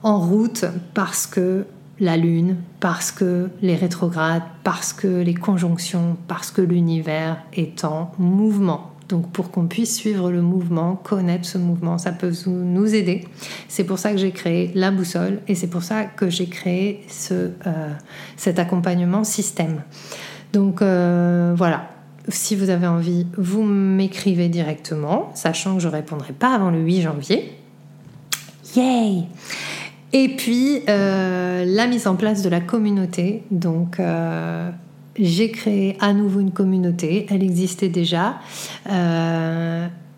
en 0.03 0.19
route 0.19 0.65
parce 0.93 1.25
que 1.25 1.65
la 1.99 2.17
Lune, 2.17 2.57
parce 2.79 3.11
que 3.11 3.49
les 3.61 3.75
rétrogrades, 3.75 4.43
parce 4.63 4.93
que 4.93 5.07
les 5.07 5.33
conjonctions, 5.33 6.17
parce 6.27 6.51
que 6.51 6.61
l'univers 6.61 7.37
est 7.53 7.83
en 7.83 8.11
mouvement. 8.19 8.91
Donc 9.07 9.31
pour 9.31 9.49
qu'on 9.49 9.65
puisse 9.65 9.95
suivre 9.95 10.31
le 10.31 10.41
mouvement, 10.41 10.95
connaître 10.95 11.45
ce 11.45 11.57
mouvement, 11.57 11.97
ça 11.97 12.11
peut 12.11 12.31
nous 12.47 12.93
aider. 12.93 13.27
C'est 13.67 13.83
pour 13.83 13.97
ça 13.97 14.11
que 14.11 14.17
j'ai 14.17 14.31
créé 14.31 14.71
la 14.75 14.91
boussole 14.91 15.39
et 15.47 15.55
c'est 15.55 15.67
pour 15.67 15.83
ça 15.83 16.03
que 16.03 16.29
j'ai 16.29 16.45
créé 16.45 17.03
ce, 17.09 17.49
euh, 17.65 17.93
cet 18.37 18.59
accompagnement 18.59 19.23
système. 19.23 19.81
Donc 20.53 20.81
euh, 20.81 21.53
voilà, 21.55 21.89
si 22.27 22.55
vous 22.55 22.69
avez 22.69 22.87
envie, 22.87 23.27
vous 23.37 23.63
m'écrivez 23.63 24.49
directement, 24.49 25.31
sachant 25.35 25.75
que 25.75 25.81
je 25.81 25.87
ne 25.87 25.93
répondrai 25.93 26.33
pas 26.33 26.53
avant 26.53 26.71
le 26.71 26.79
8 26.79 27.01
janvier. 27.01 27.53
Yay 28.75 29.23
Et 30.13 30.29
puis, 30.35 30.83
euh, 30.89 31.65
la 31.65 31.87
mise 31.87 32.07
en 32.07 32.15
place 32.15 32.41
de 32.41 32.49
la 32.49 32.61
communauté. 32.61 33.43
Donc, 33.51 33.99
euh, 33.99 34.69
j'ai 35.17 35.51
créé 35.51 35.97
à 35.99 36.13
nouveau 36.13 36.39
une 36.39 36.51
communauté. 36.51 37.25
Elle 37.29 37.43
existait 37.43 37.89
déjà. 37.89 38.35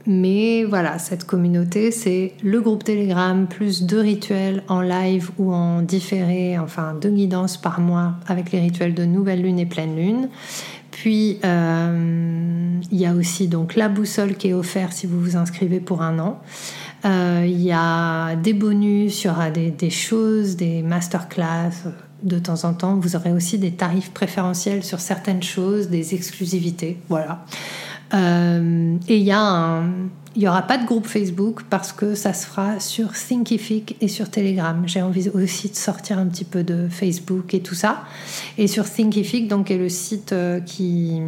Mais 0.07 0.63
voilà, 0.63 0.97
cette 0.99 1.25
communauté, 1.25 1.91
c'est 1.91 2.33
le 2.43 2.59
groupe 2.61 2.83
Telegram 2.83 3.47
plus 3.47 3.83
deux 3.83 3.99
rituels 3.99 4.63
en 4.67 4.81
live 4.81 5.31
ou 5.37 5.53
en 5.53 5.81
différé, 5.81 6.57
enfin 6.57 6.95
deux 6.99 7.11
guidances 7.11 7.57
par 7.57 7.79
mois 7.79 8.15
avec 8.27 8.51
les 8.51 8.59
rituels 8.59 8.93
de 8.93 9.05
nouvelle 9.05 9.41
lune 9.41 9.59
et 9.59 9.65
pleine 9.65 9.95
lune. 9.95 10.29
Puis 10.91 11.39
euh, 11.45 12.79
il 12.91 12.99
y 12.99 13.05
a 13.05 13.13
aussi 13.13 13.47
donc 13.47 13.75
la 13.75 13.89
boussole 13.89 14.35
qui 14.35 14.49
est 14.49 14.53
offerte 14.53 14.93
si 14.93 15.07
vous 15.07 15.19
vous 15.19 15.35
inscrivez 15.35 15.79
pour 15.79 16.01
un 16.01 16.19
an. 16.19 16.41
Euh, 17.05 17.43
il 17.47 17.61
y 17.61 17.71
a 17.71 18.35
des 18.35 18.53
bonus, 18.53 19.23
il 19.23 19.27
y 19.27 19.29
aura 19.29 19.49
des, 19.49 19.71
des 19.71 19.89
choses, 19.89 20.55
des 20.55 20.81
masterclass 20.81 21.89
de 22.23 22.39
temps 22.39 22.65
en 22.65 22.73
temps. 22.73 22.95
Vous 22.95 23.15
aurez 23.15 23.31
aussi 23.31 23.57
des 23.57 23.71
tarifs 23.71 24.11
préférentiels 24.11 24.83
sur 24.83 24.99
certaines 24.99 25.41
choses, 25.41 25.89
des 25.89 26.13
exclusivités. 26.13 26.97
Voilà. 27.09 27.45
Euh, 28.13 28.97
et 29.07 29.17
il 29.17 29.23
y 29.23 29.31
a 29.31 29.83
il 30.35 30.39
n'y 30.39 30.47
aura 30.47 30.61
pas 30.61 30.77
de 30.77 30.85
groupe 30.85 31.07
Facebook 31.07 31.63
parce 31.69 31.91
que 31.91 32.15
ça 32.15 32.33
se 32.33 32.45
fera 32.45 32.79
sur 32.79 33.11
Thinkific 33.11 33.97
et 33.99 34.07
sur 34.07 34.29
Telegram. 34.29 34.81
J'ai 34.85 35.01
envie 35.01 35.29
aussi 35.29 35.69
de 35.69 35.75
sortir 35.75 36.17
un 36.19 36.27
petit 36.27 36.45
peu 36.45 36.63
de 36.63 36.87
Facebook 36.89 37.53
et 37.53 37.59
tout 37.59 37.75
ça. 37.75 38.03
Et 38.57 38.67
sur 38.67 38.89
Thinkific, 38.89 39.49
donc, 39.49 39.71
est 39.71 39.77
le 39.77 39.89
site 39.89 40.31
euh, 40.31 40.61
qui, 40.61 41.21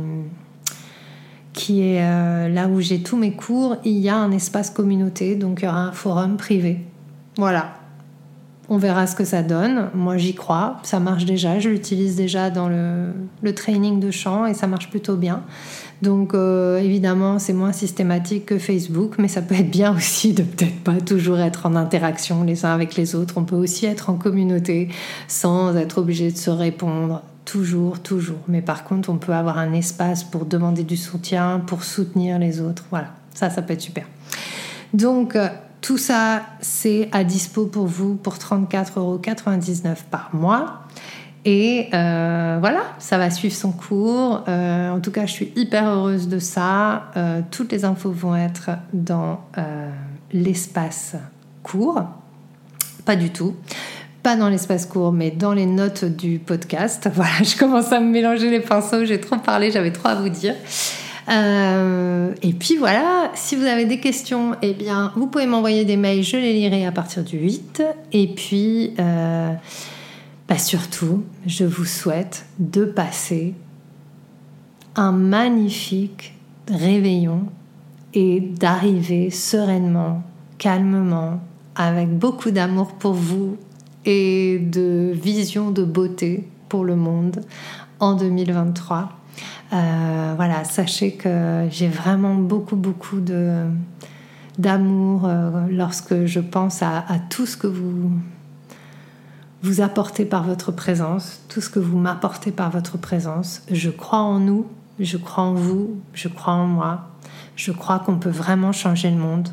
qui 1.51 1.81
est 1.81 2.01
euh, 2.01 2.47
là 2.47 2.67
où 2.69 2.79
j'ai 2.79 3.03
tous 3.03 3.17
mes 3.17 3.33
cours, 3.33 3.75
il 3.83 3.97
y 3.97 4.07
a 4.07 4.15
un 4.15 4.31
espace 4.31 4.69
communauté, 4.69 5.35
donc 5.35 5.59
il 5.61 5.65
y 5.65 5.67
aura 5.67 5.81
un 5.81 5.91
forum 5.91 6.37
privé. 6.37 6.79
Voilà. 7.35 7.75
On 8.73 8.77
verra 8.77 9.05
ce 9.05 9.15
que 9.15 9.23
ça 9.23 9.43
donne. 9.43 9.91
Moi, 9.93 10.17
j'y 10.17 10.33
crois. 10.33 10.77
Ça 10.81 10.99
marche 10.99 11.25
déjà. 11.25 11.59
Je 11.59 11.69
l'utilise 11.69 12.15
déjà 12.15 12.49
dans 12.49 12.67
le, 12.67 13.13
le 13.43 13.53
training 13.53 13.99
de 13.99 14.09
chant 14.09 14.47
et 14.47 14.55
ça 14.55 14.65
marche 14.65 14.89
plutôt 14.89 15.15
bien. 15.15 15.43
Donc 16.01 16.33
euh, 16.33 16.79
évidemment, 16.79 17.37
c'est 17.37 17.53
moins 17.53 17.71
systématique 17.71 18.47
que 18.47 18.57
Facebook, 18.57 19.17
mais 19.19 19.27
ça 19.27 19.43
peut 19.43 19.53
être 19.53 19.69
bien 19.69 19.95
aussi 19.95 20.33
de 20.33 20.41
peut-être 20.41 20.79
pas 20.83 20.99
toujours 20.99 21.37
être 21.39 21.67
en 21.67 21.75
interaction 21.75 22.43
les 22.43 22.65
uns 22.65 22.73
avec 22.73 22.95
les 22.95 23.13
autres. 23.13 23.35
On 23.37 23.43
peut 23.43 23.55
aussi 23.55 23.85
être 23.85 24.09
en 24.09 24.15
communauté 24.15 24.89
sans 25.27 25.77
être 25.77 25.99
obligé 25.99 26.31
de 26.31 26.37
se 26.37 26.49
répondre 26.49 27.21
toujours, 27.45 27.99
toujours. 27.99 28.41
Mais 28.47 28.63
par 28.63 28.85
contre, 28.85 29.11
on 29.11 29.17
peut 29.17 29.33
avoir 29.33 29.59
un 29.59 29.71
espace 29.73 30.23
pour 30.23 30.47
demander 30.47 30.81
du 30.81 30.97
soutien, 30.97 31.61
pour 31.63 31.83
soutenir 31.83 32.39
les 32.39 32.59
autres. 32.59 32.85
Voilà, 32.89 33.09
ça, 33.35 33.51
ça 33.51 33.61
peut 33.61 33.73
être 33.73 33.81
super. 33.81 34.07
Donc 34.95 35.35
euh, 35.35 35.47
tout 35.83 35.97
ça, 35.97 36.43
c'est 36.61 37.09
à 37.11 37.25
dispo 37.25 37.65
pour 37.65 37.87
vous 37.87 38.15
pour 38.15 38.35
34,99 38.35 38.97
euros 38.97 39.19
par 40.09 40.29
mois. 40.33 40.83
Et 41.43 41.89
euh, 41.93 42.57
voilà, 42.61 42.83
ça 42.99 43.17
va 43.17 43.29
suivre 43.29 43.53
son 43.53 43.73
cours. 43.73 44.45
Euh, 44.47 44.91
en 44.91 45.01
tout 45.01 45.11
cas, 45.11 45.25
je 45.25 45.33
suis 45.33 45.51
hyper 45.57 45.89
heureuse 45.89 46.29
de 46.29 46.39
ça. 46.39 47.11
Euh, 47.17 47.41
toutes 47.51 47.73
les 47.73 47.83
infos 47.83 48.11
vont 48.11 48.33
être 48.33 48.71
dans 48.93 49.41
l'espace 50.31 51.17
court. 51.63 52.01
Pas 53.03 53.17
du 53.17 53.31
tout. 53.31 53.53
Pas 54.23 54.37
dans 54.37 54.47
l'espace 54.47 54.85
court, 54.85 55.11
mais 55.11 55.31
dans 55.31 55.51
les 55.51 55.65
notes 55.65 56.05
du 56.05 56.39
podcast. 56.39 57.09
Voilà, 57.13 57.43
je 57.43 57.57
commence 57.57 57.91
à 57.91 57.99
me 57.99 58.09
mélanger 58.09 58.49
les 58.49 58.61
pinceaux. 58.61 59.03
J'ai 59.03 59.19
trop 59.19 59.35
parlé, 59.35 59.69
j'avais 59.69 59.91
trop 59.91 60.07
à 60.07 60.15
vous 60.15 60.29
dire. 60.29 60.55
Et 61.29 62.53
puis 62.53 62.77
voilà, 62.77 63.31
si 63.35 63.55
vous 63.55 63.63
avez 63.63 63.85
des 63.85 63.99
questions, 63.99 64.55
eh 64.61 64.73
bien, 64.73 65.11
vous 65.15 65.27
pouvez 65.27 65.45
m'envoyer 65.45 65.85
des 65.85 65.97
mails, 65.97 66.23
je 66.23 66.37
les 66.37 66.53
lirai 66.53 66.85
à 66.85 66.91
partir 66.91 67.23
du 67.23 67.37
8. 67.37 67.83
Et 68.11 68.27
puis, 68.27 68.93
bah, 68.97 70.57
surtout, 70.57 71.23
je 71.45 71.63
vous 71.65 71.85
souhaite 71.85 72.45
de 72.59 72.85
passer 72.85 73.53
un 74.95 75.11
magnifique 75.11 76.35
réveillon 76.69 77.45
et 78.13 78.39
d'arriver 78.39 79.29
sereinement, 79.29 80.23
calmement 80.57 81.39
avec 81.75 82.09
beaucoup 82.09 82.51
d'amour 82.51 82.93
pour 82.93 83.13
vous 83.13 83.57
et 84.05 84.59
de 84.59 85.11
vision 85.13 85.71
de 85.71 85.83
beauté 85.83 86.47
pour 86.69 86.83
le 86.83 86.95
monde 86.95 87.41
en 87.99 88.13
2023. 88.15 89.09
Euh, 89.71 90.33
voilà, 90.35 90.63
sachez 90.63 91.13
que 91.13 91.67
j'ai 91.71 91.87
vraiment 91.87 92.35
beaucoup, 92.35 92.75
beaucoup 92.75 93.19
de, 93.19 93.65
d'amour 94.57 95.25
euh, 95.25 95.67
lorsque 95.69 96.25
je 96.25 96.39
pense 96.39 96.81
à, 96.81 96.99
à, 97.07 97.19
tout 97.19 97.45
ce 97.45 97.57
que 97.57 97.67
vous 97.67 98.11
vous 99.63 99.81
apportez 99.81 100.25
par 100.25 100.43
votre 100.43 100.71
présence, 100.71 101.41
tout 101.47 101.61
ce 101.61 101.69
que 101.69 101.79
vous 101.79 101.97
m'apportez 101.97 102.51
par 102.51 102.69
votre 102.69 102.97
présence. 102.97 103.63
Je 103.71 103.89
crois 103.89 104.19
en 104.19 104.39
nous, 104.39 104.67
je 104.99 105.17
crois 105.17 105.45
en 105.45 105.53
vous, 105.53 106.01
je 106.13 106.27
crois 106.27 106.53
en 106.53 106.67
moi. 106.67 107.09
Je 107.55 107.71
crois 107.71 107.99
qu'on 107.99 108.17
peut 108.17 108.29
vraiment 108.29 108.71
changer 108.71 109.09
le 109.09 109.17
monde 109.17 109.49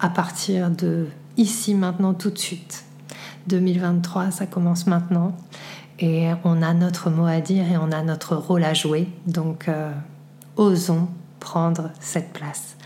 à 0.00 0.08
partir 0.08 0.70
de 0.70 1.06
ici, 1.36 1.74
maintenant, 1.74 2.14
tout 2.14 2.30
de 2.30 2.38
suite. 2.38 2.84
2023, 3.46 4.30
ça 4.30 4.46
commence 4.46 4.86
maintenant. 4.86 5.36
Et 6.00 6.28
on 6.44 6.62
a 6.62 6.74
notre 6.74 7.10
mot 7.10 7.26
à 7.26 7.40
dire 7.40 7.64
et 7.70 7.76
on 7.76 7.92
a 7.92 8.02
notre 8.02 8.36
rôle 8.36 8.64
à 8.64 8.74
jouer. 8.74 9.08
Donc, 9.26 9.68
euh, 9.68 9.92
osons 10.56 11.08
prendre 11.40 11.90
cette 12.00 12.32
place. 12.32 12.76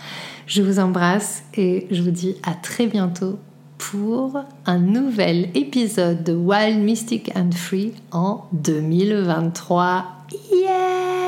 Je 0.46 0.62
vous 0.62 0.78
embrasse 0.78 1.42
et 1.54 1.86
je 1.90 2.02
vous 2.02 2.10
dis 2.10 2.36
à 2.42 2.54
très 2.54 2.86
bientôt 2.86 3.38
pour 3.78 4.44
un 4.66 4.78
nouvel 4.78 5.50
épisode 5.54 6.24
de 6.24 6.34
Wild 6.34 6.80
Mystic 6.80 7.30
and 7.36 7.52
Free 7.52 7.92
en 8.10 8.46
2023. 8.52 10.04
Yay! 10.52 11.27